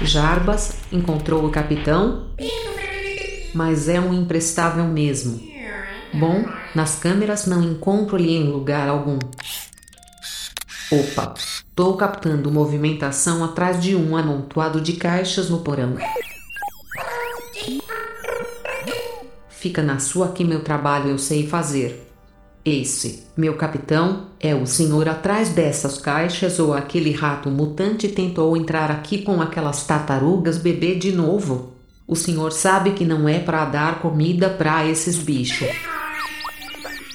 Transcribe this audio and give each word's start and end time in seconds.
Jarbas 0.00 0.74
encontrou 0.92 1.44
o 1.44 1.50
capitão, 1.50 2.28
mas 3.52 3.88
é 3.88 4.00
um 4.00 4.14
imprestável 4.14 4.84
mesmo. 4.84 5.40
Bom, 6.14 6.44
nas 6.74 6.96
câmeras 6.96 7.46
não 7.46 7.62
encontro-lhe 7.62 8.36
em 8.36 8.44
lugar 8.44 8.88
algum. 8.88 9.18
Opa, 10.90 11.34
estou 11.36 11.96
captando 11.96 12.50
movimentação 12.50 13.44
atrás 13.44 13.82
de 13.82 13.96
um 13.96 14.16
amontoado 14.16 14.80
de 14.80 14.94
caixas 14.94 15.50
no 15.50 15.58
porão. 15.58 15.96
Fica 19.50 19.82
na 19.82 19.98
sua 19.98 20.28
que 20.28 20.44
meu 20.44 20.62
trabalho 20.62 21.10
eu 21.10 21.18
sei 21.18 21.46
fazer. 21.46 22.07
Esse, 22.68 23.24
meu 23.34 23.54
capitão, 23.54 24.26
é 24.38 24.54
o 24.54 24.66
senhor 24.66 25.08
atrás 25.08 25.48
dessas 25.48 25.96
caixas 25.96 26.58
ou 26.58 26.74
aquele 26.74 27.12
rato 27.12 27.48
mutante 27.48 28.08
tentou 28.08 28.54
entrar 28.58 28.90
aqui 28.90 29.22
com 29.22 29.40
aquelas 29.40 29.86
tartarugas 29.86 30.58
bebê 30.58 30.94
de 30.94 31.10
novo? 31.10 31.72
O 32.06 32.14
senhor 32.14 32.52
sabe 32.52 32.90
que 32.90 33.06
não 33.06 33.26
é 33.26 33.38
para 33.38 33.64
dar 33.64 34.00
comida 34.00 34.50
para 34.50 34.86
esses 34.86 35.16
bichos. 35.16 35.66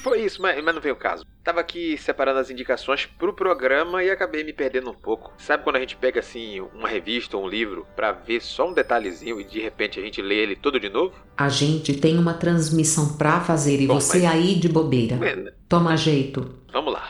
Foi 0.04 0.20
isso, 0.20 0.42
mas, 0.42 0.62
mas 0.62 0.74
não 0.74 0.82
veio 0.82 0.94
o 0.94 0.98
caso. 0.98 1.24
Tava 1.42 1.60
aqui 1.60 1.96
separando 1.96 2.38
as 2.38 2.50
indicações 2.50 3.06
pro 3.06 3.32
programa 3.32 4.04
e 4.04 4.10
acabei 4.10 4.44
me 4.44 4.52
perdendo 4.52 4.90
um 4.90 4.94
pouco. 4.94 5.32
Sabe 5.38 5.64
quando 5.64 5.76
a 5.76 5.80
gente 5.80 5.96
pega 5.96 6.20
assim 6.20 6.60
uma 6.74 6.86
revista 6.86 7.38
ou 7.38 7.44
um 7.44 7.48
livro 7.48 7.86
para 7.96 8.12
ver 8.12 8.42
só 8.42 8.68
um 8.68 8.74
detalhezinho 8.74 9.40
e 9.40 9.44
de 9.44 9.60
repente 9.60 9.98
a 9.98 10.02
gente 10.02 10.20
lê 10.20 10.36
ele 10.36 10.56
todo 10.56 10.78
de 10.78 10.90
novo? 10.90 11.14
A 11.38 11.48
gente 11.48 11.94
tem 11.94 12.18
uma 12.18 12.34
transmissão 12.34 13.16
pra 13.16 13.40
fazer 13.40 13.80
e 13.80 13.86
Bom, 13.86 13.94
você 13.98 14.18
mas- 14.20 14.30
aí 14.32 14.54
de 14.56 14.68
bobeira. 14.68 15.16
É, 15.26 15.54
Toma 15.66 15.96
jeito. 15.96 16.54
Vamos 16.70 16.92
lá. 16.92 17.08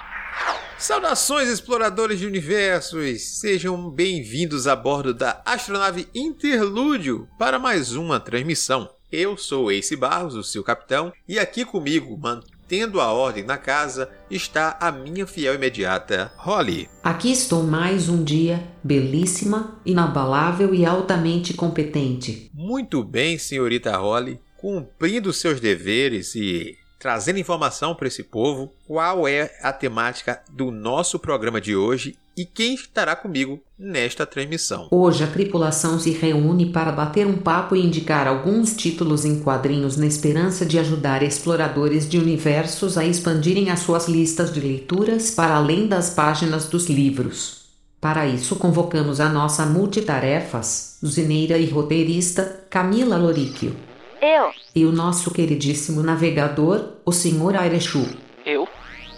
Saudações, 0.79 1.49
exploradores 1.49 2.21
de 2.21 2.27
universos! 2.29 3.41
Sejam 3.41 3.91
bem-vindos 3.91 4.69
a 4.69 4.77
bordo 4.77 5.13
da 5.13 5.43
astronave 5.45 6.07
Interlúdio 6.15 7.27
para 7.39 7.59
mais 7.59 7.97
uma 7.97 8.21
transmissão. 8.21 8.89
Eu 9.11 9.37
sou 9.37 9.71
Ace 9.73 9.97
Barros, 9.97 10.35
o 10.35 10.43
seu 10.43 10.63
capitão, 10.65 11.13
e 11.29 11.39
aqui 11.39 11.65
comigo, 11.65 12.17
mantendo 12.65 13.01
a 13.01 13.13
ordem 13.13 13.45
na 13.45 13.59
casa, 13.59 14.11
está 14.31 14.79
a 14.81 14.91
minha 14.91 15.27
fiel 15.27 15.55
imediata, 15.55 16.33
Holly. 16.37 16.89
Aqui 17.03 17.31
estou 17.31 17.63
mais 17.63 18.09
um 18.09 18.25
dia, 18.25 18.67
belíssima, 18.83 19.79
inabalável 19.85 20.75
e 20.75 20.87
altamente 20.87 21.53
competente. 21.53 22.51
Muito 22.55 23.05
bem, 23.05 23.37
senhorita 23.39 23.95
Holly, 23.99 24.41
cumprindo 24.57 25.31
seus 25.33 25.61
deveres 25.61 26.35
e 26.35 26.75
trazendo 26.99 27.39
informação 27.39 27.95
para 27.95 28.09
esse 28.09 28.23
povo, 28.23 28.73
qual 28.87 29.29
é 29.29 29.55
a 29.63 29.71
temática 29.71 30.43
do 30.51 30.71
nosso 30.71 31.19
programa 31.19 31.61
de 31.61 31.77
hoje 31.77 32.17
e 32.37 32.45
quem 32.45 32.75
estará 32.75 33.15
comigo 33.15 33.61
nesta 33.79 34.27
transmissão. 34.27 34.89
Hoje 34.91 35.23
a 35.25 35.27
tripulação 35.27 35.99
se 35.99 36.11
reúne 36.11 36.67
para 36.67 36.93
bater 36.93 37.27
um 37.27 37.37
papo 37.37 37.77
e 37.77 37.85
indicar 37.85 38.27
alguns 38.27 38.75
títulos 38.75 39.25
em 39.25 39.41
quadrinhos 39.41 39.97
na 39.97 40.07
esperança 40.07 40.65
de 40.67 40.79
ajudar 40.79 41.23
exploradores 41.23 42.09
de 42.09 42.19
universos 42.19 42.99
a 42.99 43.05
expandirem 43.05 43.71
as 43.71 43.81
suas 43.81 44.09
listas 44.09 44.53
de 44.53 44.61
leituras 44.61 45.31
para 45.31 45.55
além 45.55 45.87
das 45.87 46.11
páginas 46.11 46.67
dos 46.67 46.87
livros. 46.87 47.65
Para 48.01 48.27
isso, 48.27 48.57
convocamos 48.57 49.19
a 49.19 49.29
nossa 49.31 49.65
multitarefas, 49.65 50.99
usineira 51.03 51.57
e 51.57 51.67
roteirista 51.67 52.65
Camila 52.69 53.17
Loríquio, 53.17 53.75
Eu? 54.21 54.51
e 54.75 54.85
o 54.85 54.93
nosso 54.93 55.31
queridíssimo 55.31 56.03
navegador, 56.03 56.85
o 57.05 57.13
Sr. 57.13 57.57
Airechu. 57.59 58.07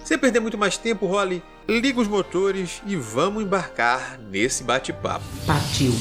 Sem 0.07 0.17
perder 0.17 0.39
muito 0.39 0.57
mais 0.57 0.79
tempo, 0.79 1.05
Holly, 1.05 1.43
liga 1.69 2.01
os 2.01 2.07
motores 2.07 2.81
e 2.87 2.95
vamos 2.95 3.43
embarcar 3.43 4.17
nesse 4.31 4.63
bate-papo. 4.63 5.25
Partiu. 5.45 5.93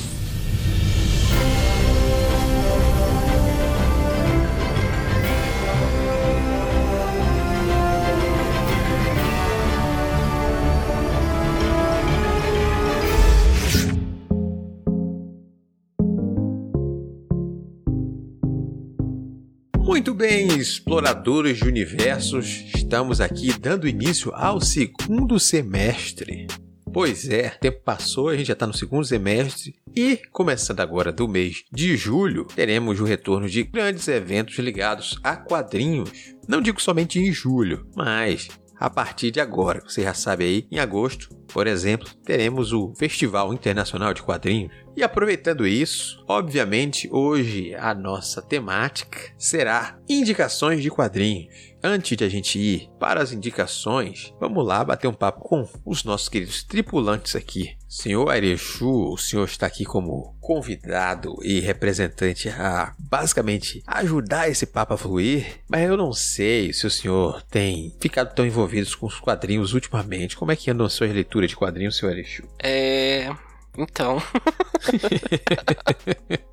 Bem, 20.15 20.47
exploradores 20.47 21.57
de 21.57 21.67
universos, 21.67 22.63
estamos 22.73 23.19
aqui 23.19 23.51
dando 23.59 23.85
início 23.85 24.33
ao 24.33 24.61
segundo 24.61 25.37
semestre. 25.37 26.47
Pois 26.93 27.29
é, 27.29 27.53
o 27.53 27.59
tempo 27.59 27.81
passou, 27.83 28.29
a 28.29 28.37
gente 28.37 28.47
já 28.47 28.53
está 28.53 28.65
no 28.65 28.73
segundo 28.73 29.03
semestre 29.03 29.75
e, 29.93 30.21
começando 30.31 30.79
agora 30.79 31.11
do 31.11 31.27
mês 31.27 31.65
de 31.69 31.97
julho, 31.97 32.45
teremos 32.45 33.01
o 33.01 33.03
retorno 33.03 33.49
de 33.49 33.63
grandes 33.63 34.07
eventos 34.07 34.57
ligados 34.57 35.19
a 35.21 35.35
quadrinhos. 35.35 36.33
Não 36.47 36.61
digo 36.61 36.81
somente 36.81 37.19
em 37.19 37.33
julho, 37.33 37.85
mas 37.93 38.47
a 38.77 38.89
partir 38.89 39.31
de 39.31 39.41
agora, 39.41 39.83
você 39.85 40.03
já 40.03 40.13
sabe 40.13 40.45
aí, 40.45 40.67
em 40.71 40.79
agosto, 40.79 41.34
por 41.47 41.67
exemplo, 41.67 42.09
teremos 42.23 42.73
o 42.73 42.93
Festival 42.95 43.53
Internacional 43.53 44.13
de 44.13 44.21
Quadrinhos. 44.23 44.71
E 44.95 45.03
aproveitando 45.03 45.67
isso, 45.67 46.23
obviamente 46.25 47.09
hoje 47.11 47.75
a 47.75 47.93
nossa 47.93 48.41
temática 48.41 49.19
será 49.37 49.99
indicações 50.07 50.81
de 50.81 50.89
quadrinhos. 50.89 51.75
Antes 51.83 52.17
de 52.17 52.23
a 52.23 52.29
gente 52.29 52.57
ir 52.57 52.89
para 52.97 53.21
as 53.21 53.31
indicações, 53.31 54.33
vamos 54.39 54.65
lá 54.65 54.83
bater 54.83 55.07
um 55.07 55.13
papo 55.13 55.41
com 55.41 55.67
os 55.85 56.03
nossos 56.03 56.29
queridos 56.29 56.63
tripulantes 56.63 57.35
aqui. 57.35 57.77
Senhor 57.87 58.27
Airechu, 58.29 59.13
o 59.13 59.17
senhor 59.17 59.45
está 59.45 59.67
aqui 59.67 59.85
como 59.85 60.35
convidado 60.41 61.35
e 61.43 61.59
representante 61.59 62.49
a 62.49 62.93
basicamente 62.97 63.83
ajudar 63.85 64.49
esse 64.49 64.65
papo 64.65 64.95
a 64.95 64.97
fluir, 64.97 65.61
mas 65.69 65.87
eu 65.87 65.95
não 65.95 66.11
sei 66.11 66.73
se 66.73 66.87
o 66.87 66.89
senhor 66.89 67.41
tem 67.43 67.95
ficado 68.01 68.33
tão 68.33 68.45
envolvido 68.45 68.97
com 68.97 69.05
os 69.05 69.19
quadrinhos 69.19 69.73
ultimamente. 69.73 70.35
Como 70.35 70.51
é 70.51 70.55
que 70.55 70.71
andam 70.71 70.85
as 70.85 70.93
suas 70.93 71.11
leituras 71.11 71.34
de 71.47 71.55
quadrinhos, 71.55 71.97
senhor 71.97 72.11
Airechu? 72.11 72.43
É. 72.61 73.29
Então. 73.77 74.21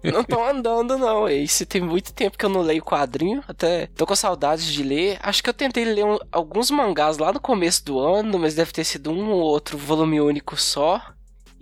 não 0.02 0.24
tô 0.24 0.42
andando, 0.44 0.98
não. 0.98 1.28
Esse 1.28 1.64
tem 1.64 1.80
muito 1.80 2.12
tempo 2.12 2.36
que 2.36 2.44
eu 2.44 2.50
não 2.50 2.60
leio 2.62 2.82
quadrinho. 2.82 3.42
Até 3.46 3.86
tô 3.96 4.06
com 4.06 4.14
saudades 4.16 4.64
de 4.66 4.82
ler. 4.82 5.18
Acho 5.22 5.42
que 5.42 5.48
eu 5.48 5.54
tentei 5.54 5.84
ler 5.84 6.04
um- 6.04 6.18
alguns 6.30 6.70
mangás 6.70 7.18
lá 7.18 7.32
no 7.32 7.40
começo 7.40 7.84
do 7.84 7.98
ano, 7.98 8.38
mas 8.38 8.54
deve 8.54 8.72
ter 8.72 8.84
sido 8.84 9.10
um 9.12 9.30
ou 9.30 9.40
outro 9.40 9.78
volume 9.78 10.20
único 10.20 10.56
só. 10.56 11.00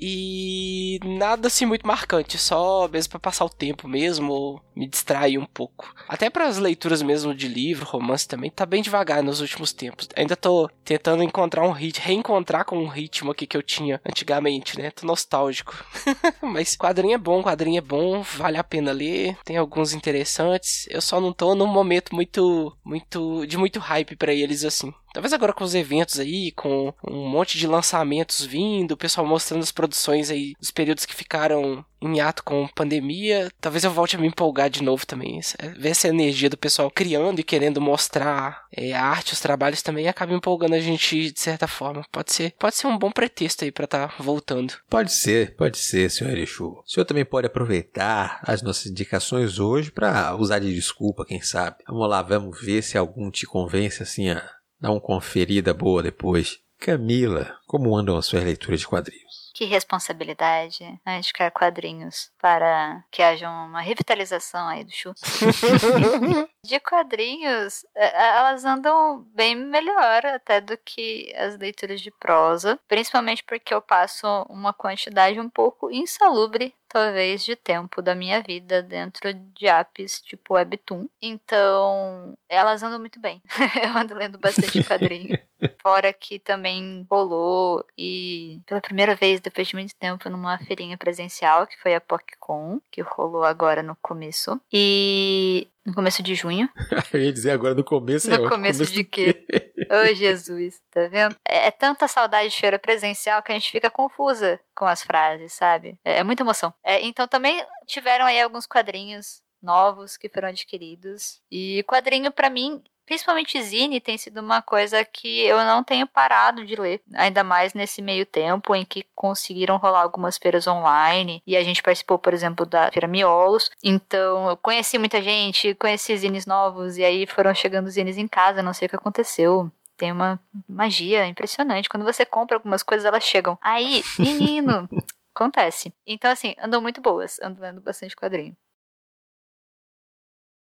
E 0.00 0.98
nada 1.04 1.48
assim 1.48 1.66
muito 1.66 1.86
marcante, 1.86 2.38
só 2.38 2.88
mesmo 2.88 3.10
pra 3.10 3.20
passar 3.20 3.44
o 3.44 3.50
tempo 3.50 3.86
mesmo, 3.86 4.32
ou 4.32 4.62
me 4.74 4.88
distrair 4.88 5.36
um 5.36 5.44
pouco. 5.44 5.92
Até 6.08 6.30
para 6.30 6.46
as 6.46 6.56
leituras 6.56 7.02
mesmo 7.02 7.34
de 7.34 7.46
livro, 7.46 7.84
romance 7.84 8.26
também, 8.26 8.50
tá 8.50 8.64
bem 8.64 8.82
devagar 8.82 9.22
nos 9.22 9.42
últimos 9.42 9.72
tempos. 9.74 10.08
Ainda 10.16 10.34
tô 10.34 10.70
tentando 10.84 11.22
encontrar 11.22 11.66
um 11.66 11.72
ritmo, 11.72 12.06
reencontrar 12.06 12.64
com 12.64 12.78
um 12.78 12.88
ritmo 12.88 13.30
aqui 13.30 13.46
que 13.46 13.56
eu 13.56 13.62
tinha 13.62 14.00
antigamente, 14.06 14.78
né? 14.78 14.90
Tô 14.90 15.06
nostálgico. 15.06 15.76
Mas 16.40 16.76
quadrinho 16.76 17.14
é 17.14 17.18
bom, 17.18 17.42
quadrinho 17.42 17.78
é 17.78 17.82
bom, 17.82 18.22
vale 18.22 18.56
a 18.56 18.64
pena 18.64 18.92
ler, 18.92 19.36
tem 19.44 19.58
alguns 19.58 19.92
interessantes. 19.92 20.86
Eu 20.88 21.02
só 21.02 21.20
não 21.20 21.32
tô 21.32 21.54
num 21.54 21.66
momento 21.66 22.14
muito, 22.14 22.74
muito, 22.82 23.44
de 23.46 23.58
muito 23.58 23.78
hype 23.78 24.16
pra 24.16 24.32
eles 24.32 24.64
assim. 24.64 24.94
Talvez 25.12 25.32
agora 25.32 25.52
com 25.52 25.64
os 25.64 25.74
eventos 25.74 26.18
aí, 26.20 26.52
com 26.52 26.92
um 27.06 27.28
monte 27.28 27.58
de 27.58 27.66
lançamentos 27.66 28.44
vindo, 28.44 28.92
o 28.92 28.96
pessoal 28.96 29.26
mostrando 29.26 29.62
as 29.62 29.72
produções 29.72 30.30
aí 30.30 30.54
dos 30.60 30.70
períodos 30.70 31.04
que 31.04 31.14
ficaram 31.14 31.84
em 32.02 32.18
ato 32.20 32.42
com 32.42 32.66
pandemia, 32.68 33.50
talvez 33.60 33.84
eu 33.84 33.90
volte 33.90 34.16
a 34.16 34.18
me 34.18 34.26
empolgar 34.26 34.70
de 34.70 34.82
novo 34.82 35.04
também. 35.06 35.38
Essa- 35.38 35.56
Ver 35.78 35.90
essa 35.90 36.08
energia 36.08 36.48
do 36.48 36.56
pessoal 36.56 36.90
criando 36.90 37.40
e 37.40 37.44
querendo 37.44 37.80
mostrar 37.80 38.64
é, 38.74 38.92
a 38.94 39.04
arte, 39.04 39.32
os 39.34 39.40
trabalhos 39.40 39.82
também 39.82 40.08
acaba 40.08 40.32
empolgando 40.32 40.74
a 40.74 40.80
gente 40.80 41.30
de 41.30 41.40
certa 41.40 41.66
forma. 41.66 42.02
Pode 42.10 42.32
ser, 42.32 42.54
pode 42.58 42.76
ser 42.76 42.86
um 42.86 42.96
bom 42.98 43.10
pretexto 43.10 43.64
aí 43.64 43.70
pra 43.72 43.86
tá 43.86 44.14
voltando. 44.18 44.74
Pode 44.88 45.12
ser, 45.12 45.54
pode 45.56 45.76
ser, 45.76 46.10
senhor 46.10 46.30
Erechu. 46.30 46.68
O 46.68 46.82
senhor 46.86 47.04
também 47.04 47.24
pode 47.24 47.46
aproveitar 47.48 48.40
as 48.44 48.62
nossas 48.62 48.86
indicações 48.86 49.58
hoje 49.58 49.90
para 49.90 50.34
usar 50.36 50.58
de 50.60 50.74
desculpa, 50.74 51.24
quem 51.26 51.42
sabe. 51.42 51.76
Vamos 51.86 52.08
lá, 52.08 52.22
vamos 52.22 52.58
ver 52.62 52.80
se 52.82 52.96
algum 52.96 53.30
te 53.30 53.44
convence 53.46 54.02
assim 54.02 54.30
a 54.30 54.42
dar 54.80 54.90
uma 54.90 55.00
conferida 55.00 55.74
boa 55.74 56.02
depois. 56.02 56.58
Camila, 56.78 57.58
como 57.66 57.94
andam 57.94 58.16
as 58.16 58.24
suas 58.24 58.42
leituras 58.42 58.80
de 58.80 58.88
quadrinhos? 58.88 59.50
Que 59.54 59.66
responsabilidade 59.66 60.82
né, 61.04 61.18
indicar 61.18 61.50
quadrinhos 61.50 62.30
para 62.40 63.04
que 63.10 63.22
haja 63.22 63.50
uma 63.50 63.82
revitalização 63.82 64.66
aí 64.66 64.82
do 64.82 64.90
chu. 64.90 65.12
De 66.64 66.78
quadrinhos, 66.78 67.84
é, 67.94 68.36
elas 68.36 68.64
andam 68.64 69.26
bem 69.34 69.54
melhor 69.54 70.24
até 70.24 70.60
do 70.60 70.76
que 70.78 71.32
as 71.36 71.58
leituras 71.58 72.00
de 72.00 72.10
prosa, 72.10 72.78
principalmente 72.86 73.42
porque 73.44 73.72
eu 73.74 73.82
passo 73.82 74.26
uma 74.48 74.72
quantidade 74.72 75.40
um 75.40 75.50
pouco 75.50 75.90
insalubre 75.90 76.74
talvez, 76.90 77.44
de 77.44 77.54
tempo 77.54 78.02
da 78.02 78.14
minha 78.14 78.42
vida 78.42 78.82
dentro 78.82 79.32
de 79.32 79.66
apps 79.66 80.20
tipo 80.20 80.54
Webtoon. 80.54 81.08
Então, 81.22 82.34
elas 82.48 82.82
andam 82.82 82.98
muito 82.98 83.20
bem. 83.20 83.40
eu 83.82 83.96
ando 83.96 84.14
lendo 84.14 84.38
bastante 84.38 84.82
quadrinho. 84.84 85.38
Fora 85.80 86.12
que 86.12 86.38
também 86.38 87.06
rolou 87.08 87.84
e 87.96 88.60
pela 88.66 88.80
primeira 88.80 89.14
vez 89.14 89.40
depois 89.40 89.68
de 89.68 89.76
muito 89.76 89.94
tempo 89.94 90.28
numa 90.28 90.58
feirinha 90.58 90.98
presencial, 90.98 91.66
que 91.66 91.78
foi 91.80 91.94
a 91.94 92.00
PocCon, 92.00 92.80
que 92.90 93.00
rolou 93.02 93.44
agora 93.44 93.82
no 93.82 93.96
começo. 94.02 94.60
E 94.72 95.68
no 95.84 95.94
começo 95.94 96.22
de 96.22 96.34
junho. 96.34 96.68
eu 97.12 97.20
ia 97.20 97.32
dizer 97.32 97.50
agora 97.50 97.74
no 97.74 97.84
começo. 97.84 98.28
No 98.28 98.34
é, 98.34 98.38
começo, 98.38 98.78
começo 98.78 98.92
de 98.92 99.04
quê? 99.04 99.46
Ô, 99.90 100.10
oh, 100.10 100.14
Jesus, 100.14 100.80
tá 100.90 101.08
vendo? 101.08 101.36
É, 101.46 101.66
é, 101.66 101.70
tanta 101.70 102.06
saudade 102.06 102.50
de 102.50 102.60
feira 102.60 102.78
presencial 102.78 103.42
que 103.42 103.50
a 103.50 103.54
gente 103.54 103.70
fica 103.70 103.90
confusa 103.90 104.60
com 104.74 104.84
as 104.84 105.02
frases, 105.02 105.52
sabe? 105.52 105.98
É, 106.04 106.18
é 106.18 106.24
muita 106.24 106.42
emoção. 106.42 106.72
É, 106.84 107.00
então 107.04 107.26
também 107.26 107.64
tiveram 107.86 108.26
aí 108.26 108.40
alguns 108.40 108.66
quadrinhos 108.66 109.42
novos 109.62 110.16
que 110.16 110.28
foram 110.28 110.48
adquiridos. 110.48 111.40
E 111.50 111.82
quadrinho, 111.84 112.30
para 112.30 112.50
mim, 112.50 112.82
principalmente 113.10 113.60
Zine, 113.60 114.00
tem 114.00 114.16
sido 114.16 114.40
uma 114.40 114.62
coisa 114.62 115.04
que 115.04 115.40
eu 115.40 115.58
não 115.64 115.82
tenho 115.82 116.06
parado 116.06 116.64
de 116.64 116.76
ler. 116.76 117.02
Ainda 117.14 117.42
mais 117.42 117.74
nesse 117.74 118.00
meio 118.00 118.24
tempo 118.24 118.72
em 118.72 118.84
que 118.84 119.04
conseguiram 119.16 119.78
rolar 119.78 120.02
algumas 120.02 120.38
feiras 120.38 120.68
online. 120.68 121.42
E 121.44 121.56
a 121.56 121.64
gente 121.64 121.82
participou, 121.82 122.20
por 122.20 122.32
exemplo, 122.32 122.64
da 122.64 122.88
Feira 122.92 123.08
Miolos. 123.08 123.68
Então, 123.82 124.50
eu 124.50 124.56
conheci 124.56 124.96
muita 124.96 125.20
gente, 125.20 125.74
conheci 125.74 126.16
zines 126.18 126.46
novos. 126.46 126.98
E 126.98 127.04
aí 127.04 127.26
foram 127.26 127.52
chegando 127.52 127.90
zines 127.90 128.16
em 128.16 128.28
casa, 128.28 128.62
não 128.62 128.72
sei 128.72 128.86
o 128.86 128.88
que 128.88 128.96
aconteceu 128.96 129.68
tem 129.96 130.12
uma 130.12 130.40
magia 130.66 131.26
impressionante. 131.26 131.86
Quando 131.86 132.04
você 132.04 132.24
compra 132.24 132.56
algumas 132.56 132.82
coisas, 132.82 133.04
elas 133.04 133.22
chegam. 133.22 133.58
Aí, 133.60 134.02
menino, 134.18 134.88
acontece. 135.36 135.92
Então, 136.06 136.30
assim, 136.30 136.54
andam 136.58 136.80
muito 136.80 137.02
boas. 137.02 137.38
Ando 137.42 137.60
lendo 137.60 137.82
bastante 137.82 138.16
quadrinho. 138.16 138.56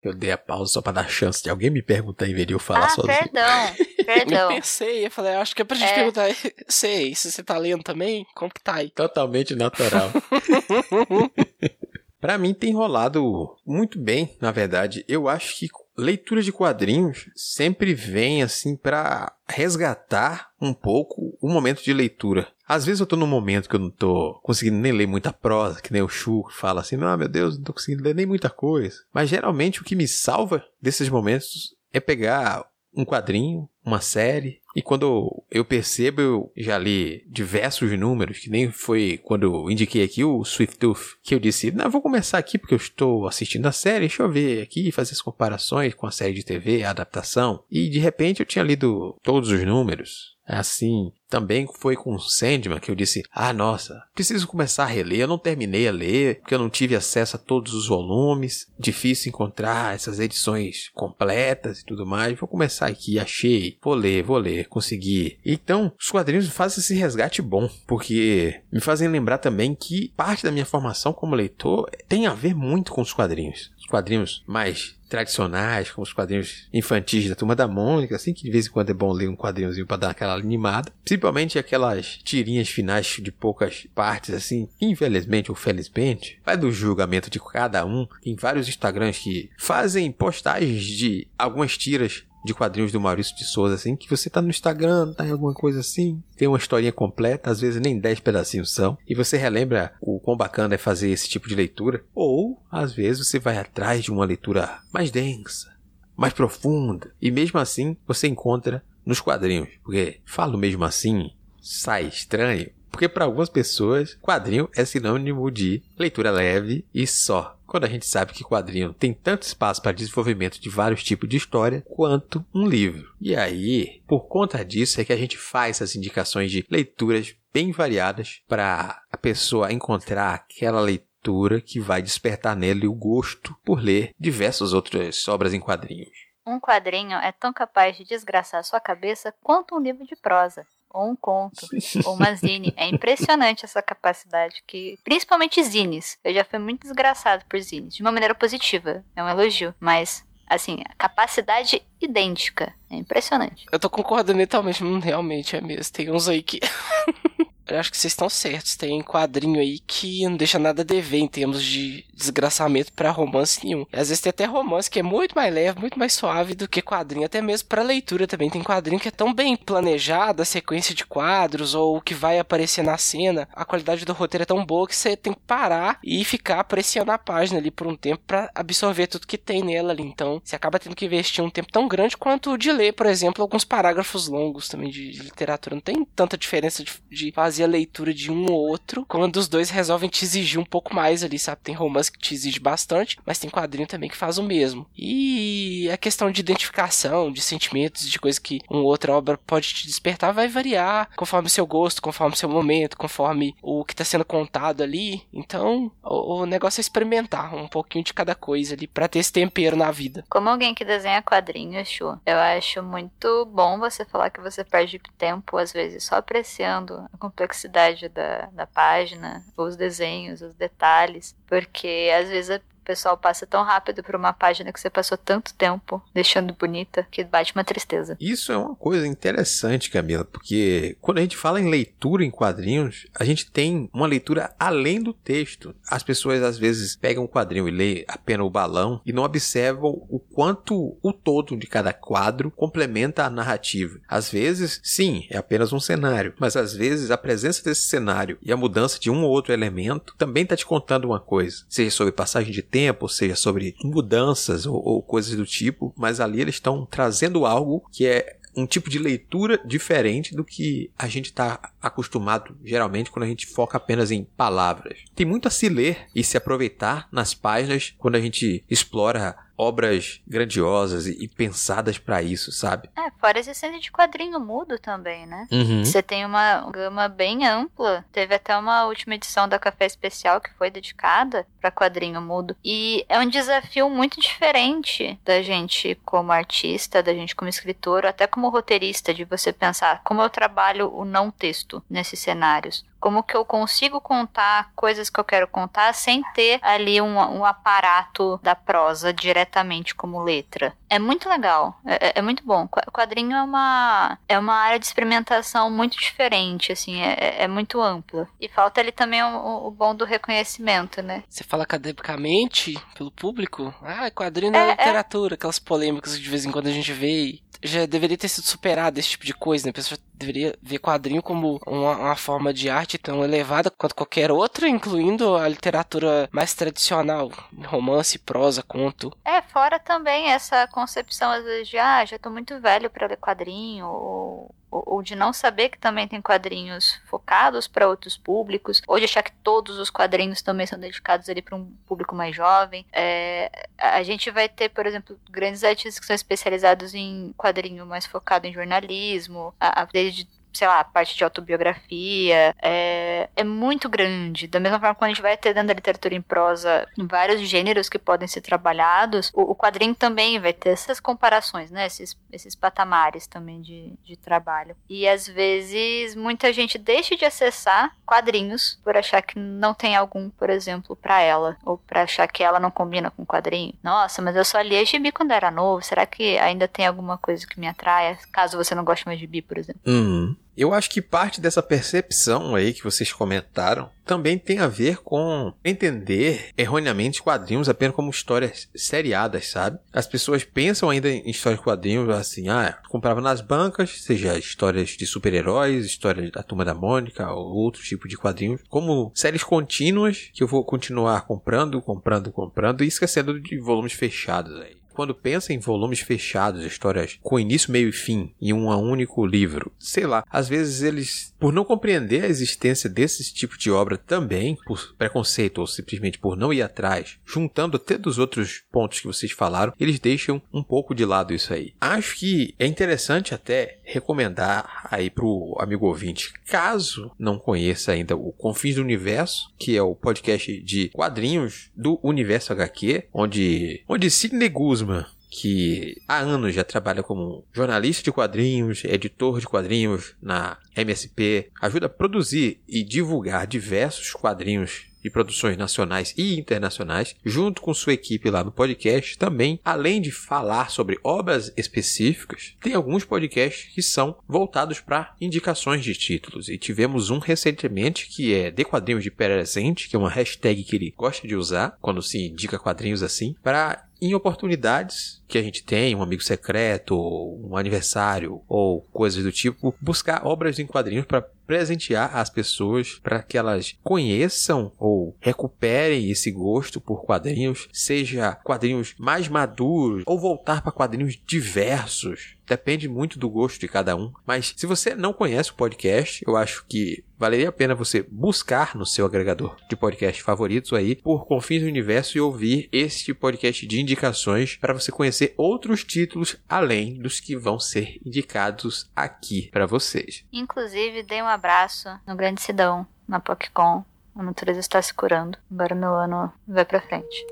Eu 0.03 0.13
dei 0.13 0.31
a 0.31 0.38
pausa 0.38 0.73
só 0.73 0.81
pra 0.81 0.91
dar 0.91 1.09
chance 1.09 1.41
de 1.41 1.50
alguém 1.50 1.69
me 1.69 1.81
perguntar 1.81 2.27
em 2.27 2.33
vez 2.33 2.45
de 2.45 2.53
eu 2.53 2.59
falar 2.59 2.88
ah, 2.88 2.89
sozinho. 2.89 3.17
perdão, 3.17 3.75
perdão. 4.05 4.51
eu 4.51 4.57
pensei, 4.57 5.05
eu 5.05 5.11
falei, 5.11 5.33
acho 5.35 5.55
que 5.55 5.61
é 5.61 5.65
pra 5.65 5.77
gente 5.77 5.91
é. 5.91 5.95
perguntar, 5.95 6.27
sei, 6.67 7.15
se 7.15 7.31
você 7.31 7.41
tá 7.41 7.57
lendo 7.57 7.83
também, 7.83 8.25
como 8.35 8.51
que 8.53 8.61
tá 8.61 8.75
aí? 8.75 8.89
Totalmente 8.89 9.55
natural. 9.55 10.11
Para 12.23 12.37
mim 12.37 12.53
tem 12.53 12.73
rolado 12.73 13.53
muito 13.65 13.99
bem, 13.99 14.33
na 14.39 14.49
verdade. 14.49 15.03
Eu 15.09 15.27
acho 15.27 15.59
que 15.59 15.67
leitura 15.97 16.41
de 16.41 16.53
quadrinhos 16.53 17.29
sempre 17.35 17.93
vem 17.93 18.41
assim 18.41 18.77
para 18.77 19.35
resgatar 19.45 20.47
um 20.61 20.73
pouco 20.73 21.37
o 21.41 21.49
momento 21.49 21.83
de 21.83 21.91
leitura. 21.91 22.47
Às 22.65 22.85
vezes 22.85 23.01
eu 23.01 23.05
tô 23.05 23.17
num 23.17 23.27
momento 23.27 23.67
que 23.67 23.75
eu 23.75 23.79
não 23.81 23.89
tô 23.89 24.39
conseguindo 24.41 24.77
nem 24.77 24.93
ler 24.93 25.05
muita 25.05 25.33
prosa, 25.33 25.81
que 25.81 25.91
nem 25.91 26.01
o 26.01 26.07
Chu 26.07 26.45
fala 26.49 26.79
assim, 26.79 26.95
não, 26.95 27.17
meu 27.17 27.27
Deus, 27.27 27.57
não 27.57 27.65
tô 27.65 27.73
conseguindo 27.73 28.05
ler 28.05 28.15
nem 28.15 28.25
muita 28.25 28.49
coisa. 28.49 29.01
Mas 29.13 29.29
geralmente 29.29 29.81
o 29.81 29.83
que 29.83 29.93
me 29.93 30.07
salva 30.07 30.63
desses 30.81 31.09
momentos 31.09 31.75
é 31.91 31.99
pegar 31.99 32.65
um 32.95 33.05
quadrinho, 33.05 33.67
uma 33.85 33.99
série. 33.99 34.61
E 34.75 34.81
quando 34.81 35.43
eu 35.51 35.63
percebo, 35.63 36.21
eu 36.21 36.51
já 36.57 36.77
li 36.77 37.25
diversos 37.29 37.91
números, 37.97 38.39
que 38.39 38.49
nem 38.49 38.71
foi 38.71 39.19
quando 39.23 39.43
eu 39.43 39.69
indiquei 39.69 40.03
aqui 40.03 40.23
o 40.23 40.43
Swift 40.43 40.77
Tooth, 40.77 41.17
que 41.21 41.35
eu 41.35 41.39
disse, 41.39 41.71
não, 41.71 41.89
vou 41.89 42.01
começar 42.01 42.37
aqui 42.37 42.57
porque 42.57 42.73
eu 42.73 42.77
estou 42.77 43.27
assistindo 43.27 43.65
a 43.67 43.71
série, 43.71 44.01
deixa 44.07 44.23
eu 44.23 44.31
ver 44.31 44.63
aqui, 44.63 44.91
fazer 44.91 45.11
as 45.11 45.21
comparações 45.21 45.93
com 45.93 46.07
a 46.07 46.11
série 46.11 46.33
de 46.33 46.43
TV, 46.43 46.83
a 46.83 46.89
adaptação. 46.89 47.63
E 47.69 47.89
de 47.89 47.99
repente 47.99 48.39
eu 48.39 48.45
tinha 48.45 48.63
lido 48.63 49.15
todos 49.21 49.49
os 49.49 49.63
números. 49.63 50.33
Assim, 50.45 51.11
também 51.33 51.68
foi 51.80 51.95
com 51.95 52.19
Sandman 52.19 52.80
que 52.80 52.91
eu 52.91 52.95
disse: 52.95 53.24
Ah, 53.33 53.51
nossa, 53.51 54.03
preciso 54.13 54.47
começar 54.47 54.83
a 54.83 54.88
reler. 54.88 55.21
Eu 55.21 55.27
não 55.27 55.39
terminei 55.39 55.88
a 55.88 55.91
ler 55.91 56.35
porque 56.35 56.53
eu 56.53 56.59
não 56.59 56.69
tive 56.69 56.95
acesso 56.95 57.35
a 57.35 57.39
todos 57.39 57.74
os 57.74 57.88
volumes. 57.88 58.68
Difícil 58.77 59.30
encontrar 59.30 59.95
essas 59.95 60.19
edições 60.19 60.91
completas 60.94 61.80
e 61.80 61.85
tudo 61.85 62.06
mais. 62.06 62.38
Vou 62.38 62.47
começar 62.47 62.85
aqui, 62.85 63.18
achei. 63.18 63.80
Vou 63.81 63.95
ler, 63.95 64.21
vou 64.21 64.38
ler, 64.38 64.68
consegui. 64.68 65.39
Então, 65.44 65.91
os 66.00 66.12
quadrinhos 66.12 66.47
fazem 66.50 66.77
esse 66.77 66.94
resgate 66.94 67.41
bom, 67.41 67.68
porque 67.88 68.62
me 68.71 68.79
fazem 68.79 69.07
lembrar 69.07 69.39
também 69.39 69.74
que 69.74 70.13
parte 70.15 70.44
da 70.44 70.51
minha 70.51 70.68
formação 70.68 71.13
como 71.13 71.33
leitor 71.33 71.89
tem 72.07 72.27
a 72.27 72.33
ver 72.36 72.53
muito 72.53 72.91
com 72.91 73.01
os 73.01 73.12
quadrinhos. 73.12 73.71
Os 73.79 73.88
quadrinhos 73.88 74.44
mais 74.45 74.95
tradicionais, 75.13 75.91
como 75.91 76.01
os 76.01 76.12
quadrinhos 76.12 76.68
infantis 76.74 77.29
da 77.29 77.36
Turma 77.36 77.56
da 77.56 77.68
Mônica, 77.68 78.15
assim, 78.15 78.33
que 78.33 78.41
de 78.41 78.50
vez 78.50 78.65
em 78.65 78.71
quando 78.71 78.89
é 78.89 78.94
bom 78.95 79.12
ler 79.12 79.29
um 79.29 79.36
quadrinhozinho 79.36 79.86
para 79.86 79.97
dar 79.97 80.09
aquela 80.09 80.33
animada. 80.33 80.91
Principalmente 81.23 81.57
aquelas 81.57 82.19
tirinhas 82.21 82.67
finais 82.67 83.17
de 83.17 83.31
poucas 83.31 83.87
partes, 83.95 84.35
assim, 84.35 84.67
infelizmente 84.81 85.49
ou 85.49 85.55
felizmente, 85.55 86.37
vai 86.43 86.57
do 86.57 86.69
julgamento 86.69 87.29
de 87.29 87.39
cada 87.39 87.85
um. 87.85 88.05
Tem 88.21 88.35
vários 88.35 88.67
Instagrams 88.67 89.19
que 89.19 89.49
fazem 89.57 90.11
postagens 90.11 90.83
de 90.83 91.25
algumas 91.37 91.77
tiras 91.77 92.25
de 92.43 92.53
quadrinhos 92.53 92.91
do 92.91 92.99
Maurício 92.99 93.37
de 93.37 93.45
Souza, 93.45 93.75
assim, 93.75 93.95
que 93.95 94.09
você 94.09 94.29
tá 94.29 94.41
no 94.41 94.49
Instagram, 94.49 95.13
tá 95.13 95.25
em 95.25 95.31
alguma 95.31 95.53
coisa 95.53 95.79
assim, 95.79 96.21
tem 96.35 96.45
uma 96.45 96.57
historinha 96.57 96.91
completa, 96.91 97.49
às 97.49 97.61
vezes 97.61 97.79
nem 97.79 97.97
10 97.97 98.19
pedacinhos 98.19 98.73
são, 98.73 98.97
e 99.07 99.15
você 99.15 99.37
relembra 99.37 99.93
o 100.01 100.19
quão 100.19 100.35
bacana 100.35 100.75
é 100.75 100.77
fazer 100.77 101.09
esse 101.09 101.29
tipo 101.29 101.47
de 101.47 101.55
leitura, 101.55 102.03
ou 102.13 102.61
às 102.69 102.91
vezes 102.91 103.29
você 103.29 103.39
vai 103.39 103.57
atrás 103.57 104.03
de 104.03 104.11
uma 104.11 104.25
leitura 104.25 104.81
mais 104.91 105.09
densa, 105.09 105.73
mais 106.17 106.33
profunda, 106.33 107.13
e 107.21 107.31
mesmo 107.31 107.61
assim 107.61 107.95
você 108.05 108.27
encontra 108.27 108.83
nos 109.05 109.19
quadrinhos, 109.19 109.69
porque 109.83 110.19
falo 110.25 110.57
mesmo 110.57 110.83
assim, 110.83 111.31
sai 111.61 112.05
estranho, 112.07 112.69
porque 112.94 113.09
para 113.09 113.25
algumas 113.25 113.50
pessoas, 113.50 114.15
quadrinho 114.21 114.69
é 114.75 114.85
sinônimo 114.85 115.50
de 115.50 115.81
leitura 115.97 116.29
leve 116.29 116.85
e 116.94 117.07
só 117.07 117.57
quando 117.65 117.85
a 117.85 117.89
gente 117.89 118.05
sabe 118.05 118.33
que 118.33 118.44
quadrinho 118.44 118.94
tem 118.94 119.11
tanto 119.11 119.41
espaço 119.41 119.81
para 119.81 119.91
desenvolvimento 119.91 120.61
de 120.61 120.69
vários 120.69 121.03
tipos 121.03 121.27
de 121.27 121.38
história 121.38 121.83
quanto 121.88 122.45
um 122.53 122.67
livro. 122.67 123.11
E 123.19 123.35
aí, 123.35 124.00
por 124.07 124.27
conta 124.27 124.63
disso, 124.63 125.01
é 125.01 125.03
que 125.03 125.11
a 125.11 125.17
gente 125.17 125.39
faz 125.39 125.77
essas 125.77 125.95
indicações 125.95 126.51
de 126.51 126.63
leituras 126.69 127.35
bem 127.51 127.71
variadas 127.71 128.41
para 128.47 129.01
a 129.11 129.17
pessoa 129.17 129.73
encontrar 129.73 130.35
aquela 130.35 130.81
leitura 130.81 131.59
que 131.59 131.79
vai 131.79 132.00
despertar 132.00 132.55
nele 132.55 132.85
o 132.85 132.94
gosto 132.94 133.55
por 133.65 133.81
ler 133.81 134.11
diversas 134.19 134.71
outras 134.71 135.27
obras 135.27 135.51
em 135.51 135.59
quadrinhos. 135.59 136.32
Um 136.45 136.59
quadrinho 136.59 137.17
é 137.17 137.31
tão 137.31 137.53
capaz 137.53 137.95
de 137.95 138.03
desgraçar 138.03 138.63
sua 138.63 138.79
cabeça 138.79 139.33
quanto 139.41 139.75
um 139.75 139.79
livro 139.79 140.05
de 140.05 140.15
prosa 140.15 140.65
ou 140.93 141.09
um 141.09 141.15
conto, 141.15 141.67
ou 142.05 142.13
uma 142.13 142.35
zine. 142.35 142.73
É 142.77 142.87
impressionante 142.87 143.65
essa 143.65 143.81
capacidade 143.81 144.63
que, 144.67 144.99
principalmente 145.03 145.63
zines. 145.63 146.17
Eu 146.23 146.33
já 146.33 146.43
fui 146.43 146.59
muito 146.59 146.83
desgraçado 146.83 147.43
por 147.49 147.59
zines, 147.59 147.95
de 147.95 148.01
uma 148.01 148.11
maneira 148.11 148.35
positiva. 148.35 149.03
É 149.15 149.23
um 149.23 149.27
elogio, 149.27 149.73
mas 149.79 150.23
assim, 150.47 150.83
capacidade 150.97 151.81
idêntica. 151.99 152.73
É 152.89 152.95
impressionante. 152.95 153.65
Eu 153.71 153.79
tô 153.79 153.89
concordando 153.89 154.37
mentalmente, 154.37 154.83
realmente 155.01 155.55
é 155.55 155.61
mesmo. 155.61 155.91
Tem 155.91 156.11
uns 156.11 156.27
aí 156.27 156.43
que 156.43 156.59
Eu 157.68 157.80
acho 157.80 157.92
que 157.92 157.98
vocês 157.98 158.12
estão 158.12 158.30
certos. 158.30 158.75
Tem 158.75 159.01
quadrinho 159.01 159.60
aí 159.60 159.80
que 159.80 160.24
não 160.27 160.38
deixa 160.38 160.60
nada 160.60 160.81
a 160.81 160.86
dever 160.86 161.19
em 161.19 161.27
termos 161.27 161.63
de 161.63 162.06
desgraçamento 162.13 162.91
para 162.93 163.12
romance 163.12 163.63
nenhum. 163.63 163.86
Às 163.91 164.10
vezes 164.10 164.22
tem 164.22 164.29
até 164.29 164.46
romance 164.46 164.89
que 164.89 165.00
é 165.00 165.03
muito 165.03 165.36
mais 165.36 165.53
leve, 165.53 165.79
muito 165.79 165.98
mais 165.98 166.13
suave 166.13 166.55
do 166.55 166.67
que 166.67 166.82
quadrinho, 166.82 167.25
até 167.25 167.41
mesmo 167.41 167.67
para 167.67 167.82
leitura 167.82 168.27
também. 168.27 168.50
Tem 168.50 168.63
quadrinho 168.63 169.00
que 169.00 169.08
é 169.08 169.12
tão 169.12 169.34
bem 169.34 169.55
planejado, 169.55 170.41
a 170.41 170.46
sequência 170.46 170.93
de 170.96 171.05
quadros 171.05 171.75
ou 171.75 171.98
o 171.98 172.01
que 172.01 172.13
vai 172.13 172.39
aparecer 172.39 172.84
na 172.84 172.98
cena, 172.98 173.48
a 173.53 173.65
qualidade 173.65 174.05
do 174.05 174.13
roteiro 174.13 174.43
é 174.43 174.46
tão 174.46 174.65
boa 174.65 174.88
que 174.88 174.96
você 174.96 175.15
tem 175.15 175.34
que 175.34 175.39
parar 175.46 176.00
e 176.03 176.24
ficar 176.24 176.60
apreciando 176.60 177.12
a 177.12 177.17
página 177.17 177.60
ali 177.60 177.72
por 177.72 177.88
um 177.88 177.96
tempo 177.96 178.24
para 178.25 178.50
absorver 178.53 179.08
tudo 179.08 179.27
que 179.27 179.38
tem 179.38 179.63
nela 179.63 179.91
ali. 179.91 180.03
Então, 180.03 180.41
você 180.43 180.55
acaba 180.55 180.79
tendo 180.79 180.96
que 180.96 181.05
investir 181.05 181.43
um 181.43 181.50
tempo 181.50 181.72
tão 181.72 181.88
grande 181.88 182.17
quanto 182.17 182.51
o 182.51 182.58
de 182.58 182.72
ler, 182.72 182.93
por 182.93 183.05
exemplo, 183.05 183.41
alguns 183.41 183.63
parágrafos 183.63 184.27
longos 184.27 184.67
também 184.67 184.89
de, 184.89 185.12
literatura. 185.24 185.75
Não 185.75 185.82
tem 185.82 186.05
tanta 186.15 186.38
diferença 186.38 186.84
de, 186.84 186.91
de 187.10 187.32
fazer 187.32 187.52
a 187.62 187.67
leitura 187.67 188.13
de 188.13 188.31
um 188.31 188.45
ou 188.50 188.69
outro, 188.69 189.05
quando 189.07 189.36
os 189.36 189.48
dois 189.50 189.69
resolvem 189.69 190.10
te 190.10 190.24
exigir 190.24 190.60
um 190.60 190.65
pouco 190.65 190.95
mais 190.95 191.24
ali, 191.24 191.38
sabe? 191.38 191.62
Tem 191.62 191.75
romance 191.75 192.12
que 192.12 192.19
te 192.19 192.33
exige 192.33 192.60
bastante, 192.60 193.17
mas 193.25 193.38
tem 193.38 193.50
quadrinho 193.50 193.88
também 193.88 194.10
que 194.10 194.15
faz 194.15 194.38
o 194.38 194.43
mesmo. 194.43 194.86
E 194.98 195.89
a 195.91 195.98
questão 195.98 196.31
de 196.31 196.39
identificação, 196.41 197.31
de 197.31 197.41
sentimentos, 197.41 198.10
de 198.10 198.19
coisa 198.19 198.39
que 198.39 198.62
uma 198.69 198.81
outra 198.81 199.13
obra 199.13 199.38
pode 199.38 199.74
te 199.74 199.86
despertar, 199.86 200.33
vai 200.33 200.48
variar 200.48 201.10
conforme 201.15 201.48
o 201.48 201.51
seu 201.51 201.67
gosto, 201.67 202.01
conforme 202.01 202.33
o 202.33 202.38
seu 202.38 202.50
momento, 202.50 202.98
conforme 202.98 203.55
o 203.62 203.83
que 203.83 203.93
está 203.93 204.03
sendo 204.03 204.25
contado 204.25 204.81
ali. 204.81 205.24
Então, 205.33 205.91
o, 206.03 206.41
o 206.41 206.45
negócio 206.45 206.79
é 206.79 206.81
experimentar 206.81 207.53
um 207.55 207.67
pouquinho 207.67 208.03
de 208.03 208.13
cada 208.13 208.33
coisa 208.33 208.74
ali 208.74 208.88
para 208.88 209.07
ter 209.07 209.19
esse 209.19 209.33
tempero 209.33 209.75
na 209.75 209.91
vida. 209.91 210.24
Como 210.29 210.50
alguém 210.50 210.74
que 210.74 210.86
desenha 210.86 211.22
quadrinhos, 211.22 211.88
Chu, 211.88 212.17
eu 212.25 212.38
acho 212.38 212.81
muito 212.81 213.45
bom 213.45 213.79
você 213.79 214.05
falar 214.05 214.29
que 214.29 214.41
você 214.41 214.63
perde 214.63 215.01
tempo, 215.17 215.57
às 215.57 215.72
vezes, 215.72 216.03
só 216.03 216.15
apreciando 216.15 217.07
a 217.12 217.17
complexidade 217.43 218.09
da, 218.09 218.50
da 218.53 218.65
página, 218.65 219.43
os 219.57 219.75
desenhos, 219.75 220.41
os 220.41 220.53
detalhes, 220.53 221.35
porque 221.45 222.09
às 222.17 222.29
vezes 222.29 222.62
pessoal 222.83 223.17
passa 223.17 223.45
tão 223.45 223.63
rápido 223.63 224.03
por 224.03 224.15
uma 224.15 224.33
página 224.33 224.71
que 224.71 224.79
você 224.79 224.89
passou 224.89 225.17
tanto 225.17 225.53
tempo 225.53 226.01
deixando 226.13 226.53
bonita 226.53 227.07
que 227.09 227.23
bate 227.23 227.53
uma 227.53 227.63
tristeza. 227.63 228.17
Isso 228.19 228.51
é 228.51 228.57
uma 228.57 228.75
coisa 228.75 229.07
interessante, 229.07 229.89
Camila, 229.89 230.25
porque 230.25 230.97
quando 231.01 231.19
a 231.19 231.21
gente 231.21 231.37
fala 231.37 231.59
em 231.59 231.69
leitura 231.69 232.23
em 232.23 232.31
quadrinhos, 232.31 233.07
a 233.17 233.23
gente 233.23 233.49
tem 233.49 233.89
uma 233.93 234.07
leitura 234.07 234.53
além 234.59 235.01
do 235.01 235.13
texto. 235.13 235.75
As 235.89 236.03
pessoas 236.03 236.41
às 236.43 236.57
vezes 236.57 236.95
pegam 236.95 237.23
um 237.23 237.27
quadrinho 237.27 237.67
e 237.67 237.71
lê 237.71 238.05
apenas 238.07 238.45
o 238.45 238.49
balão 238.49 239.01
e 239.05 239.13
não 239.13 239.23
observam 239.23 240.05
o 240.09 240.19
quanto 240.19 240.97
o 241.01 241.13
todo 241.13 241.55
de 241.57 241.67
cada 241.67 241.93
quadro 241.93 242.51
complementa 242.51 243.23
a 243.23 243.29
narrativa. 243.29 243.99
Às 244.07 244.29
vezes, 244.29 244.79
sim, 244.83 245.25
é 245.29 245.37
apenas 245.37 245.71
um 245.71 245.79
cenário, 245.79 246.33
mas 246.39 246.55
às 246.55 246.73
vezes 246.73 247.11
a 247.11 247.17
presença 247.17 247.63
desse 247.63 247.83
cenário 247.83 248.37
e 248.41 248.51
a 248.51 248.57
mudança 248.57 248.99
de 248.99 249.09
um 249.09 249.23
ou 249.23 249.31
outro 249.31 249.53
elemento 249.53 250.15
também 250.17 250.43
está 250.43 250.55
te 250.55 250.65
contando 250.65 251.05
uma 251.05 251.19
coisa, 251.19 251.63
seja 251.69 251.91
sobre 251.91 252.11
passagem 252.11 252.51
de 252.51 252.61
tempo, 252.74 253.08
seja 253.08 253.36
sobre 253.36 253.75
mudanças 253.84 254.65
ou, 254.65 254.84
ou 254.84 255.03
coisas 255.03 255.36
do 255.36 255.46
tipo, 255.46 255.94
mas 255.96 256.20
ali 256.20 256.42
eles 256.42 256.56
estão 256.56 256.88
trazendo 256.89 257.46
algo 257.46 257.88
que 257.92 258.08
é 258.08 258.38
um 258.56 258.65
tipo 258.65 258.89
de 258.89 259.00
leitura 259.00 259.60
diferente 259.65 260.36
do 260.36 260.44
que 260.44 260.89
a 260.98 261.08
gente 261.08 261.25
está 261.25 261.72
acostumado 261.82 262.56
geralmente 262.63 263.12
quando 263.12 263.24
a 263.24 263.27
gente 263.27 263.48
foca 263.48 263.77
apenas 263.77 264.12
em 264.12 264.24
palavras. 264.24 265.00
Tem 265.15 265.25
muito 265.25 265.48
a 265.48 265.51
se 265.51 265.70
ler 265.70 266.08
e 266.15 266.24
se 266.24 266.38
aproveitar 266.38 267.08
nas 267.12 267.34
páginas 267.34 267.94
quando 267.98 268.15
a 268.15 268.22
gente 268.22 268.63
explora 268.70 269.36
obras 269.57 270.22
grandiosas 270.27 271.07
e, 271.07 271.27
pensadas 271.27 271.98
para 271.98 272.22
isso, 272.22 272.51
sabe? 272.51 272.89
É, 272.95 273.12
fora 273.19 273.39
esse 273.39 273.53
centro 273.53 273.79
de 273.79 273.91
quadrinho 273.91 274.39
mudo 274.39 274.77
também, 274.79 275.25
né? 275.25 275.48
Uhum. 275.51 275.83
Você 275.83 276.01
tem 276.01 276.25
uma 276.25 276.69
gama 276.72 277.07
bem 277.07 277.45
ampla. 277.45 278.05
Teve 278.12 278.36
até 278.36 278.57
uma 278.57 278.86
última 278.86 279.15
edição 279.15 279.48
da 279.48 279.60
Café 279.60 279.86
Especial 279.86 280.41
que 280.41 280.53
foi 280.53 280.69
dedicada 280.69 281.45
para 281.60 281.72
quadrinho 281.72 282.22
mudo. 282.22 282.55
E 282.63 283.05
é 283.07 283.19
um 283.19 283.29
desafio 283.29 283.89
muito 283.89 284.19
diferente 284.19 285.19
da 285.24 285.41
gente 285.41 285.95
como 286.03 286.31
artista, 286.31 287.03
da 287.03 287.13
gente 287.13 287.36
como 287.36 287.50
escritor, 287.50 288.05
até 288.05 288.27
como 288.27 288.50
roteirista, 288.50 289.13
de 289.13 289.24
você 289.24 289.53
pensar 289.53 290.01
como 290.03 290.22
eu 290.22 290.29
trabalho 290.29 290.93
o 290.93 291.05
não 291.05 291.31
texto 291.31 291.83
nesses 291.89 292.19
cenários 292.19 292.86
como 293.03 293.22
que 293.22 293.36
eu 293.36 293.43
consigo 293.43 294.00
contar 294.00 294.72
coisas 294.74 295.10
que 295.10 295.19
eu 295.19 295.25
quero 295.25 295.45
contar 295.45 295.93
sem 295.93 296.24
ter 296.33 296.57
ali 296.62 297.01
um, 297.01 297.17
um 297.17 297.43
aparato 297.43 298.39
da 298.41 298.55
prosa 298.55 299.12
diretamente 299.12 299.93
como 299.93 300.24
letra. 300.24 300.74
É 300.93 301.00
muito 301.00 301.27
legal, 301.27 301.75
é, 301.88 302.09
é, 302.09 302.13
é 302.17 302.21
muito 302.21 302.45
bom. 302.45 302.65
O 302.65 302.91
quadrinho 302.91 303.35
é 303.35 303.41
uma, 303.41 304.15
é 304.29 304.38
uma 304.38 304.53
área 304.53 304.77
de 304.77 304.85
experimentação 304.85 305.71
muito 305.71 305.97
diferente, 305.97 306.71
assim, 306.71 307.01
é, 307.01 307.13
é, 307.19 307.43
é 307.45 307.47
muito 307.47 307.81
ampla. 307.81 308.27
E 308.39 308.47
falta 308.47 308.79
ali 308.79 308.91
também 308.91 309.23
o, 309.23 309.65
o, 309.65 309.71
bom 309.71 309.95
do 309.95 310.05
reconhecimento, 310.05 311.01
né? 311.01 311.23
Você 311.27 311.43
fala 311.43 311.63
academicamente, 311.63 312.79
pelo 312.93 313.09
público, 313.09 313.73
ah, 313.81 314.12
quadrinho 314.12 314.55
é, 314.55 314.67
é 314.67 314.69
literatura, 314.69 315.33
aquelas 315.33 315.57
polêmicas 315.57 316.15
que 316.15 316.21
de 316.21 316.29
vez 316.29 316.45
em 316.45 316.51
quando 316.51 316.67
a 316.67 316.71
gente 316.71 316.93
vê 316.93 317.41
já 317.63 317.85
deveria 317.85 318.17
ter 318.17 318.27
sido 318.27 318.45
superado 318.45 319.00
esse 319.00 319.09
tipo 319.09 319.25
de 319.25 319.33
coisa, 319.33 319.65
né? 319.65 319.69
A 319.69 319.73
pessoa 319.73 319.97
deveria 320.13 320.55
ver 320.62 320.79
quadrinho 320.79 321.23
como 321.23 321.59
uma, 321.65 321.95
uma, 321.95 322.15
forma 322.15 322.53
de 322.53 322.69
arte 322.69 322.97
tão 322.97 323.23
elevada 323.23 323.71
quanto 323.71 323.95
qualquer 323.95 324.31
outra, 324.31 324.67
incluindo 324.67 325.35
a 325.35 325.47
literatura 325.47 326.29
mais 326.31 326.53
tradicional, 326.53 327.31
romance, 327.65 328.19
prosa, 328.19 328.62
conto. 328.62 329.12
É, 329.23 329.41
fora 329.41 329.79
também 329.79 330.29
essa 330.29 330.67
concepção 330.83 331.31
às 331.31 331.43
vezes 331.43 331.67
de, 331.69 331.77
ah, 331.77 332.05
já 332.05 332.19
tô 332.19 332.29
muito 332.29 332.59
velho 332.59 332.89
para 332.89 333.07
ler 333.07 333.17
quadrinho, 333.17 333.87
ou 333.87 334.55
ou 334.73 335.03
de 335.03 335.15
não 335.15 335.31
saber 335.31 335.69
que 335.69 335.77
também 335.77 336.07
tem 336.07 336.21
quadrinhos 336.21 336.99
focados 337.05 337.67
para 337.67 337.87
outros 337.87 338.17
públicos, 338.17 338.81
ou 338.87 338.97
de 338.97 339.05
achar 339.05 339.21
que 339.21 339.31
todos 339.43 339.77
os 339.77 339.89
quadrinhos 339.89 340.41
também 340.41 340.65
são 340.65 340.79
dedicados 340.79 341.29
ali 341.29 341.41
para 341.41 341.55
um 341.55 341.65
público 341.85 342.15
mais 342.15 342.35
jovem. 342.35 342.85
É, 342.91 343.67
a 343.77 344.01
gente 344.01 344.31
vai 344.31 344.49
ter, 344.49 344.69
por 344.69 344.85
exemplo, 344.87 345.19
grandes 345.29 345.63
artistas 345.63 345.99
que 345.99 346.05
são 346.05 346.15
especializados 346.15 346.95
em 346.95 347.33
quadrinho 347.37 347.85
mais 347.85 348.05
focado 348.05 348.47
em 348.47 348.53
jornalismo, 348.53 349.53
a, 349.59 349.83
a, 349.83 349.85
desde 349.85 350.27
sei 350.53 350.67
lá, 350.67 350.83
parte 350.83 351.17
de 351.17 351.24
autobiografia, 351.24 352.55
é, 352.62 353.29
é 353.36 353.43
muito 353.43 353.89
grande. 353.89 354.48
Da 354.48 354.60
mesma 354.60 354.79
forma 354.79 354.95
que 354.95 355.03
a 355.03 355.07
gente 355.07 355.22
vai 355.22 355.36
ter 355.36 355.53
dentro 355.53 355.69
da 355.69 355.74
literatura 355.74 356.13
em 356.13 356.22
prosa 356.22 356.88
vários 356.98 357.41
gêneros 357.41 357.89
que 357.89 357.98
podem 357.98 358.27
ser 358.27 358.41
trabalhados, 358.41 359.31
o, 359.33 359.41
o 359.41 359.55
quadrinho 359.55 359.95
também 359.95 360.39
vai 360.39 360.53
ter 360.53 360.69
essas 360.69 361.00
comparações, 361.00 361.72
né? 361.72 361.88
Esses, 361.88 362.17
esses 362.31 362.55
patamares 362.55 363.25
também 363.27 363.62
de, 363.62 363.93
de 364.03 364.15
trabalho. 364.15 364.75
E 364.88 365.07
às 365.07 365.27
vezes 365.27 366.15
muita 366.15 366.53
gente 366.53 366.77
deixa 366.77 367.15
de 367.17 367.25
acessar 367.25 367.95
quadrinhos 368.05 368.79
por 368.83 368.95
achar 368.95 369.22
que 369.22 369.39
não 369.39 369.74
tem 369.74 369.95
algum, 369.95 370.29
por 370.29 370.50
exemplo, 370.50 370.95
para 370.95 371.19
ela, 371.22 371.57
ou 371.65 371.77
para 371.77 372.03
achar 372.03 372.27
que 372.27 372.43
ela 372.43 372.60
não 372.60 372.69
combina 372.69 373.10
com 373.10 373.25
quadrinho. 373.25 373.74
Nossa, 373.81 374.22
mas 374.22 374.36
eu 374.36 374.45
só 374.45 374.62
lia 374.62 374.86
gibi 374.86 375.12
quando 375.12 375.31
era 375.31 375.50
novo. 375.50 375.83
Será 375.83 376.05
que 376.05 376.38
ainda 376.38 376.67
tem 376.67 376.86
alguma 376.86 377.17
coisa 377.17 377.48
que 377.48 377.60
me 377.60 377.67
atraia? 377.67 378.17
Caso 378.31 378.57
você 378.57 378.75
não 378.75 378.83
goste 378.83 379.05
mais 379.05 379.17
de 379.17 379.24
gibi, 379.24 379.41
por 379.41 379.57
exemplo. 379.57 379.81
Uhum. 379.86 380.36
Eu 380.55 380.74
acho 380.74 380.89
que 380.89 381.01
parte 381.01 381.41
dessa 381.41 381.63
percepção 381.63 382.55
aí 382.55 382.74
que 382.74 382.83
vocês 382.83 383.12
comentaram 383.12 383.89
também 384.05 384.38
tem 384.38 384.60
a 384.60 384.67
ver 384.67 384.98
com 384.98 385.53
entender 385.63 386.50
erroneamente 386.57 387.24
quadrinhos 387.24 387.69
apenas 387.69 387.95
como 387.95 388.10
histórias 388.10 388.69
seriadas, 388.75 389.48
sabe? 389.48 389.79
As 389.91 390.05
pessoas 390.05 390.43
pensam 390.43 390.89
ainda 390.89 391.10
em 391.10 391.29
histórias 391.29 391.60
de 391.60 391.63
quadrinhos 391.63 392.10
assim, 392.10 392.50
ah, 392.50 392.77
comprava 392.89 393.22
nas 393.22 393.41
bancas, 393.41 394.01
seja 394.01 394.38
histórias 394.38 394.89
de 394.89 395.07
super-heróis, 395.07 395.86
histórias 395.86 396.31
da 396.31 396.43
Turma 396.43 396.65
da 396.65 396.74
Mônica 396.74 397.31
ou 397.31 397.55
outro 397.55 397.81
tipo 397.81 398.07
de 398.07 398.17
quadrinhos, 398.17 398.62
como 398.69 399.12
séries 399.15 399.43
contínuas 399.43 400.29
que 400.33 400.43
eu 400.43 400.48
vou 400.48 400.63
continuar 400.63 401.25
comprando, 401.25 401.81
comprando, 401.81 402.31
comprando 402.31 402.83
e 402.83 402.88
esquecendo 402.88 403.39
de 403.39 403.57
volumes 403.57 403.93
fechados 403.93 404.60
aí. 404.60 404.82
Quando 404.93 405.15
pensa 405.15 405.53
em 405.53 405.59
volumes 405.59 406.00
fechados, 406.00 406.63
histórias 406.63 407.17
com 407.21 407.39
início, 407.39 407.71
meio 407.71 407.89
e 407.89 407.93
fim, 407.93 408.33
em 408.41 408.53
um 408.53 408.67
único 408.69 409.25
livro, 409.25 409.71
sei 409.79 410.05
lá, 410.05 410.23
às 410.29 410.47
vezes 410.47 410.81
eles, 410.81 411.33
por 411.39 411.51
não 411.51 411.65
compreender 411.65 412.23
a 412.23 412.27
existência 412.27 412.89
desse 412.89 413.33
tipo 413.33 413.57
de 413.57 413.71
obra 413.71 413.97
também, 413.97 414.57
por 414.65 414.95
preconceito 414.97 415.59
ou 415.59 415.67
simplesmente 415.67 416.19
por 416.19 416.38
não 416.38 416.53
ir 416.53 416.62
atrás, 416.62 417.17
juntando 417.25 417.77
até 417.77 417.97
dos 417.97 418.17
outros 418.17 418.63
pontos 418.71 419.00
que 419.00 419.07
vocês 419.07 419.31
falaram, 419.31 419.73
eles 419.79 420.00
deixam 420.00 420.41
um 420.53 420.63
pouco 420.63 420.93
de 420.93 421.05
lado 421.05 421.33
isso 421.33 421.53
aí. 421.53 421.73
Acho 421.79 422.15
que 422.17 422.53
é 422.59 422.67
interessante 422.67 423.33
até 423.33 423.79
recomendar 423.83 424.87
aí 424.89 425.09
pro 425.09 425.55
amigo 425.59 425.85
ouvinte, 425.85 426.33
caso 426.47 427.11
não 427.19 427.37
conheça 427.37 427.91
ainda 427.91 428.15
o 428.15 428.31
Confins 428.31 428.75
do 428.75 428.81
Universo, 428.81 429.53
que 429.57 429.75
é 429.75 429.81
o 429.81 429.95
podcast 429.95 430.61
de 430.61 430.89
quadrinhos 430.89 431.69
do 431.75 431.99
Universo 432.01 432.53
HQ, 432.53 433.05
onde, 433.13 433.83
onde 433.87 434.09
Sidney 434.09 434.49
Guzman 434.49 435.05
que 435.35 435.99
há 436.07 436.19
anos 436.19 436.53
já 436.53 436.63
trabalha 436.63 437.01
como 437.01 437.43
jornalista 437.51 438.03
de 438.03 438.11
quadrinhos, 438.11 438.83
editor 438.85 439.39
de 439.39 439.47
quadrinhos 439.47 440.15
na 440.21 440.59
MSP, 440.75 441.49
ajuda 441.59 441.87
a 441.87 441.89
produzir 441.89 442.61
e 442.67 442.83
divulgar 442.83 443.47
diversos 443.47 444.11
quadrinhos 444.11 444.92
de 445.03 445.10
produções 445.10 445.57
nacionais 445.57 446.13
e 446.17 446.39
internacionais, 446.39 447.15
junto 447.24 447.62
com 447.62 447.74
sua 447.74 447.93
equipe 447.93 448.29
lá 448.29 448.43
no 448.43 448.51
podcast, 448.51 449.17
também, 449.17 449.60
além 449.63 450.01
de 450.01 450.12
falar 450.12 450.72
sobre 450.72 451.00
obras 451.03 451.51
específicas, 451.57 452.55
tem 452.62 452.74
alguns 452.74 453.03
podcasts 453.03 453.74
que 453.74 453.81
são 453.81 454.17
voltados 454.27 454.79
para 454.79 455.13
indicações 455.19 455.83
de 455.83 455.93
títulos. 455.93 456.50
E 456.50 456.57
tivemos 456.57 457.10
um 457.10 457.19
recentemente 457.19 458.07
que 458.07 458.33
é 458.33 458.50
De 458.50 458.63
Quadrinhos 458.63 459.03
de 459.03 459.12
Presente, 459.12 459.89
que 459.89 459.95
é 459.95 460.00
uma 460.00 460.10
hashtag 460.10 460.63
que 460.63 460.75
ele 460.75 460.93
gosta 460.95 461.27
de 461.27 461.36
usar 461.36 461.77
quando 461.81 462.01
se 462.01 462.27
indica 462.27 462.60
quadrinhos 462.60 463.03
assim, 463.03 463.36
para 463.43 463.86
em 464.01 464.13
oportunidades 464.13 465.23
que 465.33 465.37
a 465.39 465.43
gente 465.43 465.63
tem, 465.63 465.95
um 465.95 466.03
amigo 466.03 466.21
secreto, 466.21 466.95
um 466.95 467.57
aniversário 467.57 468.43
ou 468.47 468.81
coisas 468.93 469.23
do 469.23 469.31
tipo, 469.31 469.73
buscar 469.81 470.27
obras 470.27 470.59
em 470.59 470.67
quadrinhos 470.67 471.07
para 471.07 471.23
presentear 471.47 472.15
as 472.15 472.29
pessoas 472.29 472.99
para 473.01 473.21
que 473.21 473.37
elas 473.37 473.75
conheçam 473.83 474.71
ou 474.77 475.15
recuperem 475.19 476.09
esse 476.09 476.31
gosto 476.31 476.79
por 476.79 477.03
quadrinhos, 477.03 477.67
seja 477.73 478.33
quadrinhos 478.43 478.93
mais 478.97 479.27
maduros 479.27 480.03
ou 480.05 480.19
voltar 480.19 480.61
para 480.61 480.71
quadrinhos 480.71 481.19
diversos. 481.25 482.35
Depende 482.45 482.89
muito 482.89 483.17
do 483.17 483.29
gosto 483.29 483.59
de 483.59 483.67
cada 483.67 483.95
um. 483.95 484.11
Mas 484.25 484.53
se 484.55 484.65
você 484.65 484.93
não 484.95 485.13
conhece 485.13 485.51
o 485.51 485.55
podcast, 485.55 486.23
eu 486.27 486.35
acho 486.35 486.65
que 486.67 487.03
valeria 487.17 487.47
a 487.47 487.53
pena 487.53 487.73
você 487.73 488.05
buscar 488.09 488.75
no 488.75 488.85
seu 488.85 489.05
agregador 489.05 489.55
de 489.69 489.77
podcast 489.77 490.21
favoritos 490.21 490.73
aí 490.73 490.95
por 490.97 491.25
Confins 491.25 491.61
do 491.61 491.69
Universo 491.69 492.17
e 492.17 492.21
ouvir 492.21 492.67
este 492.69 493.13
podcast 493.13 493.65
de 493.65 493.79
indicações 493.79 494.57
para 494.57 494.73
você 494.73 494.91
conhecer 494.91 495.23
outros 495.38 495.84
títulos 495.84 496.36
além 496.50 496.96
dos 497.00 497.20
que 497.20 497.36
vão 497.36 497.60
ser 497.60 498.00
indicados 498.03 498.89
aqui 498.96 499.50
para 499.51 499.68
vocês. 499.68 500.25
Inclusive, 500.34 501.03
dei 501.03 501.22
um 501.22 501.27
abraço 501.27 501.89
no 502.08 502.15
Grande 502.15 502.42
Sidão, 502.42 502.88
na 503.08 503.20
PocCon. 503.20 503.86
A 504.15 504.24
natureza 504.24 504.60
está 504.60 504.82
se 504.82 504.94
curando. 504.94 505.38
Agora 505.51 505.75
meu 505.75 505.94
ano 505.94 506.32
vai 506.48 506.65
para 506.65 506.82
frente. 506.82 507.25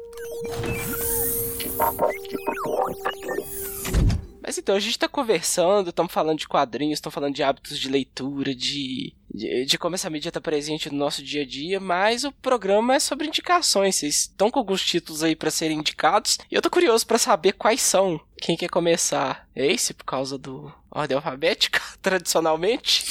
Mas 4.42 4.58
então, 4.58 4.76
a 4.76 4.80
gente 4.80 4.98
tá 4.98 5.08
conversando, 5.08 5.90
estamos 5.90 6.12
falando 6.12 6.40
de 6.40 6.48
quadrinhos, 6.48 6.98
estamos 6.98 7.14
falando 7.14 7.36
de 7.36 7.44
hábitos 7.44 7.78
de 7.78 7.90
leitura, 7.90 8.56
de 8.56 9.14
de, 9.34 9.66
de, 9.66 9.78
como 9.78 9.96
essa 9.96 10.10
mídia 10.10 10.30
está 10.30 10.42
presente 10.42 10.90
no 10.90 10.98
nosso 10.98 11.24
dia 11.24 11.44
a 11.44 11.46
dia, 11.46 11.80
mas 11.80 12.24
o 12.24 12.32
programa 12.32 12.96
é 12.96 13.00
sobre 13.00 13.28
indicações. 13.28 13.96
Vocês 13.96 14.16
estão 14.22 14.52
com 14.52 14.60
alguns 14.60 14.84
títulos 14.84 15.24
aí 15.24 15.36
para 15.36 15.50
serem 15.50 15.80
indicados 15.80 16.38
e 16.50 16.56
eu 16.56 16.62
tô 16.62 16.70
curioso 16.70 17.08
para 17.08 17.18
saber 17.18 17.54
quais 17.54 17.82
são. 17.82 18.20
Quem 18.38 18.58
quer 18.58 18.70
começar? 18.70 19.48
Ace, 19.56 19.94
por 19.94 20.04
causa 20.04 20.38
do 20.38 20.72
ordem 20.90 21.16
alfabética, 21.16 21.80
tradicionalmente? 22.02 23.06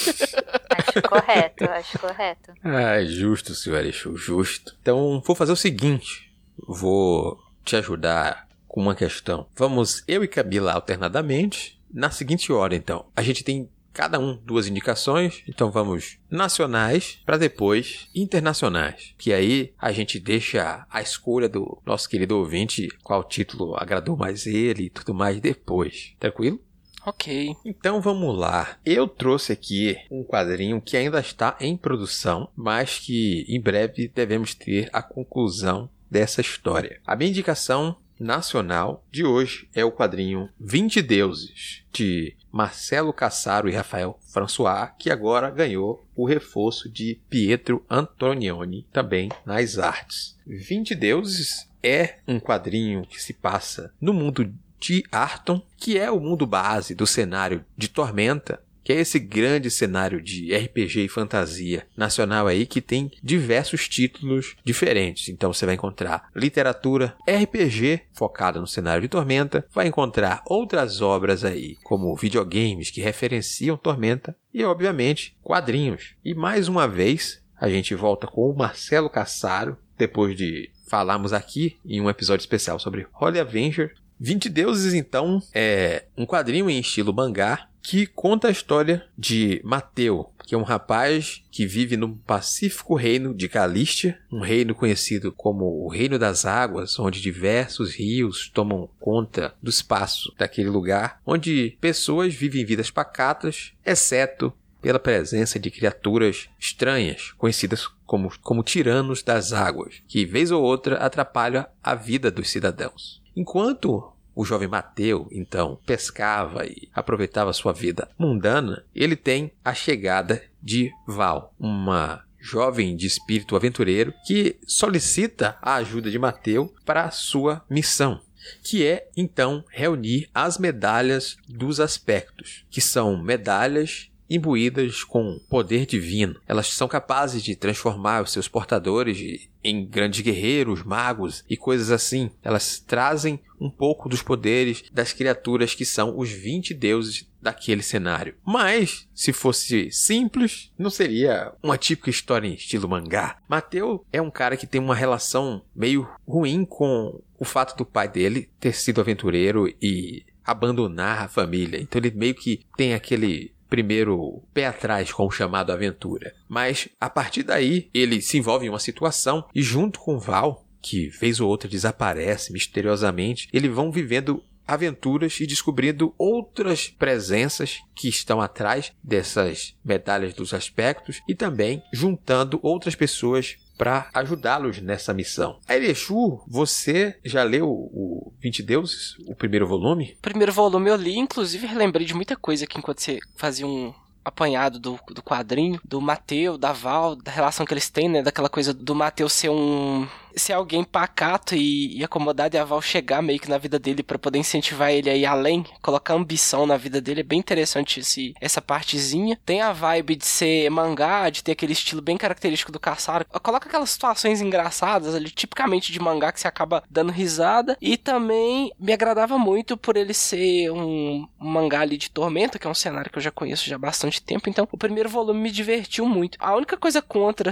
Acho 0.70 1.02
correto, 1.08 1.64
acho 1.64 1.98
correto. 1.98 2.52
Ah, 2.62 3.02
justo, 3.04 3.54
senhor 3.54 3.84
Exu, 3.84 4.16
justo. 4.16 4.76
Então, 4.82 5.22
vou 5.24 5.34
fazer 5.34 5.52
o 5.52 5.56
seguinte. 5.56 6.30
Vou 6.66 7.40
te 7.64 7.76
ajudar 7.76 8.46
com 8.70 8.80
uma 8.80 8.94
questão. 8.94 9.48
Vamos 9.56 10.04
eu 10.06 10.22
e 10.22 10.28
Camila 10.28 10.72
alternadamente. 10.72 11.78
Na 11.92 12.08
seguinte 12.08 12.52
ordem, 12.52 12.78
então. 12.78 13.06
A 13.16 13.22
gente 13.22 13.42
tem 13.42 13.68
cada 13.92 14.20
um 14.20 14.36
duas 14.36 14.68
indicações. 14.68 15.42
Então 15.48 15.72
vamos 15.72 16.18
nacionais 16.30 17.20
para 17.26 17.36
depois 17.36 18.08
internacionais. 18.14 19.12
Que 19.18 19.32
aí 19.32 19.74
a 19.76 19.90
gente 19.90 20.20
deixa 20.20 20.86
a 20.88 21.02
escolha 21.02 21.48
do 21.48 21.82
nosso 21.84 22.08
querido 22.08 22.38
ouvinte, 22.38 22.88
qual 23.02 23.24
título 23.24 23.74
agradou 23.76 24.16
mais 24.16 24.46
ele 24.46 24.84
e 24.84 24.90
tudo 24.90 25.12
mais 25.12 25.40
depois. 25.40 26.14
Tranquilo? 26.20 26.60
Ok. 27.04 27.56
Então 27.64 28.00
vamos 28.00 28.38
lá. 28.38 28.78
Eu 28.84 29.08
trouxe 29.08 29.52
aqui 29.52 29.96
um 30.08 30.22
quadrinho 30.22 30.80
que 30.80 30.96
ainda 30.96 31.18
está 31.18 31.56
em 31.58 31.76
produção, 31.76 32.48
mas 32.54 33.00
que 33.00 33.44
em 33.48 33.60
breve 33.60 34.06
devemos 34.14 34.54
ter 34.54 34.88
a 34.92 35.02
conclusão 35.02 35.90
dessa 36.08 36.40
história. 36.40 37.00
A 37.04 37.16
minha 37.16 37.30
indicação 37.30 37.96
nacional 38.20 39.04
de 39.10 39.24
hoje 39.24 39.66
é 39.74 39.82
o 39.84 39.90
quadrinho 39.90 40.50
20 40.60 41.00
Deuses, 41.00 41.82
de 41.90 42.36
Marcelo 42.52 43.12
Cassaro 43.12 43.68
e 43.68 43.72
Rafael 43.72 44.20
François, 44.22 44.92
que 44.98 45.10
agora 45.10 45.50
ganhou 45.50 46.06
o 46.14 46.26
reforço 46.26 46.88
de 46.88 47.18
Pietro 47.30 47.84
Antonioni 47.88 48.86
também 48.92 49.30
nas 49.46 49.78
artes. 49.78 50.38
20 50.46 50.94
Deuses 50.94 51.68
é 51.82 52.18
um 52.28 52.38
quadrinho 52.38 53.06
que 53.06 53.20
se 53.20 53.32
passa 53.32 53.92
no 54.00 54.12
mundo 54.12 54.52
de 54.78 55.04
Arton, 55.10 55.62
que 55.76 55.98
é 55.98 56.10
o 56.10 56.20
mundo 56.20 56.46
base 56.46 56.94
do 56.94 57.06
cenário 57.06 57.64
de 57.76 57.88
Tormenta, 57.88 58.62
que 58.90 58.94
é 58.94 59.00
esse 59.00 59.20
grande 59.20 59.70
cenário 59.70 60.20
de 60.20 60.52
RPG 60.52 61.04
e 61.04 61.08
fantasia 61.08 61.86
nacional 61.96 62.48
aí 62.48 62.66
que 62.66 62.80
tem 62.80 63.08
diversos 63.22 63.88
títulos 63.88 64.56
diferentes. 64.64 65.28
Então 65.28 65.52
você 65.52 65.64
vai 65.64 65.76
encontrar 65.76 66.28
literatura, 66.34 67.16
RPG 67.24 68.00
focada 68.12 68.60
no 68.60 68.66
cenário 68.66 69.02
de 69.02 69.08
Tormenta, 69.08 69.64
vai 69.72 69.86
encontrar 69.86 70.42
outras 70.44 71.00
obras 71.00 71.44
aí, 71.44 71.76
como 71.84 72.16
videogames 72.16 72.90
que 72.90 73.00
referenciam 73.00 73.76
Tormenta 73.76 74.34
e 74.52 74.64
obviamente 74.64 75.36
quadrinhos. 75.40 76.16
E 76.24 76.34
mais 76.34 76.66
uma 76.66 76.88
vez, 76.88 77.40
a 77.60 77.68
gente 77.68 77.94
volta 77.94 78.26
com 78.26 78.50
o 78.50 78.56
Marcelo 78.56 79.08
Cassaro 79.08 79.78
depois 79.96 80.36
de 80.36 80.68
falarmos 80.88 81.32
aqui 81.32 81.76
em 81.86 82.00
um 82.00 82.10
episódio 82.10 82.42
especial 82.42 82.80
sobre 82.80 83.06
Holy 83.20 83.38
Avenger. 83.38 83.94
20 84.20 84.50
Deuses, 84.50 84.92
então, 84.92 85.42
é 85.54 86.04
um 86.14 86.26
quadrinho 86.26 86.68
em 86.68 86.78
estilo 86.78 87.10
mangá 87.10 87.66
que 87.82 88.06
conta 88.06 88.48
a 88.48 88.50
história 88.50 89.02
de 89.16 89.62
Mateu, 89.64 90.30
que 90.46 90.54
é 90.54 90.58
um 90.58 90.62
rapaz 90.62 91.42
que 91.50 91.66
vive 91.66 91.96
no 91.96 92.14
pacífico 92.14 92.94
reino 92.94 93.32
de 93.32 93.48
Calístia, 93.48 94.18
um 94.30 94.40
reino 94.40 94.74
conhecido 94.74 95.32
como 95.32 95.64
o 95.64 95.88
Reino 95.88 96.18
das 96.18 96.44
Águas, 96.44 96.98
onde 96.98 97.22
diversos 97.22 97.94
rios 97.94 98.50
tomam 98.52 98.90
conta 99.00 99.54
do 99.62 99.70
espaço 99.70 100.34
daquele 100.36 100.68
lugar, 100.68 101.18
onde 101.24 101.78
pessoas 101.80 102.34
vivem 102.34 102.62
vidas 102.62 102.90
pacatas, 102.90 103.72
exceto 103.86 104.52
pela 104.82 104.98
presença 104.98 105.58
de 105.58 105.70
criaturas 105.70 106.50
estranhas, 106.58 107.32
conhecidas 107.38 107.86
como, 108.04 108.30
como 108.42 108.62
tiranos 108.62 109.22
das 109.22 109.54
águas, 109.54 110.02
que 110.06 110.26
vez 110.26 110.50
ou 110.50 110.62
outra 110.62 110.96
atrapalham 110.96 111.66
a 111.82 111.94
vida 111.94 112.30
dos 112.30 112.50
cidadãos. 112.50 113.19
Enquanto 113.36 114.12
o 114.34 114.44
jovem 114.44 114.68
Mateu, 114.68 115.28
então, 115.30 115.78
pescava 115.84 116.64
e 116.64 116.88
aproveitava 116.94 117.52
sua 117.52 117.72
vida 117.72 118.08
mundana, 118.18 118.84
ele 118.94 119.16
tem 119.16 119.52
a 119.64 119.74
chegada 119.74 120.42
de 120.62 120.90
Val, 121.06 121.54
uma 121.58 122.24
jovem 122.38 122.96
de 122.96 123.06
espírito 123.06 123.54
aventureiro 123.54 124.14
que 124.24 124.56
solicita 124.66 125.58
a 125.60 125.74
ajuda 125.74 126.10
de 126.10 126.18
Mateu 126.18 126.74
para 126.86 127.10
sua 127.10 127.62
missão, 127.68 128.20
que 128.62 128.86
é 128.86 129.08
então 129.16 129.64
reunir 129.68 130.28
as 130.34 130.58
medalhas 130.58 131.36
dos 131.46 131.78
aspectos, 131.78 132.64
que 132.70 132.80
são 132.80 133.22
medalhas 133.22 134.09
imbuídas 134.30 135.02
com 135.02 135.40
poder 135.50 135.84
divino. 135.84 136.40
Elas 136.46 136.72
são 136.72 136.86
capazes 136.86 137.42
de 137.42 137.56
transformar 137.56 138.22
os 138.22 138.30
seus 138.30 138.46
portadores 138.46 139.48
em 139.62 139.84
grandes 139.84 140.20
guerreiros, 140.20 140.84
magos 140.84 141.44
e 141.50 141.56
coisas 141.56 141.90
assim. 141.90 142.30
Elas 142.42 142.78
trazem 142.78 143.40
um 143.60 143.68
pouco 143.68 144.08
dos 144.08 144.22
poderes 144.22 144.84
das 144.92 145.12
criaturas 145.12 145.74
que 145.74 145.84
são 145.84 146.16
os 146.16 146.30
20 146.30 146.72
deuses 146.72 147.28
daquele 147.42 147.82
cenário. 147.82 148.34
Mas, 148.44 149.08
se 149.14 149.32
fosse 149.32 149.90
simples, 149.90 150.70
não 150.78 150.90
seria 150.90 151.52
uma 151.62 151.76
típica 151.76 152.10
história 152.10 152.46
em 152.46 152.54
estilo 152.54 152.88
mangá. 152.88 153.38
Mateu 153.48 154.04
é 154.12 154.20
um 154.20 154.30
cara 154.30 154.56
que 154.56 154.66
tem 154.66 154.80
uma 154.80 154.94
relação 154.94 155.62
meio 155.74 156.08
ruim 156.26 156.64
com 156.64 157.20
o 157.38 157.44
fato 157.44 157.76
do 157.76 157.84
pai 157.84 158.08
dele 158.08 158.48
ter 158.60 158.74
sido 158.74 159.00
aventureiro 159.00 159.66
e 159.80 160.24
abandonar 160.44 161.22
a 161.22 161.28
família. 161.28 161.80
Então 161.80 162.00
ele 162.00 162.10
meio 162.10 162.34
que 162.34 162.60
tem 162.76 162.94
aquele 162.94 163.52
primeiro 163.70 164.42
pé 164.52 164.66
atrás 164.66 165.12
com 165.12 165.26
o 165.26 165.30
chamado 165.30 165.72
aventura. 165.72 166.34
Mas 166.48 166.88
a 167.00 167.08
partir 167.08 167.44
daí 167.44 167.88
ele 167.94 168.20
se 168.20 168.36
envolve 168.36 168.66
em 168.66 168.68
uma 168.68 168.80
situação 168.80 169.48
e 169.54 169.62
junto 169.62 170.00
com 170.00 170.18
Val, 170.18 170.66
que 170.82 171.08
vez 171.08 171.40
ou 171.40 171.48
outra 171.48 171.68
desaparece 171.68 172.52
misteriosamente, 172.52 173.48
eles 173.52 173.72
vão 173.72 173.92
vivendo 173.92 174.42
aventuras 174.66 175.40
e 175.40 175.46
descobrindo 175.46 176.14
outras 176.16 176.88
presenças 176.88 177.80
que 177.94 178.08
estão 178.08 178.40
atrás 178.40 178.92
dessas 179.02 179.74
medalhas 179.84 180.32
dos 180.32 180.54
aspectos 180.54 181.20
e 181.28 181.34
também 181.34 181.82
juntando 181.92 182.60
outras 182.62 182.94
pessoas 182.94 183.56
para 183.80 184.10
ajudá-los 184.12 184.78
nessa 184.82 185.14
missão. 185.14 185.58
Erechu, 185.66 186.44
você 186.46 187.18
já 187.24 187.42
leu 187.42 187.66
o 187.66 188.30
20 188.38 188.62
Deuses, 188.62 189.14
o 189.26 189.34
primeiro 189.34 189.66
volume? 189.66 190.16
O 190.18 190.22
primeiro 190.22 190.52
volume 190.52 190.90
eu 190.90 190.96
li, 190.96 191.16
inclusive 191.16 191.66
lembrei 191.74 192.04
de 192.04 192.12
muita 192.12 192.36
coisa 192.36 192.64
aqui 192.64 192.76
enquanto 192.76 193.00
você 193.00 193.18
fazia 193.36 193.66
um 193.66 193.94
apanhado 194.22 194.78
do, 194.78 195.00
do 195.08 195.22
quadrinho, 195.22 195.80
do 195.82 195.98
Mateu, 195.98 196.58
da 196.58 196.72
Val, 196.72 197.16
da 197.16 197.32
relação 197.32 197.64
que 197.64 197.72
eles 197.72 197.88
têm, 197.88 198.06
né? 198.06 198.22
Daquela 198.22 198.50
coisa 198.50 198.74
do 198.74 198.94
Mateu 198.94 199.30
ser 199.30 199.48
um 199.48 200.06
ser 200.36 200.52
alguém 200.52 200.84
pacato 200.84 201.54
e, 201.54 201.98
e 201.98 202.04
acomodado 202.04 202.56
e 202.56 202.58
a 202.58 202.64
Val 202.64 202.80
chegar 202.80 203.22
meio 203.22 203.40
que 203.40 203.48
na 203.50 203.58
vida 203.58 203.78
dele 203.78 204.02
para 204.02 204.18
poder 204.18 204.38
incentivar 204.38 204.90
ele 204.90 205.10
a 205.10 205.16
ir 205.16 205.26
além, 205.26 205.64
colocar 205.82 206.14
ambição 206.14 206.66
na 206.66 206.76
vida 206.76 207.00
dele, 207.00 207.20
é 207.20 207.24
bem 207.24 207.38
interessante 207.38 208.00
esse, 208.00 208.34
essa 208.40 208.60
partezinha. 208.60 209.38
Tem 209.44 209.60
a 209.60 209.72
vibe 209.72 210.16
de 210.16 210.26
ser 210.26 210.70
mangá, 210.70 211.30
de 211.30 211.42
ter 211.42 211.52
aquele 211.52 211.72
estilo 211.72 212.02
bem 212.02 212.16
característico 212.16 212.72
do 212.72 212.80
Caçaro. 212.80 213.24
Coloca 213.42 213.68
aquelas 213.68 213.90
situações 213.90 214.40
engraçadas 214.40 215.14
ali, 215.14 215.30
tipicamente 215.30 215.92
de 215.92 216.00
mangá 216.00 216.32
que 216.32 216.40
você 216.40 216.48
acaba 216.48 216.82
dando 216.90 217.12
risada. 217.12 217.76
E 217.80 217.96
também 217.96 218.72
me 218.78 218.92
agradava 218.92 219.38
muito 219.38 219.76
por 219.76 219.96
ele 219.96 220.14
ser 220.14 220.70
um 220.70 221.26
mangá 221.38 221.80
ali 221.80 221.96
de 221.96 222.10
Tormenta, 222.10 222.58
que 222.58 222.66
é 222.66 222.70
um 222.70 222.74
cenário 222.74 223.10
que 223.10 223.18
eu 223.18 223.22
já 223.22 223.30
conheço 223.30 223.68
já 223.68 223.76
há 223.76 223.78
bastante 223.78 224.22
tempo. 224.22 224.48
Então, 224.48 224.68
o 224.70 224.78
primeiro 224.78 225.08
volume 225.08 225.40
me 225.40 225.50
divertiu 225.50 226.06
muito. 226.06 226.38
A 226.40 226.54
única 226.54 226.76
coisa 226.76 227.02
contra 227.02 227.50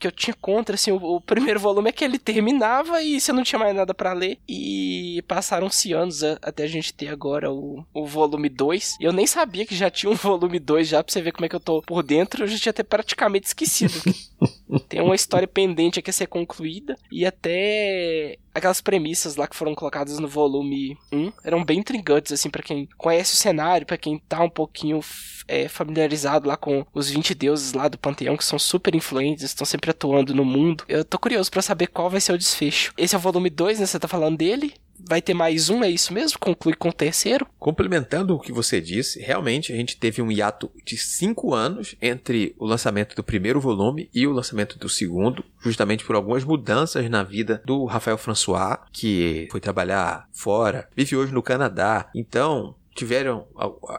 que 0.00 0.06
eu 0.06 0.10
tinha 0.10 0.34
contra, 0.40 0.74
assim, 0.74 0.90
o, 0.90 0.96
o, 0.96 1.20
primeiro 1.20 1.60
volume 1.60 1.90
é 1.90 1.92
que 1.92 2.02
ele 2.02 2.18
terminava 2.18 3.02
e 3.02 3.20
você 3.20 3.32
não 3.32 3.44
tinha 3.44 3.58
mais 3.58 3.76
nada 3.76 3.92
para 3.92 4.14
ler. 4.14 4.38
E 4.48 5.22
passaram-se 5.28 5.92
anos 5.92 6.24
a, 6.24 6.38
até 6.42 6.64
a 6.64 6.66
gente 6.66 6.94
ter 6.94 7.08
agora 7.08 7.52
o, 7.52 7.84
o 7.92 8.06
volume 8.06 8.48
2. 8.48 8.96
Eu 8.98 9.12
nem 9.12 9.26
sabia 9.26 9.66
que 9.66 9.76
já 9.76 9.90
tinha 9.90 10.10
um 10.10 10.16
volume 10.16 10.58
2 10.58 10.88
já, 10.88 11.04
pra 11.04 11.12
você 11.12 11.20
ver 11.20 11.32
como 11.32 11.44
é 11.44 11.48
que 11.48 11.56
eu 11.56 11.60
tô 11.60 11.82
por 11.82 12.02
dentro. 12.02 12.42
Eu 12.42 12.48
já 12.48 12.58
tinha 12.58 12.70
até 12.70 12.82
praticamente 12.82 13.46
esquecido. 13.46 13.92
Tem 14.88 15.00
uma 15.02 15.14
história 15.14 15.46
pendente 15.46 15.98
aqui 15.98 16.10
a 16.10 16.12
ser 16.12 16.26
concluída. 16.26 16.96
E 17.12 17.26
até 17.26 18.38
aquelas 18.54 18.80
premissas 18.80 19.36
lá 19.36 19.46
que 19.46 19.54
foram 19.54 19.74
colocadas 19.74 20.18
no 20.18 20.26
volume 20.26 20.96
1 21.12 21.32
eram 21.44 21.64
bem 21.64 21.78
intrigantes, 21.78 22.32
assim, 22.32 22.48
para 22.48 22.62
quem 22.62 22.88
conhece 22.96 23.34
o 23.34 23.36
cenário, 23.36 23.86
para 23.86 23.98
quem 23.98 24.18
tá 24.18 24.42
um 24.42 24.50
pouquinho 24.50 25.00
é, 25.46 25.68
familiarizado 25.68 26.48
lá 26.48 26.56
com 26.56 26.86
os 26.94 27.10
20 27.10 27.34
deuses 27.34 27.72
lá 27.72 27.88
do 27.88 27.98
panteão, 27.98 28.36
que 28.36 28.44
são 28.44 28.58
super 28.58 28.94
influentes, 28.94 29.44
estão 29.44 29.64
sempre 29.64 29.89
atuando 29.90 30.34
no 30.34 30.44
mundo. 30.44 30.84
Eu 30.88 31.04
tô 31.04 31.18
curioso 31.18 31.50
para 31.50 31.62
saber 31.62 31.88
qual 31.88 32.10
vai 32.10 32.20
ser 32.20 32.32
o 32.32 32.38
desfecho. 32.38 32.92
Esse 32.96 33.14
é 33.14 33.18
o 33.18 33.20
volume 33.20 33.50
2, 33.50 33.80
né? 33.80 33.86
Você 33.86 33.98
tá 33.98 34.08
falando 34.08 34.38
dele? 34.38 34.74
vai 35.08 35.22
ter 35.22 35.34
mais 35.34 35.70
um, 35.70 35.82
é 35.82 35.90
isso 35.90 36.12
mesmo? 36.12 36.38
Conclui 36.38 36.74
com 36.74 36.88
o 36.88 36.92
terceiro? 36.92 37.46
Complementando 37.58 38.34
o 38.34 38.40
que 38.40 38.52
você 38.52 38.80
disse, 38.80 39.20
realmente 39.20 39.72
a 39.72 39.76
gente 39.76 39.96
teve 39.96 40.20
um 40.20 40.30
hiato 40.30 40.70
de 40.84 40.96
cinco 40.96 41.54
anos 41.54 41.94
entre 42.00 42.54
o 42.58 42.66
lançamento 42.66 43.14
do 43.14 43.24
primeiro 43.24 43.60
volume 43.60 44.08
e 44.14 44.26
o 44.26 44.32
lançamento 44.32 44.78
do 44.78 44.88
segundo, 44.88 45.44
justamente 45.60 46.04
por 46.04 46.16
algumas 46.16 46.44
mudanças 46.44 47.08
na 47.08 47.22
vida 47.22 47.62
do 47.64 47.84
Rafael 47.84 48.18
François, 48.18 48.78
que 48.92 49.48
foi 49.50 49.60
trabalhar 49.60 50.28
fora, 50.32 50.88
vive 50.94 51.16
hoje 51.16 51.32
no 51.32 51.42
Canadá. 51.42 52.10
Então, 52.14 52.74
tiveram 52.94 53.46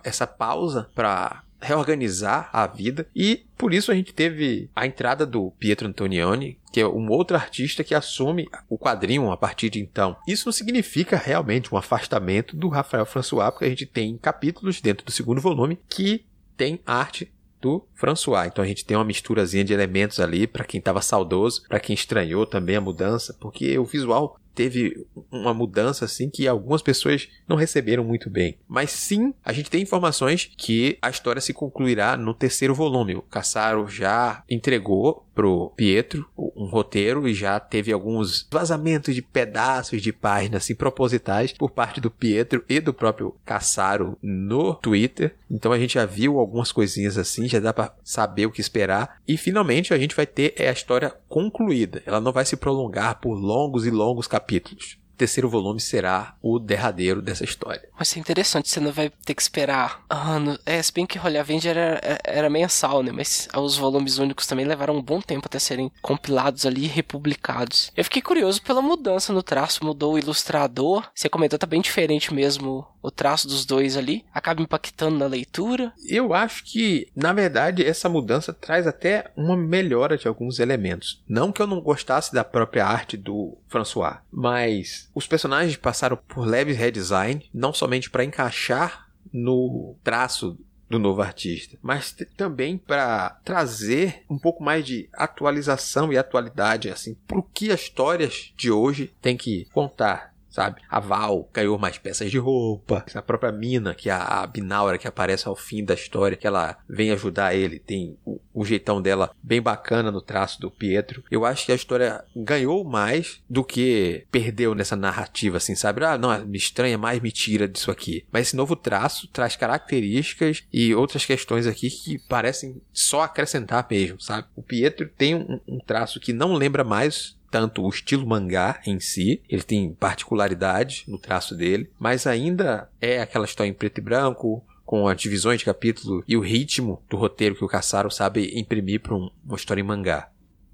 essa 0.04 0.28
pausa 0.28 0.90
para 0.94 1.44
reorganizar 1.62 2.50
a 2.52 2.66
vida 2.66 3.08
e 3.16 3.46
por 3.58 3.74
isso 3.74 3.92
a 3.92 3.96
gente 3.96 4.14
teve 4.14 4.70
a 4.76 4.86
entrada 4.86 5.26
do 5.26 5.52
Pietro 5.60 5.88
Antonioni, 5.88 6.58
que 6.72 6.82
é 6.82 6.88
um 6.88 7.10
outro 7.10 7.38
artista 7.38 7.84
que 7.84 7.94
assume 7.94 8.48
o 8.68 8.78
quadrinho 8.78 9.32
a 9.32 9.38
partir 9.38 9.70
de 9.70 9.80
então. 9.80 10.18
Isso 10.28 10.48
não 10.48 10.54
significa 10.54 11.16
realmente 11.16 11.74
um 11.74 11.78
afastamento 11.78 12.56
do 12.56 12.70
Rafael 12.70 13.06
François, 13.06 13.52
porque 13.52 13.66
a 13.66 13.70
gente 13.70 13.86
tem 13.86 14.18
capítulos 14.18 14.82
dentro 14.82 15.06
do 15.06 15.12
segundo 15.12 15.40
volume 15.40 15.80
que 15.88 16.26
tem 16.58 16.80
arte 16.86 17.32
do 17.62 17.86
François. 17.94 18.48
Então 18.48 18.64
a 18.64 18.68
gente 18.68 18.84
tem 18.84 18.98
uma 18.98 19.06
misturazinha 19.06 19.64
de 19.64 19.74
elementos 19.74 20.20
ali 20.20 20.48
para 20.48 20.66
quem 20.66 20.80
estava 20.80 21.02
saudoso, 21.02 21.62
para 21.68 21.80
quem 21.80 21.94
estranhou 21.94 22.46
também 22.46 22.76
a 22.76 22.82
mudança, 22.82 23.36
porque 23.40 23.78
o 23.78 23.86
visual 23.86 24.40
teve 24.54 25.06
uma 25.32 25.54
mudança 25.54 26.06
assim 26.06 26.30
que 26.30 26.48
algumas 26.48 26.82
pessoas 26.82 27.30
não 27.48 27.56
receberam 27.56 28.04
muito 28.04 28.30
bem. 28.30 28.58
Mas 28.68 28.92
sim, 28.92 29.34
a 29.44 29.54
gente 29.54 29.70
tem 29.70 29.82
informações 29.82 30.52
que 30.58 30.98
a 31.02 31.10
história 31.10 31.42
se 31.42 31.54
concluirá 31.54 32.18
no 32.18 32.34
terceiro 32.34 32.76
volume. 32.76 33.16
O 33.16 33.22
Cassaro 33.22 33.88
já 33.88 34.44
entregou 34.50 35.26
pro 35.34 35.72
Pietro 35.76 36.28
um 36.38 36.66
roteiro 36.66 37.28
e 37.28 37.34
já 37.34 37.60
teve 37.60 37.92
alguns 37.92 38.48
vazamentos 38.52 39.16
de 39.16 39.22
pedaços 39.22 40.02
de 40.02 40.12
páginas 40.12 40.64
assim 40.64 40.76
propositais 40.76 41.52
por 41.54 41.72
parte 41.72 42.00
do 42.00 42.12
Pietro 42.12 42.64
e 42.70 42.80
do 42.80 42.94
próprio 42.94 43.36
Cassaro 43.46 44.18
no 44.22 44.76
Twitter. 44.76 45.36
Então 45.50 45.72
a 45.72 45.80
gente 45.80 45.96
já 45.96 46.06
viu 46.06 46.40
algumas 46.40 46.72
coisinhas 46.72 47.18
assim, 47.18 47.48
já 47.48 47.60
dá 47.60 47.74
para 47.74 47.94
saber 48.04 48.46
o 48.46 48.52
que 48.52 48.62
esperar 48.62 49.22
e 49.28 49.38
finalmente 49.38 49.94
a 49.94 49.98
gente 49.98 50.16
vai 50.16 50.26
ter 50.26 50.54
a 50.58 50.72
história 50.72 51.14
concluída. 51.28 52.04
Ela 52.06 52.22
não 52.22 52.32
vai 52.32 52.46
se 52.46 52.56
prolongar 52.56 53.20
por 53.20 53.34
longos 53.34 53.86
e 53.86 53.92
longos 53.92 54.28
capítulos 54.28 55.01
terceiro 55.22 55.48
volume 55.48 55.80
será 55.80 56.36
o 56.42 56.58
derradeiro 56.58 57.22
dessa 57.22 57.44
história. 57.44 57.88
Vai 57.96 58.06
ser 58.06 58.20
interessante, 58.20 58.68
você 58.68 58.80
não 58.80 58.92
vai 58.92 59.12
ter 59.24 59.36
que 59.36 59.42
esperar 59.42 60.04
anos. 60.10 60.58
É, 60.66 60.82
se 60.82 60.92
bem 60.92 61.06
que 61.06 61.20
Holy 61.20 61.38
Avenger 61.38 61.78
era, 61.78 62.20
era 62.24 62.50
mensal, 62.50 63.04
né? 63.04 63.12
Mas 63.12 63.48
os 63.56 63.78
volumes 63.78 64.18
únicos 64.18 64.48
também 64.48 64.66
levaram 64.66 64.96
um 64.96 65.02
bom 65.02 65.22
tempo 65.22 65.46
até 65.46 65.60
serem 65.60 65.92
compilados 66.02 66.66
ali 66.66 66.86
e 66.86 66.88
republicados. 66.88 67.92
Eu 67.96 68.04
fiquei 68.04 68.20
curioso 68.20 68.64
pela 68.64 68.82
mudança 68.82 69.32
no 69.32 69.44
traço, 69.44 69.86
mudou 69.86 70.16
o 70.16 70.18
ilustrador. 70.18 71.08
Você 71.14 71.30
comentou, 71.30 71.60
tá 71.60 71.68
bem 71.68 71.82
diferente 71.82 72.34
mesmo 72.34 72.88
o 73.00 73.12
traço 73.12 73.48
dos 73.48 73.64
dois 73.64 73.98
ali. 73.98 74.26
Acaba 74.34 74.62
impactando 74.62 75.20
na 75.20 75.28
leitura. 75.28 75.94
Eu 76.08 76.34
acho 76.34 76.64
que, 76.64 77.08
na 77.16 77.32
verdade, 77.32 77.86
essa 77.86 78.10
mudança 78.10 78.54
traz 78.54 78.88
até 78.88 79.32
uma 79.36 79.56
melhora 79.56 80.18
de 80.18 80.28
alguns 80.28 80.60
elementos. 80.60 81.24
Não 81.28 81.52
que 81.52 81.62
eu 81.62 81.68
não 81.68 81.80
gostasse 81.80 82.34
da 82.34 82.44
própria 82.44 82.86
arte 82.86 83.18
do 83.18 83.58
François, 83.68 84.18
mas 84.32 85.11
os 85.14 85.28
personagens 85.28 85.76
passaram 85.78 86.18
por 86.18 86.46
leves 86.46 86.78
redesign, 86.78 87.50
não 87.54 87.74
somente 87.74 88.10
para 88.10 88.24
encaixar 88.24 89.10
no 89.32 89.96
traço 90.04 90.58
do 90.90 91.00
novo 91.00 91.22
artista, 91.22 91.78
mas 91.82 92.14
também 92.36 92.78
para 92.78 93.30
trazer 93.46 94.24
um 94.30 94.38
pouco 94.38 94.62
mais 94.62 94.86
de 94.86 95.10
atualização 95.14 96.12
e 96.12 96.18
atualidade 96.18 96.90
assim 96.90 97.16
para 97.26 97.40
o 97.40 97.44
que 97.44 97.72
as 97.72 97.82
histórias 97.82 98.54
de 98.58 98.70
hoje 98.70 99.16
têm 99.22 99.38
que 99.38 99.66
contar 99.72 100.31
sabe? 100.52 100.82
A 100.90 101.00
Val 101.00 101.50
ganhou 101.54 101.80
mais 101.80 101.98
peças 101.98 102.30
de 102.30 102.38
roupa. 102.38 103.04
A 103.16 103.22
própria 103.22 103.52
Mina, 103.52 103.96
que 103.96 104.10
é 104.10 104.14
a, 104.14 104.46
Binaura 104.46 104.98
que 104.98 105.08
aparece 105.08 105.48
ao 105.48 105.56
fim 105.56 105.84
da 105.84 105.94
história, 105.94 106.38
que 106.38 106.46
ela 106.46 106.78
vem 106.88 107.12
ajudar 107.12 107.56
ele, 107.56 107.80
tem 107.80 108.18
o, 108.26 108.40
o, 108.54 108.66
jeitão 108.66 109.02
dela 109.02 109.32
bem 109.42 109.62
bacana 109.62 110.12
no 110.12 110.22
traço 110.22 110.60
do 110.60 110.70
Pietro. 110.70 111.24
Eu 111.32 111.46
acho 111.46 111.66
que 111.66 111.72
a 111.72 111.76
história 111.76 112.24
ganhou 112.36 112.84
mais 112.84 113.42
do 113.50 113.64
que 113.64 114.26
perdeu 114.30 114.76
nessa 114.76 114.96
narrativa, 114.96 115.58
assim, 115.58 115.76
sabe? 115.76 116.04
Ah, 116.04 116.18
não, 116.18 116.46
me 116.46 116.58
estranha 116.58 116.98
mais, 116.98 117.22
me 117.22 117.32
tira 117.32 117.68
disso 117.68 117.90
aqui. 117.90 118.26
Mas 118.32 118.48
esse 118.48 118.56
novo 118.56 118.76
traço 118.76 119.28
traz 119.30 119.56
características 119.56 120.64
e 120.72 120.94
outras 120.94 121.26
questões 121.26 121.66
aqui 121.66 121.90
que 121.90 122.20
parecem 122.20 122.82
só 122.92 123.22
acrescentar 123.22 123.88
mesmo, 123.90 124.20
sabe? 124.20 124.48
O 124.56 124.62
Pietro 124.62 125.10
tem 125.18 125.36
um, 125.36 125.60
um 125.68 125.80
traço 125.80 126.20
que 126.20 126.34
não 126.34 126.54
lembra 126.54 126.84
mais 126.84 127.40
tanto 127.52 127.84
o 127.84 127.90
estilo 127.90 128.26
mangá 128.26 128.82
em 128.88 129.00
si, 129.00 129.44
ele 129.50 129.62
tem 129.62 129.94
particularidade 129.94 131.04
no 131.08 131.20
traço 131.20 131.54
dele, 131.54 131.92
mas 132.00 132.26
ainda 132.26 132.90
é 133.00 133.22
aquela 133.22 133.46
história 133.46 133.70
em 133.70 133.74
preto 133.74 133.98
e 133.98 134.02
branco, 134.02 134.66
com 134.86 135.08
as 135.08 135.22
divisões 135.22 135.60
de 135.60 135.66
capítulo 135.66 136.24
e 136.28 136.36
o 136.36 136.42
ritmo 136.42 137.04
do 137.10 137.18
roteiro 137.18 137.56
que 137.56 137.64
o 137.64 137.68
Caçaro 137.68 138.10
sabe 138.10 138.58
imprimir 138.58 139.02
para 139.02 139.16
um, 139.16 139.30
uma 139.46 139.56
história 139.56 139.82
em 139.82 139.86
mangá. 139.86 140.30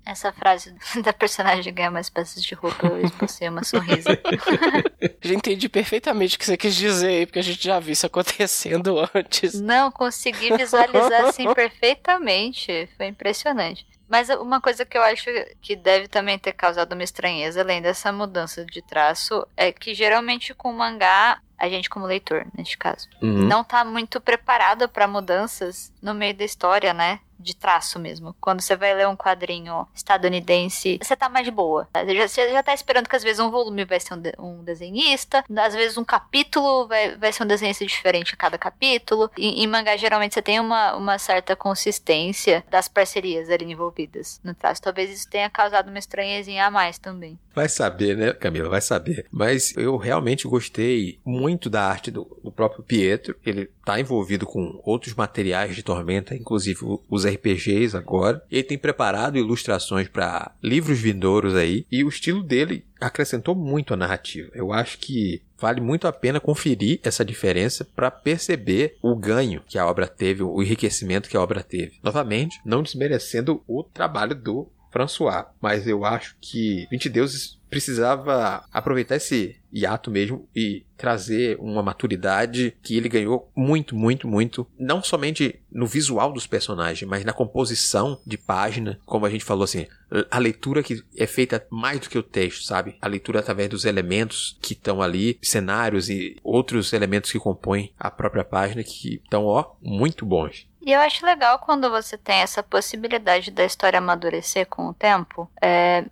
Essa 0.06 0.32
frase 0.32 0.74
da 1.04 1.12
personagem 1.12 1.74
ganhar 1.74 1.92
mais 1.92 2.10
peças 2.10 2.42
de 2.42 2.56
roupa, 2.56 2.88
eu 2.88 3.02
expulsei 3.02 3.50
uma 3.50 3.64
sorriso. 3.64 4.08
já 5.22 5.34
entendi 5.34 5.68
perfeitamente 5.68 6.38
o 6.38 6.40
que 6.40 6.46
você 6.46 6.56
quis 6.56 6.76
dizer, 6.76 7.28
porque 7.28 7.40
a 7.40 7.44
gente 7.44 7.62
já 7.62 7.78
viu 7.78 7.92
isso 7.92 8.06
acontecendo 8.06 8.96
antes. 9.14 9.60
Não, 9.60 9.92
consegui 9.92 10.56
visualizar 10.56 11.26
assim 11.26 11.54
perfeitamente. 11.54 12.88
Foi 12.96 13.08
impressionante. 13.08 13.86
Mas 14.08 14.30
uma 14.30 14.62
coisa 14.62 14.86
que 14.86 14.98
eu 14.98 15.04
acho 15.04 15.26
que 15.62 15.76
deve 15.76 16.08
também 16.08 16.40
ter 16.40 16.54
causado 16.54 16.94
uma 16.94 17.04
estranheza, 17.04 17.62
além 17.62 17.82
dessa 17.82 18.12
mudança 18.12 18.66
de 18.66 18.82
traço, 18.82 19.46
é 19.56 19.72
que 19.72 19.94
geralmente 19.94 20.54
com 20.54 20.72
mangá, 20.72 21.42
a 21.58 21.68
gente 21.68 21.90
como 21.90 22.06
leitor, 22.06 22.46
neste 22.56 22.78
caso, 22.78 23.10
uhum. 23.22 23.48
não 23.48 23.64
tá 23.64 23.84
muito 23.84 24.22
preparado 24.22 24.88
para 24.88 25.08
mudanças 25.08 25.92
no 26.02 26.14
meio 26.14 26.36
da 26.36 26.46
história, 26.46 26.94
né? 26.94 27.20
De 27.40 27.56
traço 27.56 28.00
mesmo. 28.00 28.36
Quando 28.40 28.62
você 28.62 28.76
vai 28.76 28.94
ler 28.94 29.08
um 29.08 29.16
quadrinho 29.16 29.88
estadunidense, 29.94 31.00
você 31.02 31.16
tá 31.16 31.30
mais 31.30 31.46
de 31.46 31.52
boa. 31.52 31.88
Você 31.94 32.16
já, 32.16 32.28
você 32.28 32.52
já 32.52 32.64
tá 32.64 32.74
esperando 32.74 33.08
que 33.08 33.16
às 33.16 33.24
vezes 33.24 33.40
um 33.40 33.50
volume 33.50 33.86
vai 33.86 34.00
ser 34.00 34.14
um, 34.14 34.22
de, 34.22 34.34
um 34.40 34.64
desenhista, 34.64 35.44
às 35.58 35.74
vezes 35.74 35.98
um 35.98 36.04
capítulo 36.04 36.88
vai, 36.88 37.16
vai 37.16 37.32
ser 37.32 37.44
um 37.44 37.48
desenhista 37.48 37.86
diferente 37.86 38.34
a 38.34 38.38
cada 38.38 38.58
capítulo. 38.58 39.30
E, 39.38 39.64
em 39.64 39.68
mangá, 39.68 39.96
geralmente, 39.98 40.34
você 40.34 40.42
tem 40.42 40.60
uma, 40.60 40.96
uma 40.96 41.18
certa 41.18 41.56
consistência 41.56 42.64
das 42.70 42.88
parcerias 42.88 43.50
ali 43.50 43.66
envolvidas 43.66 44.40
no 44.44 44.54
traço. 44.54 44.82
Talvez 44.82 45.10
isso 45.10 45.30
tenha 45.30 45.50
causado 45.50 45.90
uma 45.90 46.00
estranhezinha 46.00 46.66
a 46.66 46.72
mais 46.72 46.98
também. 46.98 47.40
Vai 47.58 47.68
saber, 47.68 48.16
né, 48.16 48.34
Camila? 48.34 48.70
Vai 48.70 48.82
saber. 48.82 49.26
Mas 49.32 49.76
eu 49.76 49.98
realmente 49.98 50.48
gostei 50.48 51.18
muito 51.26 51.72
da 51.72 51.82
arte 51.82 52.12
do, 52.12 52.40
do 52.44 52.52
próprio 52.52 52.84
Pietro. 52.84 53.36
Ele 53.44 53.68
tá 53.84 54.00
envolvido 54.00 54.46
com 54.46 54.80
outros 54.86 55.16
materiais 55.16 55.76
de 55.76 55.82
Tormenta, 55.82 56.36
inclusive 56.36 56.80
os 57.10 57.26
RPGs 57.26 57.98
agora. 57.98 58.44
Ele 58.52 58.62
tem 58.62 58.78
preparado 58.78 59.40
ilustrações 59.40 60.08
para 60.08 60.52
livros 60.62 61.00
vindouros 61.00 61.56
aí. 61.56 61.84
E 61.92 62.04
o 62.04 62.10
estilo 62.10 62.44
dele 62.44 62.86
acrescentou 63.02 63.56
muito 63.56 63.92
a 63.92 63.98
narrativa. 63.98 64.52
Eu 64.54 64.72
acho 64.72 65.00
que 65.00 65.42
vale 65.58 65.82
muito 65.82 66.08
a 66.08 66.14
pena 66.14 66.40
conferir 66.40 67.00
essa 67.04 67.26
diferença 67.26 67.84
para 67.84 68.12
perceber 68.12 68.98
o 69.02 69.16
ganho 69.16 69.64
que 69.68 69.80
a 69.80 69.88
obra 69.88 70.08
teve, 70.08 70.44
o 70.44 70.62
enriquecimento 70.62 71.28
que 71.28 71.36
a 71.36 71.42
obra 71.42 71.64
teve. 71.64 71.94
Novamente, 72.04 72.62
não 72.64 72.84
desmerecendo 72.84 73.64
o 73.68 73.84
trabalho 73.84 74.36
do 74.36 74.70
François, 74.92 75.46
mas 75.62 75.88
eu 75.88 76.06
acho 76.06 76.36
que 76.40 76.88
20 76.90 77.10
Deuses 77.10 77.58
precisava 77.70 78.64
aproveitar 78.72 79.18
esse 79.18 79.58
hiato 79.72 80.10
mesmo 80.10 80.48
e 80.56 80.86
trazer 80.98 81.58
uma 81.60 81.84
maturidade 81.84 82.76
que 82.82 82.96
ele 82.96 83.10
ganhou 83.10 83.52
muito, 83.56 83.96
muito, 83.96 84.28
muito, 84.28 84.66
não 84.80 85.04
somente 85.04 85.60
no 85.72 85.86
visual 85.86 86.32
dos 86.32 86.48
personagens, 86.48 87.08
mas 87.08 87.24
na 87.24 87.34
composição 87.34 88.20
de 88.26 88.38
página, 88.38 89.00
como 89.06 89.26
a 89.26 89.30
gente 89.30 89.44
falou 89.44 89.66
assim, 89.66 89.86
a 90.32 90.40
leitura 90.40 90.82
que 90.82 91.04
é 91.16 91.28
feita 91.28 91.66
mais 91.70 92.00
do 92.00 92.10
que 92.10 92.18
o 92.18 92.24
texto, 92.24 92.64
sabe? 92.64 92.96
A 93.02 93.08
leitura 93.08 93.40
através 93.40 93.70
dos 93.70 93.86
elementos 93.86 94.58
que 94.62 94.74
estão 94.74 95.02
ali, 95.02 95.38
cenários 95.42 96.10
e 96.10 96.38
outros 96.44 96.94
elementos 96.94 97.32
que 97.32 97.40
compõem 97.40 97.94
a 98.00 98.10
própria 98.10 98.44
página 98.44 98.84
que 98.84 99.16
estão, 99.16 99.46
ó, 99.46 99.76
muito 99.82 100.26
bons. 100.26 100.68
E 100.88 100.94
eu 100.94 101.02
acho 101.02 101.26
legal 101.26 101.60
quando 101.60 101.90
você 101.90 102.18
tem 102.18 102.38
essa 102.38 102.64
possibilidade 102.64 103.52
da 103.52 103.66
história 103.66 103.98
amadurecer 104.00 104.66
com 104.68 104.88
o 104.88 104.94
tempo. 104.94 105.52
É, 105.62 106.06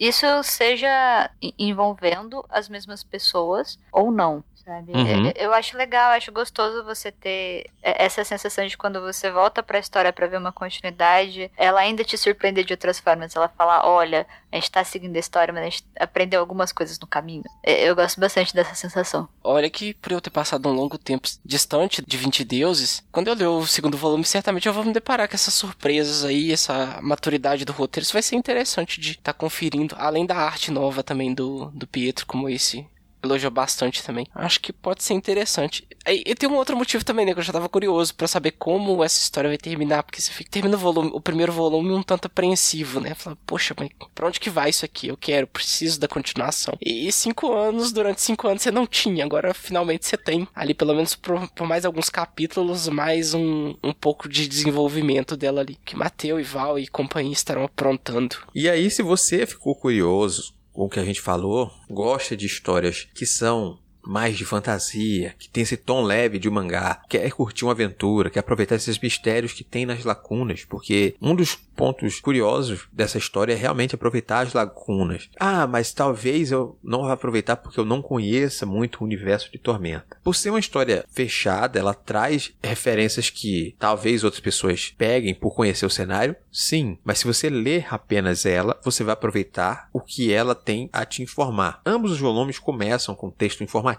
isso 0.00 0.26
seja 0.42 1.30
envolvendo 1.56 2.44
as 2.48 2.68
mesmas 2.68 3.04
pessoas 3.04 3.78
ou 3.92 4.10
não 4.10 4.42
sabe? 4.64 4.92
Uhum. 4.92 5.32
Eu 5.34 5.52
acho 5.52 5.76
legal, 5.76 6.12
acho 6.12 6.32
gostoso 6.32 6.84
você 6.84 7.12
ter 7.12 7.70
essa 7.82 8.24
sensação 8.24 8.66
de 8.66 8.76
quando 8.76 9.00
você 9.00 9.30
volta 9.30 9.62
para 9.62 9.78
a 9.78 9.80
história 9.80 10.12
para 10.12 10.26
ver 10.26 10.38
uma 10.38 10.52
continuidade, 10.52 11.50
ela 11.56 11.80
ainda 11.80 12.04
te 12.04 12.16
surpreender 12.16 12.64
de 12.64 12.72
outras 12.72 12.98
formas. 12.98 13.34
Ela 13.36 13.48
fala, 13.48 13.86
olha, 13.86 14.26
a 14.50 14.56
gente 14.56 14.70
tá 14.70 14.82
seguindo 14.84 15.16
a 15.16 15.18
história, 15.20 15.52
mas 15.52 15.62
a 15.62 15.66
gente 15.66 15.84
aprendeu 15.98 16.40
algumas 16.40 16.72
coisas 16.72 16.98
no 16.98 17.06
caminho. 17.06 17.44
Eu 17.62 17.94
gosto 17.94 18.20
bastante 18.20 18.54
dessa 18.54 18.74
sensação. 18.74 19.28
Olha 19.42 19.68
que 19.68 19.94
por 19.94 20.12
eu 20.12 20.20
ter 20.20 20.30
passado 20.30 20.68
um 20.68 20.72
longo 20.72 20.98
tempo 20.98 21.28
distante 21.44 22.02
de 22.06 22.16
20 22.16 22.44
deuses, 22.44 23.02
quando 23.12 23.28
eu 23.28 23.34
ler 23.34 23.46
o 23.46 23.66
segundo 23.66 23.96
volume, 23.96 24.24
certamente 24.24 24.66
eu 24.66 24.72
vou 24.72 24.84
me 24.84 24.92
deparar 24.92 25.28
com 25.28 25.34
essas 25.34 25.54
surpresas 25.54 26.24
aí, 26.24 26.52
essa 26.52 26.98
maturidade 27.02 27.64
do 27.64 27.72
roteiro. 27.72 28.04
Isso 28.04 28.12
vai 28.12 28.22
ser 28.22 28.36
interessante 28.36 29.00
de 29.00 29.12
estar 29.12 29.32
tá 29.32 29.38
conferindo, 29.38 29.94
além 29.98 30.26
da 30.26 30.36
arte 30.36 30.70
nova 30.70 31.02
também 31.02 31.34
do, 31.34 31.66
do 31.74 31.86
Pietro, 31.86 32.26
como 32.26 32.48
esse 32.48 32.86
elogiou 33.26 33.50
bastante 33.50 34.02
também. 34.02 34.26
Acho 34.34 34.60
que 34.60 34.72
pode 34.72 35.02
ser 35.02 35.14
interessante. 35.14 35.86
E, 36.06 36.22
e 36.26 36.34
tem 36.34 36.48
um 36.48 36.54
outro 36.54 36.76
motivo 36.76 37.04
também, 37.04 37.26
né? 37.26 37.32
Que 37.32 37.40
eu 37.40 37.44
já 37.44 37.52
tava 37.52 37.68
curioso 37.68 38.14
para 38.14 38.28
saber 38.28 38.52
como 38.52 39.02
essa 39.02 39.20
história 39.20 39.48
vai 39.48 39.58
terminar. 39.58 40.02
Porque 40.02 40.20
você 40.20 40.30
fica, 40.30 40.50
termina 40.50 40.76
o, 40.76 40.78
volume, 40.78 41.10
o 41.12 41.20
primeiro 41.20 41.52
volume 41.52 41.92
um 41.92 42.02
tanto 42.02 42.26
apreensivo, 42.26 43.00
né? 43.00 43.14
Fala, 43.14 43.36
poxa, 43.46 43.74
mas 43.78 43.90
pra 44.14 44.26
onde 44.26 44.40
que 44.40 44.50
vai 44.50 44.70
isso 44.70 44.84
aqui? 44.84 45.08
Eu 45.08 45.16
quero, 45.16 45.46
preciso 45.46 46.00
da 46.00 46.08
continuação. 46.08 46.74
E, 46.80 47.06
e 47.08 47.12
cinco 47.12 47.52
anos, 47.52 47.92
durante 47.92 48.20
cinco 48.20 48.48
anos 48.48 48.62
você 48.62 48.70
não 48.70 48.86
tinha. 48.86 49.24
Agora 49.24 49.52
finalmente 49.52 50.06
você 50.06 50.16
tem. 50.16 50.46
Ali, 50.54 50.74
pelo 50.74 50.94
menos 50.94 51.14
por, 51.14 51.48
por 51.50 51.66
mais 51.66 51.84
alguns 51.84 52.08
capítulos, 52.08 52.88
mais 52.88 53.34
um, 53.34 53.74
um 53.82 53.92
pouco 53.92 54.28
de 54.28 54.46
desenvolvimento 54.48 55.36
dela 55.36 55.60
ali. 55.60 55.76
Que 55.84 55.96
Mateu 55.96 56.38
e 56.38 56.42
Val 56.42 56.78
e 56.78 56.86
companhia 56.86 57.32
estarão 57.32 57.64
aprontando. 57.64 58.36
E 58.54 58.68
aí, 58.68 58.90
se 58.90 59.02
você 59.02 59.46
ficou 59.46 59.74
curioso 59.74 60.54
com 60.76 60.84
o 60.84 60.88
que 60.90 61.00
a 61.00 61.04
gente 61.04 61.22
falou, 61.22 61.72
gosta 61.88 62.36
de 62.36 62.44
histórias 62.44 63.08
que 63.14 63.24
são 63.24 63.78
mais 64.06 64.36
de 64.36 64.44
fantasia, 64.44 65.34
que 65.38 65.48
tem 65.48 65.62
esse 65.62 65.76
tom 65.76 66.02
leve 66.02 66.38
de 66.38 66.48
mangá, 66.48 67.02
quer 67.08 67.30
curtir 67.32 67.64
uma 67.64 67.72
aventura, 67.72 68.30
quer 68.30 68.40
aproveitar 68.40 68.76
esses 68.76 68.98
mistérios 68.98 69.52
que 69.52 69.64
tem 69.64 69.84
nas 69.84 70.04
lacunas, 70.04 70.64
porque 70.64 71.14
um 71.20 71.34
dos 71.34 71.54
pontos 71.54 72.20
curiosos 72.20 72.88
dessa 72.92 73.18
história 73.18 73.52
é 73.52 73.56
realmente 73.56 73.94
aproveitar 73.94 74.46
as 74.46 74.54
lacunas. 74.54 75.28
Ah, 75.38 75.66
mas 75.66 75.92
talvez 75.92 76.50
eu 76.50 76.78
não 76.82 77.02
vá 77.02 77.12
aproveitar 77.12 77.56
porque 77.56 77.78
eu 77.78 77.84
não 77.84 78.00
conheça 78.00 78.64
muito 78.64 79.00
o 79.00 79.04
universo 79.04 79.52
de 79.52 79.58
Tormenta. 79.58 80.16
Por 80.24 80.34
ser 80.34 80.50
uma 80.50 80.58
história 80.58 81.04
fechada, 81.10 81.78
ela 81.78 81.92
traz 81.92 82.52
referências 82.62 83.28
que 83.28 83.74
talvez 83.78 84.24
outras 84.24 84.40
pessoas 84.40 84.94
peguem 84.96 85.34
por 85.34 85.54
conhecer 85.54 85.84
o 85.84 85.90
cenário, 85.90 86.34
sim, 86.50 86.98
mas 87.04 87.18
se 87.18 87.26
você 87.26 87.50
ler 87.50 87.86
apenas 87.90 88.46
ela, 88.46 88.80
você 88.82 89.04
vai 89.04 89.12
aproveitar 89.12 89.88
o 89.92 90.00
que 90.00 90.32
ela 90.32 90.54
tem 90.54 90.88
a 90.92 91.04
te 91.04 91.22
informar. 91.22 91.80
Ambos 91.84 92.12
os 92.12 92.20
volumes 92.20 92.58
começam 92.58 93.14
com 93.14 93.30
texto 93.30 93.62
informativo, 93.62 93.95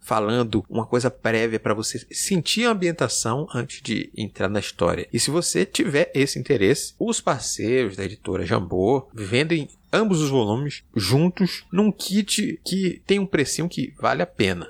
falando 0.00 0.64
uma 0.68 0.86
coisa 0.86 1.10
prévia 1.10 1.58
para 1.58 1.74
você 1.74 2.06
sentir 2.10 2.66
a 2.66 2.70
ambientação 2.70 3.46
antes 3.54 3.82
de 3.82 4.10
entrar 4.16 4.48
na 4.48 4.60
história. 4.60 5.08
E 5.12 5.18
se 5.18 5.30
você 5.30 5.64
tiver 5.64 6.10
esse 6.14 6.38
interesse, 6.38 6.94
os 6.98 7.20
parceiros 7.20 7.96
da 7.96 8.04
editora 8.04 8.46
Jambô 8.46 9.08
vendem 9.12 9.68
ambos 9.92 10.20
os 10.20 10.30
volumes 10.30 10.82
juntos 10.94 11.64
num 11.72 11.90
kit 11.90 12.60
que 12.64 13.02
tem 13.06 13.18
um 13.18 13.26
precinho 13.26 13.68
que 13.68 13.94
vale 13.98 14.22
a 14.22 14.26
pena. 14.26 14.68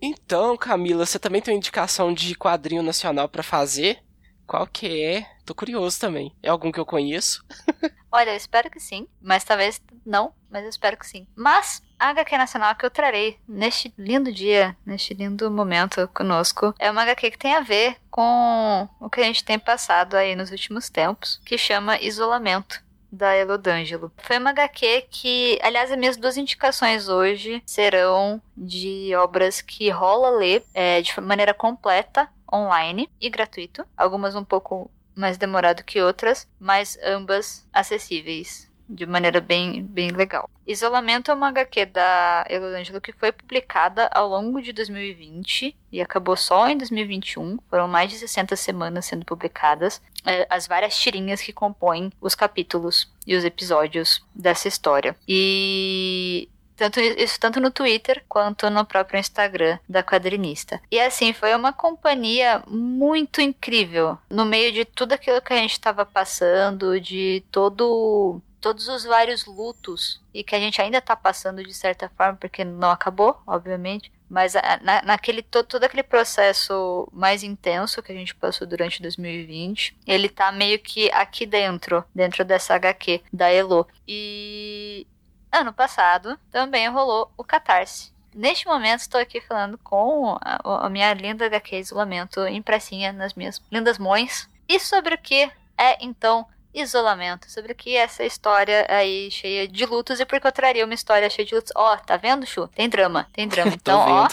Então, 0.00 0.56
Camila, 0.56 1.04
você 1.04 1.18
também 1.18 1.42
tem 1.42 1.52
uma 1.52 1.58
indicação 1.58 2.14
de 2.14 2.34
quadrinho 2.34 2.82
nacional 2.82 3.28
para 3.28 3.42
fazer? 3.42 3.98
Qual 4.46 4.66
que 4.66 5.02
é? 5.02 5.26
Tô 5.50 5.54
curioso 5.56 5.98
também. 5.98 6.32
É 6.40 6.48
algum 6.48 6.70
que 6.70 6.78
eu 6.78 6.86
conheço? 6.86 7.44
Olha, 8.12 8.30
eu 8.30 8.36
espero 8.36 8.70
que 8.70 8.78
sim, 8.78 9.08
mas 9.20 9.42
talvez 9.42 9.82
não, 10.06 10.32
mas 10.48 10.62
eu 10.62 10.70
espero 10.70 10.96
que 10.96 11.04
sim. 11.04 11.26
Mas 11.34 11.82
a 11.98 12.10
HQ 12.10 12.38
nacional 12.38 12.72
que 12.76 12.86
eu 12.86 12.90
trarei 12.90 13.36
neste 13.48 13.92
lindo 13.98 14.32
dia, 14.32 14.76
neste 14.86 15.12
lindo 15.12 15.50
momento 15.50 16.06
conosco, 16.14 16.72
é 16.78 16.88
uma 16.88 17.02
HQ 17.02 17.32
que 17.32 17.38
tem 17.38 17.56
a 17.56 17.62
ver 17.62 17.96
com 18.12 18.88
o 19.00 19.10
que 19.10 19.20
a 19.20 19.24
gente 19.24 19.42
tem 19.42 19.58
passado 19.58 20.14
aí 20.14 20.36
nos 20.36 20.52
últimos 20.52 20.88
tempos, 20.88 21.40
que 21.44 21.58
chama 21.58 21.98
Isolamento 22.00 22.80
da 23.10 23.34
Elo 23.34 23.58
D'Angelo. 23.58 24.12
Foi 24.18 24.38
uma 24.38 24.50
HQ 24.50 25.08
que, 25.10 25.58
aliás, 25.62 25.90
as 25.90 25.98
minhas 25.98 26.16
duas 26.16 26.36
indicações 26.36 27.08
hoje 27.08 27.60
serão 27.66 28.40
de 28.56 29.12
obras 29.16 29.60
que 29.60 29.90
rola 29.90 30.30
ler 30.30 30.64
é, 30.72 31.02
de 31.02 31.20
maneira 31.20 31.52
completa, 31.52 32.28
online 32.52 33.10
e 33.20 33.28
gratuito. 33.28 33.84
Algumas 33.96 34.36
um 34.36 34.44
pouco 34.44 34.88
mais 35.20 35.36
demorado 35.36 35.84
que 35.84 36.00
outras, 36.00 36.48
mas 36.58 36.98
ambas 37.04 37.68
acessíveis 37.72 38.70
de 38.90 39.06
maneira 39.06 39.40
bem, 39.40 39.84
bem 39.84 40.10
legal. 40.10 40.50
Isolamento 40.66 41.30
é 41.30 41.34
uma 41.34 41.48
HQ 41.48 41.86
da 41.86 42.44
Elodângelo 42.50 43.00
que 43.00 43.12
foi 43.12 43.30
publicada 43.30 44.08
ao 44.12 44.28
longo 44.28 44.60
de 44.60 44.72
2020 44.72 45.76
e 45.92 46.00
acabou 46.00 46.36
só 46.36 46.68
em 46.68 46.76
2021. 46.76 47.58
Foram 47.68 47.86
mais 47.86 48.10
de 48.10 48.18
60 48.18 48.56
semanas 48.56 49.06
sendo 49.06 49.24
publicadas 49.24 50.02
é, 50.26 50.44
as 50.50 50.66
várias 50.66 50.98
tirinhas 50.98 51.40
que 51.40 51.52
compõem 51.52 52.12
os 52.20 52.34
capítulos 52.34 53.08
e 53.24 53.36
os 53.36 53.44
episódios 53.44 54.24
dessa 54.34 54.66
história. 54.66 55.14
E 55.26 56.48
tanto, 56.80 56.98
isso 56.98 57.38
tanto 57.38 57.60
no 57.60 57.70
Twitter 57.70 58.24
quanto 58.28 58.70
no 58.70 58.84
próprio 58.84 59.20
Instagram 59.20 59.78
da 59.88 60.02
quadrinista. 60.02 60.80
E 60.90 60.98
assim, 60.98 61.32
foi 61.32 61.54
uma 61.54 61.72
companhia 61.72 62.62
muito 62.66 63.40
incrível. 63.40 64.16
No 64.30 64.44
meio 64.44 64.72
de 64.72 64.84
tudo 64.84 65.12
aquilo 65.12 65.42
que 65.42 65.52
a 65.52 65.56
gente 65.56 65.72
estava 65.72 66.06
passando, 66.06 66.98
de 67.00 67.44
todo 67.50 68.40
todos 68.60 68.88
os 68.88 69.04
vários 69.04 69.46
lutos 69.46 70.20
e 70.34 70.44
que 70.44 70.54
a 70.54 70.60
gente 70.60 70.82
ainda 70.82 71.00
tá 71.00 71.16
passando 71.16 71.64
de 71.64 71.72
certa 71.72 72.10
forma, 72.10 72.36
porque 72.36 72.62
não 72.62 72.90
acabou, 72.90 73.40
obviamente, 73.46 74.12
mas 74.30 74.54
na, 74.82 75.02
naquele 75.02 75.42
todo, 75.42 75.66
todo 75.66 75.82
aquele 75.82 76.04
processo 76.04 77.08
mais 77.12 77.42
intenso 77.42 78.00
que 78.00 78.12
a 78.12 78.14
gente 78.14 78.32
passou 78.34 78.64
durante 78.64 79.02
2020, 79.02 79.96
ele 80.06 80.28
tá 80.28 80.52
meio 80.52 80.78
que 80.78 81.10
aqui 81.10 81.44
dentro, 81.44 82.04
dentro 82.14 82.44
dessa 82.44 82.74
HQ 82.74 83.22
da 83.32 83.50
Elo. 83.50 83.88
E 84.06 85.04
ano 85.52 85.72
passado 85.72 86.38
também 86.50 86.88
rolou 86.88 87.30
o 87.36 87.44
Catarse. 87.44 88.12
Neste 88.34 88.66
momento 88.66 89.00
estou 89.00 89.20
aqui 89.20 89.40
falando 89.40 89.76
com 89.78 90.38
a, 90.40 90.86
a 90.86 90.88
minha 90.88 91.12
linda 91.14 91.46
HQ 91.46 91.76
Isolamento 91.76 92.46
impressinha 92.46 93.12
nas 93.12 93.34
minhas 93.34 93.60
lindas 93.70 93.98
mãos. 93.98 94.48
E 94.68 94.78
sobre 94.78 95.14
o 95.14 95.18
que 95.18 95.50
é 95.76 96.04
então 96.04 96.46
isolamento, 96.72 97.50
sobre 97.50 97.72
o 97.72 97.74
que 97.74 97.96
é 97.96 98.02
essa 98.02 98.24
história 98.24 98.86
aí 98.88 99.28
cheia 99.30 99.66
de 99.66 99.84
lutos 99.84 100.20
e 100.20 100.24
porque 100.24 100.46
eu 100.46 100.52
traria 100.52 100.84
uma 100.84 100.94
história 100.94 101.28
cheia 101.28 101.46
de 101.46 101.54
lutos. 101.54 101.72
Ó, 101.74 101.94
oh, 101.94 101.96
tá 101.98 102.16
vendo, 102.16 102.46
Chu? 102.46 102.68
Tem 102.68 102.88
drama, 102.88 103.26
tem 103.32 103.48
drama. 103.48 103.70
Então, 103.80 103.98
ó, 103.98 104.28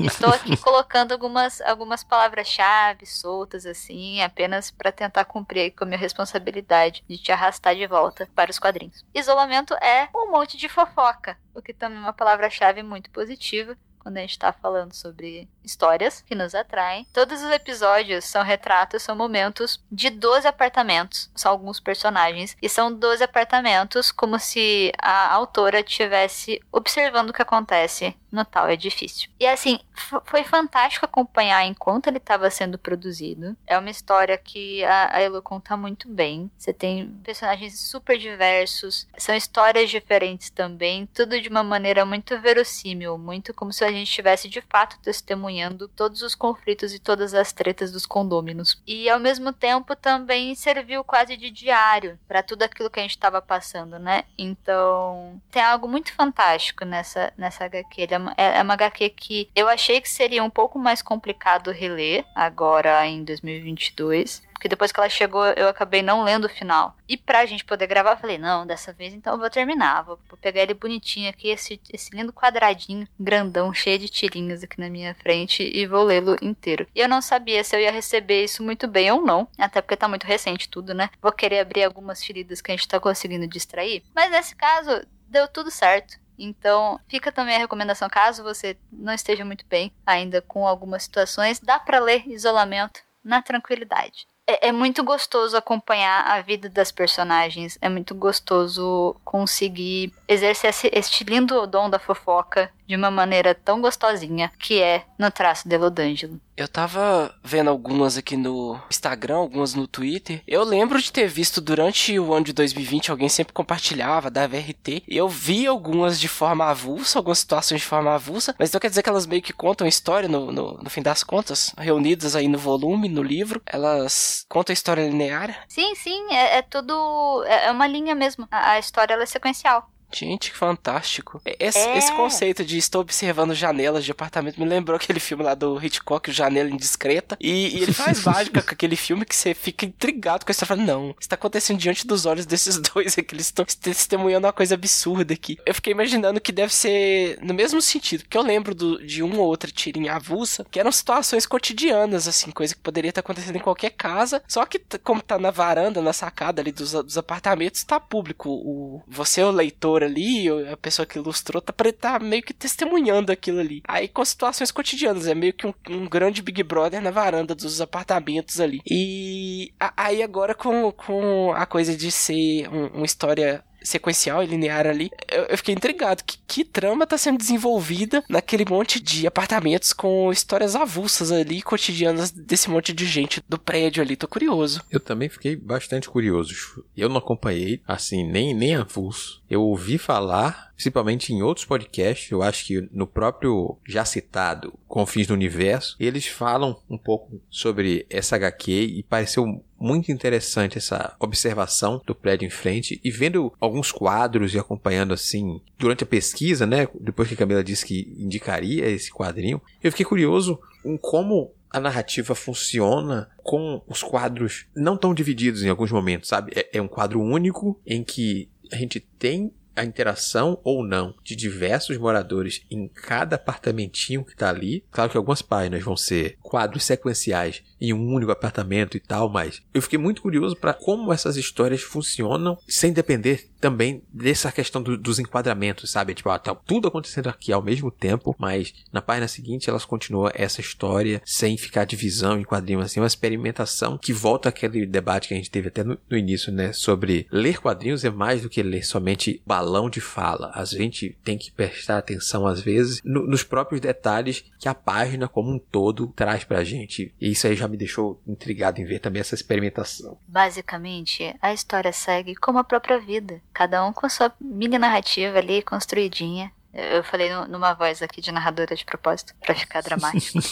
estou 0.00 0.30
aqui 0.30 0.56
colocando 0.56 1.12
algumas, 1.12 1.60
algumas 1.62 2.04
palavras-chave 2.04 3.06
soltas 3.06 3.66
assim, 3.66 4.20
apenas 4.22 4.70
para 4.70 4.92
tentar 4.92 5.24
cumprir 5.24 5.72
com 5.72 5.84
a 5.84 5.86
minha 5.86 5.98
responsabilidade 5.98 7.04
de 7.08 7.18
te 7.18 7.32
arrastar 7.32 7.74
de 7.74 7.86
volta 7.86 8.28
para 8.34 8.50
os 8.50 8.58
quadrinhos. 8.58 9.04
Isolamento 9.14 9.74
é 9.74 10.08
um 10.14 10.30
monte 10.30 10.56
de 10.56 10.68
fofoca, 10.68 11.36
o 11.54 11.62
que 11.62 11.72
também 11.72 11.98
é 11.98 12.00
uma 12.00 12.12
palavra-chave 12.12 12.82
muito 12.82 13.10
positiva 13.10 13.76
quando 14.04 14.18
a 14.18 14.20
gente 14.20 14.32
está 14.32 14.52
falando 14.52 14.92
sobre 14.92 15.48
histórias 15.64 16.20
que 16.20 16.34
nos 16.34 16.54
atraem. 16.54 17.06
Todos 17.10 17.42
os 17.42 17.50
episódios 17.50 18.26
são 18.26 18.42
retratos, 18.42 19.02
são 19.02 19.16
momentos 19.16 19.82
de 19.90 20.10
12 20.10 20.46
apartamentos. 20.46 21.30
São 21.34 21.50
alguns 21.50 21.80
personagens. 21.80 22.54
E 22.60 22.68
são 22.68 22.92
12 22.92 23.24
apartamentos 23.24 24.12
como 24.12 24.38
se 24.38 24.92
a 25.00 25.32
autora 25.32 25.80
estivesse 25.80 26.60
observando 26.70 27.30
o 27.30 27.32
que 27.32 27.40
acontece 27.40 28.14
no 28.34 28.44
tal 28.44 28.70
edifício. 28.70 29.30
E 29.38 29.46
assim, 29.46 29.78
foi 30.24 30.42
fantástico 30.42 31.04
acompanhar 31.04 31.64
enquanto 31.64 32.08
ele 32.08 32.18
estava 32.18 32.50
sendo 32.50 32.76
produzido. 32.76 33.56
É 33.66 33.78
uma 33.78 33.90
história 33.90 34.36
que 34.36 34.84
a, 34.84 35.16
a 35.16 35.20
Elo 35.20 35.40
conta 35.40 35.76
muito 35.76 36.08
bem. 36.08 36.50
Você 36.58 36.72
tem 36.72 37.08
personagens 37.22 37.78
super 37.78 38.18
diversos, 38.18 39.06
são 39.16 39.34
histórias 39.34 39.88
diferentes 39.88 40.50
também, 40.50 41.06
tudo 41.06 41.40
de 41.40 41.48
uma 41.48 41.62
maneira 41.62 42.04
muito 42.04 42.38
verossímil, 42.40 43.16
muito 43.16 43.54
como 43.54 43.72
se 43.72 43.84
a 43.84 43.90
gente 43.90 44.08
estivesse 44.08 44.48
de 44.48 44.60
fato 44.62 44.98
testemunhando 45.00 45.88
todos 45.88 46.22
os 46.22 46.34
conflitos 46.34 46.92
e 46.92 46.98
todas 46.98 47.34
as 47.34 47.52
tretas 47.52 47.92
dos 47.92 48.04
condôminos. 48.04 48.82
E 48.86 49.08
ao 49.08 49.20
mesmo 49.20 49.52
tempo 49.52 49.94
também 49.94 50.54
serviu 50.54 51.04
quase 51.04 51.36
de 51.36 51.50
diário 51.50 52.18
para 52.26 52.42
tudo 52.42 52.62
aquilo 52.62 52.90
que 52.90 52.98
a 52.98 53.02
gente 53.02 53.12
estava 53.12 53.40
passando, 53.40 53.98
né? 53.98 54.24
Então, 54.36 55.40
tem 55.50 55.62
algo 55.62 55.86
muito 55.86 56.12
fantástico 56.12 56.84
nessa 56.84 57.32
nessa 57.36 57.64
HQ. 57.64 58.00
Ele 58.00 58.14
é 58.14 58.18
é, 58.36 58.58
é 58.58 58.62
uma 58.62 58.74
HQ 58.74 59.10
que 59.10 59.50
eu 59.54 59.68
achei 59.68 60.00
que 60.00 60.08
seria 60.08 60.42
um 60.42 60.50
pouco 60.50 60.78
mais 60.78 61.02
complicado 61.02 61.70
reler 61.70 62.24
agora 62.34 63.06
em 63.06 63.24
2022 63.24 64.42
porque 64.64 64.68
depois 64.70 64.90
que 64.90 64.98
ela 64.98 65.10
chegou 65.10 65.44
eu 65.44 65.68
acabei 65.68 66.00
não 66.00 66.24
lendo 66.24 66.46
o 66.46 66.48
final. 66.48 66.96
E 67.06 67.18
pra 67.18 67.44
gente 67.44 67.66
poder 67.66 67.86
gravar, 67.86 68.12
eu 68.12 68.16
falei, 68.16 68.38
não, 68.38 68.66
dessa 68.66 68.94
vez 68.94 69.12
então 69.12 69.34
eu 69.34 69.38
vou 69.38 69.50
terminar, 69.50 70.02
vou, 70.02 70.18
pegar 70.40 70.62
ele 70.62 70.72
bonitinho 70.72 71.28
aqui, 71.28 71.48
esse, 71.48 71.78
esse 71.92 72.16
lindo 72.16 72.32
quadradinho, 72.32 73.06
grandão, 73.20 73.74
cheio 73.74 73.98
de 73.98 74.08
tirinhas 74.08 74.62
aqui 74.62 74.80
na 74.80 74.88
minha 74.88 75.14
frente 75.16 75.62
e 75.62 75.86
vou 75.86 76.02
lê-lo 76.02 76.38
inteiro. 76.40 76.86
E 76.94 77.00
eu 77.00 77.08
não 77.08 77.20
sabia 77.20 77.62
se 77.62 77.76
eu 77.76 77.80
ia 77.80 77.92
receber 77.92 78.42
isso 78.42 78.62
muito 78.62 78.88
bem 78.88 79.12
ou 79.12 79.20
não, 79.20 79.46
até 79.58 79.82
porque 79.82 79.96
tá 79.96 80.08
muito 80.08 80.24
recente 80.24 80.66
tudo, 80.66 80.94
né? 80.94 81.10
Vou 81.20 81.30
querer 81.30 81.58
abrir 81.58 81.84
algumas 81.84 82.24
feridas 82.24 82.62
que 82.62 82.72
a 82.72 82.74
gente 82.74 82.88
tá 82.88 82.98
conseguindo 82.98 83.46
distrair, 83.46 84.02
mas 84.14 84.30
nesse 84.30 84.56
caso 84.56 85.04
deu 85.28 85.46
tudo 85.46 85.70
certo. 85.70 86.23
Então, 86.38 87.00
fica 87.08 87.30
também 87.30 87.56
a 87.56 87.58
recomendação, 87.58 88.08
caso 88.08 88.42
você 88.42 88.76
não 88.92 89.12
esteja 89.12 89.44
muito 89.44 89.64
bem 89.66 89.92
ainda 90.04 90.42
com 90.42 90.66
algumas 90.66 91.04
situações, 91.04 91.60
dá 91.60 91.78
para 91.78 91.98
ler 91.98 92.26
isolamento 92.28 93.00
na 93.22 93.40
tranquilidade. 93.40 94.26
É, 94.46 94.68
é, 94.68 94.72
muito 94.72 95.02
gostoso 95.02 95.56
acompanhar 95.56 96.26
a 96.26 96.42
vida 96.42 96.68
das 96.68 96.92
personagens. 96.92 97.78
É 97.80 97.88
muito 97.88 98.14
gostoso 98.14 99.16
conseguir 99.24 100.12
exercer 100.28 100.70
esse, 100.70 100.90
este 100.92 101.24
lindo 101.24 101.66
dom 101.66 101.88
da 101.88 101.98
fofoca 101.98 102.70
de 102.86 102.96
uma 102.96 103.10
maneira 103.10 103.54
tão 103.54 103.80
gostosinha, 103.80 104.50
que 104.58 104.80
é 104.80 105.04
no 105.18 105.30
traço 105.30 105.68
de 105.68 105.74
Elodângelo. 105.74 106.40
Eu 106.56 106.68
tava 106.68 107.34
vendo 107.42 107.68
algumas 107.68 108.16
aqui 108.16 108.36
no 108.36 108.80
Instagram, 108.88 109.36
algumas 109.36 109.74
no 109.74 109.88
Twitter. 109.88 110.40
Eu 110.46 110.62
lembro 110.62 111.02
de 111.02 111.10
ter 111.10 111.26
visto 111.26 111.60
durante 111.60 112.16
o 112.16 112.32
ano 112.32 112.44
de 112.44 112.52
2020, 112.52 113.10
alguém 113.10 113.28
sempre 113.28 113.52
compartilhava, 113.52 114.30
dava 114.30 114.56
RT. 114.56 115.02
Eu 115.08 115.28
vi 115.28 115.66
algumas 115.66 116.20
de 116.20 116.28
forma 116.28 116.66
avulsa, 116.66 117.18
algumas 117.18 117.40
situações 117.40 117.80
de 117.80 117.86
forma 117.86 118.14
avulsa, 118.14 118.54
mas 118.56 118.68
então 118.68 118.80
quer 118.80 118.88
dizer 118.88 119.02
que 119.02 119.08
elas 119.08 119.26
meio 119.26 119.42
que 119.42 119.52
contam 119.52 119.86
história 119.86 120.28
no, 120.28 120.52
no, 120.52 120.78
no 120.78 120.90
fim 120.90 121.02
das 121.02 121.24
contas, 121.24 121.74
reunidas 121.76 122.36
aí 122.36 122.46
no 122.46 122.58
volume, 122.58 123.08
no 123.08 123.22
livro. 123.22 123.60
Elas 123.66 124.46
contam 124.48 124.72
a 124.72 124.74
história 124.74 125.02
linear? 125.02 125.64
Sim, 125.66 125.94
sim, 125.96 126.32
é, 126.32 126.58
é 126.58 126.62
tudo. 126.62 127.42
É, 127.46 127.66
é 127.66 127.70
uma 127.72 127.88
linha 127.88 128.14
mesmo. 128.14 128.46
A, 128.48 128.72
a 128.72 128.78
história 128.78 129.14
é 129.14 129.26
sequencial. 129.26 129.90
Gente, 130.14 130.52
que 130.52 130.56
fantástico. 130.56 131.42
Esse, 131.58 131.78
é. 131.78 131.98
esse, 131.98 132.12
conceito 132.12 132.64
de 132.64 132.78
estou 132.78 133.00
observando 133.00 133.54
janelas 133.54 134.04
de 134.04 134.12
apartamento 134.12 134.60
me 134.60 134.66
lembrou 134.66 134.96
aquele 134.96 135.18
filme 135.18 135.42
lá 135.42 135.54
do 135.54 135.82
Hitchcock, 135.84 136.30
o 136.30 136.32
Janela 136.32 136.70
Indiscreta. 136.70 137.36
E, 137.40 137.76
e 137.76 137.82
ele 137.82 137.92
faz 137.92 138.22
mágica 138.24 138.62
com 138.62 138.70
aquele 138.70 138.96
filme 138.96 139.24
que 139.24 139.34
você 139.34 139.54
fica 139.54 139.84
intrigado 139.84 140.44
com 140.44 140.50
a 140.50 140.52
história. 140.52 140.76
Não, 140.76 141.14
está 141.20 141.34
acontecendo 141.34 141.78
diante 141.78 142.06
dos 142.06 142.26
olhos 142.26 142.46
desses 142.46 142.78
dois 142.94 143.18
aqui. 143.18 143.34
Eles 143.34 143.46
estão 143.46 143.64
testemunhando 143.64 144.46
uma 144.46 144.52
coisa 144.52 144.74
absurda 144.74 145.34
aqui. 145.34 145.58
Eu 145.66 145.74
fiquei 145.74 145.92
imaginando 145.92 146.40
que 146.40 146.52
deve 146.52 146.72
ser 146.72 147.38
no 147.42 147.52
mesmo 147.52 147.82
sentido, 147.82 148.22
porque 148.22 148.38
eu 148.38 148.42
lembro 148.42 148.74
do, 148.74 149.04
de 149.04 149.22
uma 149.22 149.38
ou 149.38 149.46
outra 149.46 149.70
tirinha 149.70 150.14
avulsa, 150.14 150.64
que 150.70 150.78
eram 150.78 150.92
situações 150.92 151.46
cotidianas, 151.46 152.28
assim, 152.28 152.50
coisa 152.50 152.74
que 152.74 152.80
poderia 152.80 153.08
estar 153.08 153.20
acontecendo 153.20 153.56
em 153.56 153.60
qualquer 153.60 153.90
casa. 153.90 154.42
Só 154.46 154.64
que, 154.64 154.80
como 155.02 155.20
tá 155.20 155.38
na 155.38 155.50
varanda, 155.50 156.00
na 156.00 156.12
sacada 156.12 156.62
ali 156.62 156.70
dos, 156.70 156.92
dos 156.92 157.18
apartamentos, 157.18 157.82
tá 157.82 157.98
público. 157.98 158.48
O, 158.50 159.02
você, 159.08 159.42
o 159.42 159.50
leitor, 159.50 160.03
ali, 160.04 160.48
a 160.70 160.76
pessoa 160.76 161.06
que 161.06 161.18
ilustrou, 161.18 161.60
tá, 161.60 161.72
tá 161.98 162.18
meio 162.18 162.42
que 162.42 162.54
testemunhando 162.54 163.32
aquilo 163.32 163.60
ali. 163.60 163.82
Aí 163.86 164.08
com 164.08 164.24
situações 164.24 164.70
cotidianas, 164.70 165.26
é 165.26 165.34
meio 165.34 165.52
que 165.52 165.66
um, 165.66 165.74
um 165.88 166.08
grande 166.08 166.42
Big 166.42 166.62
Brother 166.62 167.00
na 167.00 167.10
varanda 167.10 167.54
dos 167.54 167.80
apartamentos 167.80 168.60
ali. 168.60 168.80
E 168.88 169.72
aí 169.96 170.22
agora 170.22 170.54
com, 170.54 170.90
com 170.92 171.52
a 171.52 171.66
coisa 171.66 171.96
de 171.96 172.10
ser 172.10 172.68
um, 172.68 172.86
uma 172.88 173.06
história 173.06 173.64
sequencial 173.84 174.42
e 174.42 174.46
linear 174.46 174.86
ali, 174.86 175.10
eu, 175.30 175.44
eu 175.44 175.56
fiquei 175.56 175.74
intrigado. 175.74 176.24
Que, 176.24 176.38
que 176.46 176.64
trama 176.64 177.06
tá 177.06 177.16
sendo 177.18 177.38
desenvolvida 177.38 178.24
naquele 178.28 178.64
monte 178.64 179.00
de 179.00 179.26
apartamentos 179.26 179.92
com 179.92 180.32
histórias 180.32 180.74
avulsas 180.74 181.30
ali, 181.30 181.62
cotidianas 181.62 182.30
desse 182.30 182.68
monte 182.70 182.92
de 182.92 183.06
gente 183.06 183.42
do 183.48 183.58
prédio 183.58 184.02
ali? 184.02 184.16
Tô 184.16 184.26
curioso. 184.26 184.82
Eu 184.90 185.00
também 185.00 185.28
fiquei 185.28 185.54
bastante 185.54 186.08
curioso. 186.08 186.54
Eu 186.96 187.08
não 187.08 187.18
acompanhei, 187.18 187.80
assim, 187.86 188.24
nem, 188.24 188.54
nem 188.54 188.74
avulso. 188.74 189.42
Eu 189.48 189.62
ouvi 189.62 189.98
falar, 189.98 190.72
principalmente 190.74 191.32
em 191.32 191.42
outros 191.42 191.66
podcasts, 191.66 192.30
eu 192.30 192.42
acho 192.42 192.66
que 192.66 192.88
no 192.92 193.06
próprio 193.06 193.78
já 193.86 194.04
citado 194.04 194.74
Confins 194.88 195.26
do 195.26 195.34
Universo, 195.34 195.96
eles 195.98 196.26
falam 196.26 196.76
um 196.88 196.98
pouco 196.98 197.40
sobre 197.50 198.06
essa 198.10 198.36
HQ 198.36 198.72
e 198.72 199.02
pareceu 199.02 199.62
muito 199.78 200.10
interessante 200.10 200.78
essa 200.78 201.14
observação 201.20 202.00
do 202.06 202.14
prédio 202.14 202.46
em 202.46 202.50
frente 202.50 203.00
e 203.04 203.10
vendo 203.10 203.52
alguns 203.60 203.92
quadros 203.92 204.54
e 204.54 204.58
acompanhando 204.58 205.12
assim 205.12 205.60
durante 205.78 206.04
a 206.04 206.06
pesquisa, 206.06 206.66
né? 206.66 206.88
Depois 207.00 207.28
que 207.28 207.34
a 207.34 207.36
Camila 207.36 207.62
disse 207.62 207.84
que 207.84 208.14
indicaria 208.18 208.88
esse 208.88 209.12
quadrinho, 209.12 209.60
eu 209.82 209.90
fiquei 209.90 210.06
curioso 210.06 210.58
em 210.84 210.96
como 210.96 211.52
a 211.70 211.80
narrativa 211.80 212.36
funciona 212.36 213.28
com 213.42 213.82
os 213.88 214.00
quadros 214.00 214.66
não 214.76 214.96
tão 214.96 215.12
divididos 215.12 215.64
em 215.64 215.68
alguns 215.68 215.90
momentos, 215.90 216.28
sabe? 216.28 216.52
É, 216.54 216.78
é 216.78 216.80
um 216.80 216.86
quadro 216.86 217.20
único 217.20 217.80
em 217.84 218.04
que 218.04 218.48
a 218.72 218.76
gente 218.76 219.00
tem 219.00 219.52
a 219.76 219.84
interação 219.84 220.60
ou 220.62 220.84
não 220.84 221.14
de 221.22 221.34
diversos 221.34 221.96
moradores 221.96 222.64
em 222.70 222.88
cada 222.88 223.36
apartamentinho 223.36 224.24
que 224.24 224.32
está 224.32 224.48
ali. 224.48 224.84
Claro 224.90 225.10
que 225.10 225.16
algumas 225.16 225.42
páginas 225.42 225.82
vão 225.82 225.96
ser 225.96 226.38
quadros 226.42 226.84
sequenciais 226.84 227.62
em 227.90 227.92
um 227.92 228.12
único 228.14 228.32
apartamento 228.32 228.96
e 228.96 229.00
tal, 229.00 229.28
mas 229.28 229.62
eu 229.72 229.82
fiquei 229.82 229.98
muito 229.98 230.22
curioso 230.22 230.56
para 230.56 230.74
como 230.74 231.12
essas 231.12 231.36
histórias 231.36 231.82
funcionam 231.82 232.58
sem 232.68 232.92
depender 232.92 233.48
também 233.60 234.02
dessa 234.12 234.52
questão 234.52 234.82
do, 234.82 234.98
dos 234.98 235.18
enquadramentos, 235.18 235.90
sabe? 235.90 236.12
Tipo, 236.12 236.28
ah, 236.28 236.38
tá 236.38 236.54
tudo 236.54 236.88
acontecendo 236.88 237.28
aqui 237.28 237.50
ao 237.50 237.62
mesmo 237.62 237.90
tempo, 237.90 238.36
mas 238.38 238.74
na 238.92 239.00
página 239.00 239.26
seguinte 239.26 239.70
elas 239.70 239.86
continuam 239.86 240.30
essa 240.34 240.60
história 240.60 241.22
sem 241.24 241.56
ficar 241.56 241.84
divisão 241.84 242.38
em 242.38 242.44
quadrinhos, 242.44 242.84
assim, 242.84 243.00
uma 243.00 243.06
experimentação 243.06 243.96
que 243.96 244.12
volta 244.12 244.50
àquele 244.50 244.84
debate 244.84 245.28
que 245.28 245.34
a 245.34 245.36
gente 245.36 245.50
teve 245.50 245.68
até 245.68 245.82
no, 245.82 245.98
no 246.10 246.16
início, 246.16 246.52
né? 246.52 246.72
Sobre 246.74 247.26
ler 247.32 247.58
quadrinhos 247.58 248.04
é 248.04 248.10
mais 248.10 248.42
do 248.42 248.50
que 248.50 248.62
ler 248.62 248.84
somente 248.84 249.42
balão 249.46 249.88
de 249.88 250.00
fala. 250.00 250.50
A 250.54 250.64
gente 250.64 251.16
tem 251.24 251.38
que 251.38 251.50
prestar 251.50 251.98
atenção, 251.98 252.46
às 252.46 252.60
vezes, 252.60 253.00
no, 253.02 253.26
nos 253.26 253.42
próprios 253.42 253.80
detalhes 253.80 254.44
que 254.58 254.68
a 254.68 254.74
página 254.74 255.26
como 255.26 255.50
um 255.50 255.58
todo 255.58 256.12
traz 256.14 256.44
pra 256.44 256.64
gente. 256.64 257.14
E 257.20 257.30
isso 257.30 257.46
aí 257.46 257.56
já 257.56 257.66
me 257.66 257.73
deixou 257.76 258.20
intrigado 258.26 258.80
em 258.80 258.84
ver 258.84 258.98
também 258.98 259.20
essa 259.20 259.34
experimentação. 259.34 260.18
Basicamente, 260.26 261.34
a 261.40 261.52
história 261.52 261.92
segue 261.92 262.34
como 262.34 262.58
a 262.58 262.64
própria 262.64 262.98
vida, 262.98 263.40
cada 263.52 263.84
um 263.86 263.92
com 263.92 264.06
a 264.06 264.08
sua 264.08 264.32
mini 264.40 264.78
narrativa 264.78 265.38
ali 265.38 265.62
construidinha. 265.62 266.52
Eu 266.72 267.04
falei 267.04 267.30
numa 267.48 267.72
voz 267.72 268.02
aqui 268.02 268.20
de 268.20 268.32
narradora 268.32 268.74
de 268.74 268.84
propósito, 268.84 269.34
para 269.40 269.54
ficar 269.54 269.80
dramático. 269.80 270.38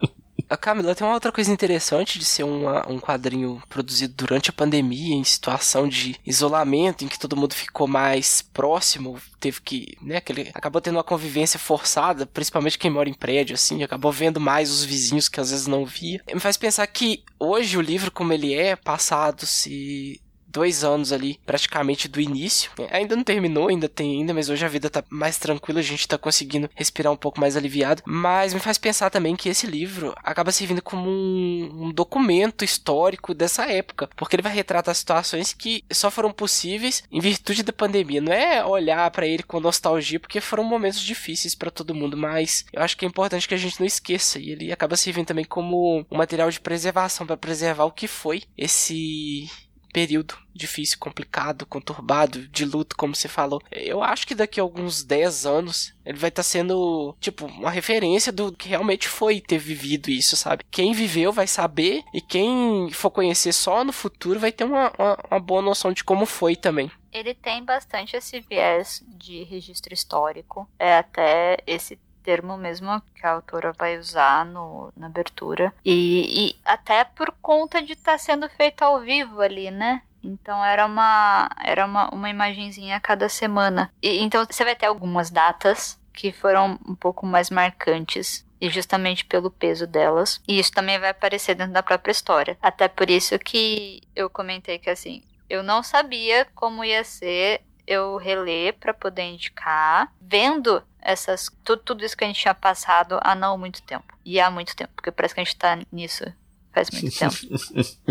A 0.50 0.56
Camila 0.56 0.96
tem 0.96 1.06
uma 1.06 1.14
outra 1.14 1.30
coisa 1.30 1.52
interessante 1.52 2.18
de 2.18 2.24
ser 2.24 2.42
uma, 2.42 2.84
um 2.90 2.98
quadrinho 2.98 3.62
produzido 3.68 4.12
durante 4.16 4.50
a 4.50 4.52
pandemia, 4.52 5.14
em 5.14 5.22
situação 5.22 5.88
de 5.88 6.16
isolamento, 6.26 7.04
em 7.04 7.08
que 7.08 7.18
todo 7.18 7.36
mundo 7.36 7.54
ficou 7.54 7.86
mais 7.86 8.42
próximo, 8.42 9.16
teve 9.38 9.60
que, 9.60 9.96
né, 10.02 10.16
aquele, 10.16 10.50
acabou 10.52 10.80
tendo 10.80 10.96
uma 10.96 11.04
convivência 11.04 11.56
forçada, 11.56 12.26
principalmente 12.26 12.78
quem 12.78 12.90
mora 12.90 13.08
em 13.08 13.14
prédio, 13.14 13.54
assim, 13.54 13.84
acabou 13.84 14.10
vendo 14.10 14.40
mais 14.40 14.72
os 14.72 14.84
vizinhos 14.84 15.28
que 15.28 15.40
às 15.40 15.52
vezes 15.52 15.68
não 15.68 15.86
via. 15.86 16.20
Me 16.34 16.40
faz 16.40 16.56
pensar 16.56 16.84
que 16.88 17.22
hoje 17.38 17.78
o 17.78 17.80
livro 17.80 18.10
como 18.10 18.32
ele 18.32 18.52
é, 18.52 18.74
passado 18.74 19.46
se 19.46 20.20
dois 20.50 20.84
anos 20.84 21.12
ali, 21.12 21.38
praticamente 21.46 22.08
do 22.08 22.20
início. 22.20 22.70
Ainda 22.90 23.16
não 23.16 23.24
terminou, 23.24 23.68
ainda 23.68 23.88
tem 23.88 24.18
ainda, 24.18 24.34
mas 24.34 24.48
hoje 24.48 24.64
a 24.64 24.68
vida 24.68 24.90
tá 24.90 25.04
mais 25.08 25.38
tranquila, 25.38 25.80
a 25.80 25.82
gente 25.82 26.06
tá 26.06 26.18
conseguindo 26.18 26.68
respirar 26.74 27.12
um 27.12 27.16
pouco 27.16 27.40
mais 27.40 27.56
aliviado. 27.56 28.02
Mas 28.06 28.52
me 28.52 28.60
faz 28.60 28.78
pensar 28.78 29.10
também 29.10 29.36
que 29.36 29.48
esse 29.48 29.66
livro 29.66 30.14
acaba 30.22 30.52
servindo 30.52 30.82
como 30.82 31.08
um, 31.08 31.86
um 31.86 31.92
documento 31.92 32.64
histórico 32.64 33.34
dessa 33.34 33.70
época, 33.70 34.08
porque 34.16 34.36
ele 34.36 34.42
vai 34.42 34.52
retratar 34.52 34.94
situações 34.94 35.52
que 35.52 35.84
só 35.92 36.10
foram 36.10 36.32
possíveis 36.32 37.02
em 37.10 37.20
virtude 37.20 37.62
da 37.62 37.72
pandemia. 37.72 38.20
Não 38.20 38.32
é 38.32 38.64
olhar 38.64 39.10
para 39.10 39.26
ele 39.26 39.42
com 39.42 39.60
nostalgia, 39.60 40.20
porque 40.20 40.40
foram 40.40 40.64
momentos 40.64 41.00
difíceis 41.00 41.54
para 41.54 41.70
todo 41.70 41.94
mundo, 41.94 42.16
mas 42.16 42.64
eu 42.72 42.82
acho 42.82 42.96
que 42.96 43.04
é 43.04 43.08
importante 43.08 43.46
que 43.46 43.54
a 43.54 43.58
gente 43.58 43.78
não 43.78 43.86
esqueça. 43.86 44.38
E 44.38 44.50
ele 44.50 44.72
acaba 44.72 44.96
servindo 44.96 45.26
também 45.26 45.44
como 45.44 46.04
um 46.10 46.16
material 46.16 46.50
de 46.50 46.60
preservação 46.60 47.26
para 47.26 47.36
preservar 47.36 47.84
o 47.84 47.92
que 47.92 48.08
foi 48.08 48.42
esse 48.56 49.48
período 49.92 50.36
difícil, 50.54 50.98
complicado, 50.98 51.64
conturbado, 51.66 52.46
de 52.48 52.64
luto, 52.64 52.96
como 52.96 53.14
você 53.14 53.28
falou. 53.28 53.62
Eu 53.70 54.02
acho 54.02 54.26
que 54.26 54.34
daqui 54.34 54.60
a 54.60 54.62
alguns 54.62 55.02
10 55.02 55.46
anos 55.46 55.94
ele 56.04 56.18
vai 56.18 56.28
estar 56.28 56.42
tá 56.42 56.48
sendo, 56.48 57.16
tipo, 57.20 57.46
uma 57.46 57.70
referência 57.70 58.32
do 58.32 58.52
que 58.52 58.68
realmente 58.68 59.08
foi 59.08 59.40
ter 59.40 59.58
vivido 59.58 60.10
isso, 60.10 60.36
sabe? 60.36 60.64
Quem 60.70 60.92
viveu 60.92 61.32
vai 61.32 61.46
saber 61.46 62.02
e 62.12 62.20
quem 62.20 62.90
for 62.92 63.10
conhecer 63.10 63.52
só 63.52 63.84
no 63.84 63.92
futuro 63.92 64.40
vai 64.40 64.52
ter 64.52 64.64
uma, 64.64 64.92
uma, 64.98 65.18
uma 65.30 65.40
boa 65.40 65.62
noção 65.62 65.92
de 65.92 66.04
como 66.04 66.26
foi 66.26 66.56
também. 66.56 66.90
Ele 67.12 67.34
tem 67.34 67.64
bastante 67.64 68.16
esse 68.16 68.40
viés 68.40 69.02
de 69.08 69.42
registro 69.44 69.92
histórico. 69.92 70.68
É 70.78 70.98
até 70.98 71.58
esse 71.66 71.98
termo 72.22 72.56
mesmo 72.56 73.02
que 73.14 73.26
a 73.26 73.32
autora 73.32 73.72
vai 73.72 73.98
usar 73.98 74.44
no, 74.44 74.92
na 74.96 75.06
abertura. 75.06 75.72
E, 75.84 76.48
e 76.48 76.56
até 76.64 77.04
por 77.04 77.32
conta 77.40 77.82
de 77.82 77.92
estar 77.92 78.12
tá 78.12 78.18
sendo 78.18 78.48
feito 78.50 78.82
ao 78.82 79.00
vivo 79.00 79.40
ali, 79.40 79.70
né? 79.70 80.02
Então 80.22 80.62
era 80.64 80.86
uma 80.86 81.48
era 81.64 81.86
uma, 81.86 82.10
uma 82.10 82.28
imagenzinha 82.28 82.96
a 82.96 83.00
cada 83.00 83.28
semana. 83.28 83.92
E, 84.02 84.20
então 84.20 84.44
você 84.44 84.64
vai 84.64 84.76
ter 84.76 84.86
algumas 84.86 85.30
datas 85.30 85.98
que 86.12 86.32
foram 86.32 86.78
um 86.86 86.94
pouco 86.94 87.24
mais 87.24 87.50
marcantes 87.50 88.44
e 88.60 88.68
justamente 88.68 89.24
pelo 89.24 89.50
peso 89.50 89.86
delas. 89.86 90.40
E 90.46 90.58
isso 90.58 90.72
também 90.72 90.98
vai 90.98 91.10
aparecer 91.10 91.54
dentro 91.54 91.72
da 91.72 91.82
própria 91.82 92.12
história. 92.12 92.58
Até 92.60 92.88
por 92.88 93.08
isso 93.08 93.38
que 93.38 94.02
eu 94.14 94.28
comentei 94.28 94.78
que 94.78 94.90
assim, 94.90 95.22
eu 95.48 95.62
não 95.62 95.82
sabia 95.82 96.46
como 96.54 96.84
ia 96.84 97.02
ser 97.02 97.62
eu 97.86 98.16
reler 98.16 98.74
para 98.78 98.94
poder 98.94 99.22
indicar, 99.22 100.12
vendo 100.20 100.82
essas 101.02 101.50
tudo, 101.64 101.82
tudo 101.82 102.04
isso 102.04 102.16
que 102.16 102.24
a 102.24 102.26
gente 102.26 102.40
tinha 102.40 102.54
passado 102.54 103.18
há 103.22 103.34
não 103.34 103.56
muito 103.58 103.82
tempo. 103.82 104.16
E 104.24 104.40
há 104.40 104.50
muito 104.50 104.74
tempo, 104.76 104.92
porque 104.94 105.10
parece 105.10 105.34
que 105.34 105.40
a 105.40 105.44
gente 105.44 105.56
tá 105.56 105.78
nisso 105.90 106.24
faz 106.72 106.90
muito 106.90 107.10
tempo. 107.18 107.36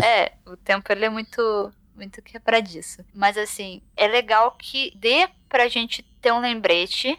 é, 0.02 0.32
o 0.46 0.56
tempo 0.56 0.90
ele 0.92 1.04
é 1.04 1.08
muito 1.08 1.72
muito 1.94 2.22
quebradiço. 2.22 3.04
Mas 3.12 3.36
assim, 3.36 3.82
é 3.94 4.08
legal 4.08 4.52
que 4.52 4.90
dê 4.96 5.28
pra 5.48 5.68
gente 5.68 6.02
ter 6.20 6.32
um 6.32 6.40
lembrete. 6.40 7.18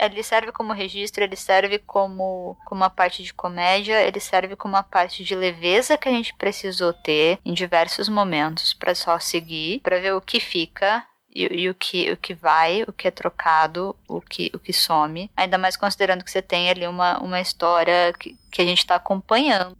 Ele 0.00 0.22
serve 0.22 0.50
como 0.50 0.72
registro, 0.72 1.22
ele 1.22 1.36
serve 1.36 1.78
como, 1.78 2.56
como 2.64 2.80
uma 2.80 2.90
parte 2.90 3.22
de 3.22 3.32
comédia, 3.32 4.02
ele 4.02 4.18
serve 4.18 4.56
como 4.56 4.74
uma 4.74 4.82
parte 4.82 5.22
de 5.22 5.34
leveza 5.34 5.96
que 5.96 6.08
a 6.08 6.12
gente 6.12 6.34
precisou 6.34 6.92
ter 6.92 7.38
em 7.44 7.52
diversos 7.52 8.08
momentos 8.08 8.74
para 8.74 8.94
só 8.94 9.18
seguir, 9.18 9.80
para 9.80 10.00
ver 10.00 10.14
o 10.14 10.20
que 10.20 10.40
fica 10.40 11.06
e, 11.36 11.62
e, 11.62 11.68
o, 11.68 11.74
que, 11.74 12.10
o 12.10 12.16
que 12.16 12.34
vai, 12.34 12.82
o 12.82 12.92
que 12.92 13.08
é 13.08 13.10
trocado, 13.10 13.94
o 14.08 14.20
que, 14.20 14.50
o 14.54 14.58
que 14.58 14.72
some. 14.72 15.30
Ainda 15.36 15.58
mais 15.58 15.76
considerando 15.76 16.24
que 16.24 16.30
você 16.30 16.40
tem 16.40 16.70
ali 16.70 16.86
uma, 16.86 17.18
uma 17.18 17.40
história 17.40 18.12
que, 18.18 18.36
que 18.50 18.62
a 18.62 18.64
gente 18.64 18.78
está 18.78 18.94
acompanhando 18.94 19.76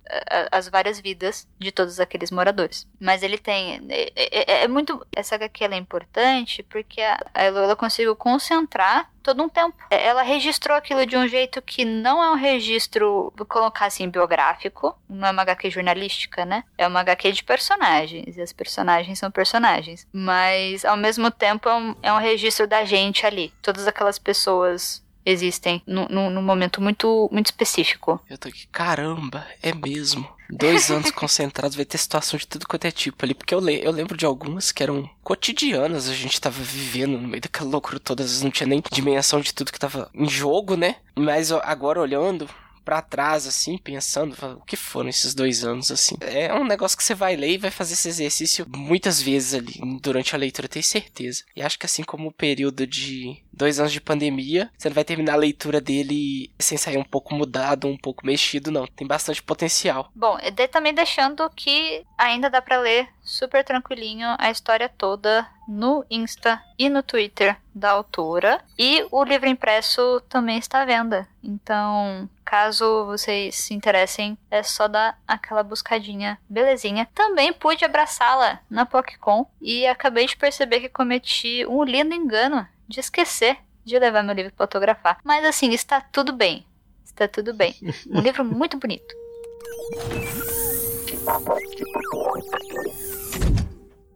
as 0.53 0.69
várias 0.69 1.01
vidas 1.01 1.49
de 1.59 1.73
todos 1.73 1.99
aqueles 1.99 2.31
moradores. 2.31 2.87
Mas 3.01 3.23
ele 3.23 3.39
tem. 3.39 3.81
É, 3.89 4.13
é, 4.15 4.65
é, 4.65 4.69
muito. 4.69 5.05
Essa 5.15 5.37
HQ 5.37 5.65
é 5.65 5.77
importante 5.77 6.63
porque 6.63 7.01
a, 7.01 7.19
a 7.35 7.77
conseguiu 7.77 8.15
concentrar 8.15 9.11
todo 9.27 9.43
um 9.43 9.49
tempo. 9.49 9.77
É, 9.91 10.07
ela 10.07 10.23
registrou 10.23 10.77
aquilo 10.77 11.05
de 11.05 11.17
um 11.17 11.27
jeito 11.27 11.61
que 11.61 11.85
não 11.85 12.23
é 12.23 12.31
um 12.31 12.37
registro, 12.37 13.33
vou 13.37 13.45
colocar 13.45 13.87
assim, 13.87 14.09
biográfico, 14.09 14.97
não 15.09 15.27
é 15.27 15.31
uma 15.33 15.43
HQ 15.43 15.69
jornalística, 15.71 16.45
né? 16.45 16.63
É 16.79 16.87
uma 16.87 17.01
HQ 17.01 17.33
de 17.33 17.43
personagens, 17.43 18.37
e 18.37 18.41
as 18.41 18.53
personagens 18.53 19.19
são 19.19 19.31
personagens. 19.31 20.07
Mas, 20.13 20.85
ao 20.85 20.97
mesmo 20.97 21.29
tempo, 21.31 21.69
é 21.69 21.75
um, 21.75 21.97
é 22.03 22.13
um 22.13 22.19
registro 22.19 22.69
da 22.69 22.85
gente 22.85 23.27
ali. 23.27 23.53
Todas 23.61 23.89
aquelas 23.89 24.19
pessoas 24.19 25.05
existem 25.25 25.83
num, 25.85 26.41
momento 26.41 26.81
muito, 26.81 27.29
muito 27.33 27.47
específico. 27.47 28.21
Eu 28.31 28.39
tô 28.39 28.49
aqui, 28.49 28.69
caramba, 28.69 29.45
é 29.61 29.75
mesmo. 29.75 30.36
Dois 30.51 30.91
anos 30.91 31.11
concentrados, 31.13 31.77
vai 31.77 31.85
ter 31.85 31.99
situação 31.99 32.39
de 32.39 32.47
tudo 32.47 32.67
quanto 32.67 32.85
é 32.87 32.91
tipo 32.91 33.25
ali. 33.25 33.35
Porque 33.35 33.55
eu, 33.55 33.61
le 33.61 33.85
eu 33.85 33.91
lembro 33.91 34.17
de 34.17 34.27
algumas 34.27 34.73
que 34.73 34.83
eram 34.83 35.09
cotidianas, 35.23 36.09
a 36.09 36.15
gente 36.15 36.41
tava 36.41 36.63
vivendo 36.63 37.19
no 37.19 37.29
meio 37.29 37.41
daquela 37.41 37.71
loucura 37.71 37.99
toda, 37.99 38.23
às 38.23 38.31
vezes 38.31 38.43
não 38.43 38.51
tinha 38.51 38.67
nem 38.67 38.83
dimensão 38.93 39.41
de 39.41 39.53
tudo 39.53 39.73
que 39.73 39.79
tava 39.79 40.11
em 40.15 40.29
jogo, 40.29 40.77
né? 40.77 40.97
Mas 41.15 41.51
agora 41.51 42.01
olhando, 42.01 42.49
para 42.87 43.03
trás, 43.03 43.49
assim, 43.49 43.77
pensando, 43.77 44.37
o 44.61 44.65
que 44.65 44.77
foram 44.77 45.09
esses 45.09 45.35
dois 45.35 45.65
anos, 45.65 45.91
assim. 45.91 46.15
É 46.21 46.55
um 46.55 46.65
negócio 46.65 46.97
que 46.97 47.03
você 47.03 47.17
vai 47.17 47.35
ler 47.35 47.55
e 47.55 47.59
vai 47.59 47.71
fazer 47.73 47.95
esse 47.95 48.09
exercício 48.09 48.65
muitas 48.69 49.21
vezes 49.21 49.55
ali, 49.55 49.75
durante 50.01 50.37
a 50.37 50.39
leitura, 50.39 50.69
tenho 50.69 50.85
certeza. 50.85 51.43
E 51.57 51.61
acho 51.61 51.77
que 51.77 51.85
assim 51.85 52.05
como 52.05 52.29
o 52.29 52.33
período 52.33 52.87
de 52.87 53.43
dois 53.53 53.81
anos 53.81 53.93
de 53.93 54.01
pandemia, 54.01 54.71
você 54.79 54.89
não 54.89 54.95
vai 54.95 55.03
terminar 55.03 55.33
a 55.33 55.37
leitura 55.37 55.81
dele 55.81 56.49
sem 56.61 56.79
sair 56.79 56.97
um 56.97 57.05
pouco 57.05 57.35
mudado, 57.35 57.89
um 57.89 57.97
pouco 57.97 58.25
mexido, 58.25 58.71
não. 58.71 58.87
Tem 58.87 59.07
bastante 59.07 59.43
potencial. 59.43 60.13
Bom, 60.15 60.39
e 60.39 60.69
também 60.69 60.95
deixando 60.95 61.51
que 61.51 62.05
ainda 62.17 62.49
dá 62.49 62.63
para 62.63 62.79
ler 62.79 63.09
super 63.23 63.65
tranquilinho 63.65 64.29
a 64.39 64.51
história 64.51 64.89
toda 64.89 65.49
no 65.67 66.05
Insta 66.09 66.63
e 66.79 66.89
no 66.89 67.03
Twitter 67.03 67.57
da 67.75 67.91
autora. 67.91 68.63
E 68.79 69.05
o 69.11 69.25
livro 69.25 69.49
impresso 69.49 70.21
também 70.29 70.59
está 70.59 70.83
à 70.83 70.85
venda. 70.85 71.27
Então, 71.43 72.29
caso 72.47 73.05
vocês 73.07 73.57
se 73.57 73.75
interessem, 73.75 74.39
é 74.49 74.63
só 74.63 74.87
dar 74.87 75.21
aquela 75.27 75.65
buscadinha 75.65 76.39
belezinha. 76.49 77.09
Também 77.13 77.53
pude 77.53 77.85
abraçá-la 77.85 78.61
na 78.71 78.87
PocCon 78.87 79.51
e 79.61 79.85
acabei 79.87 80.27
de 80.27 80.37
perceber 80.37 80.81
que 80.81 80.89
cometi 80.89 81.67
um 81.67 81.83
lindo 81.83 82.15
engano 82.15 82.67
de 82.89 83.01
esquecer 83.01 83.59
de 83.85 83.99
levar 83.99 84.23
meu 84.23 84.35
livro 84.35 84.53
para 84.53 84.67
fotografar. 84.67 85.19
Mas 85.25 85.45
assim, 85.45 85.73
está 85.73 86.01
tudo 86.01 86.33
bem. 86.33 86.65
Está 87.05 87.27
tudo 87.27 87.53
bem. 87.53 87.75
Um 88.09 88.21
livro 88.21 88.45
muito 88.47 88.77
bonito. 88.79 89.15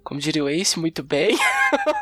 Como 0.03 0.19
diria 0.21 0.43
o 0.43 0.49
Ace, 0.49 0.79
muito 0.79 1.05
bem. 1.05 1.39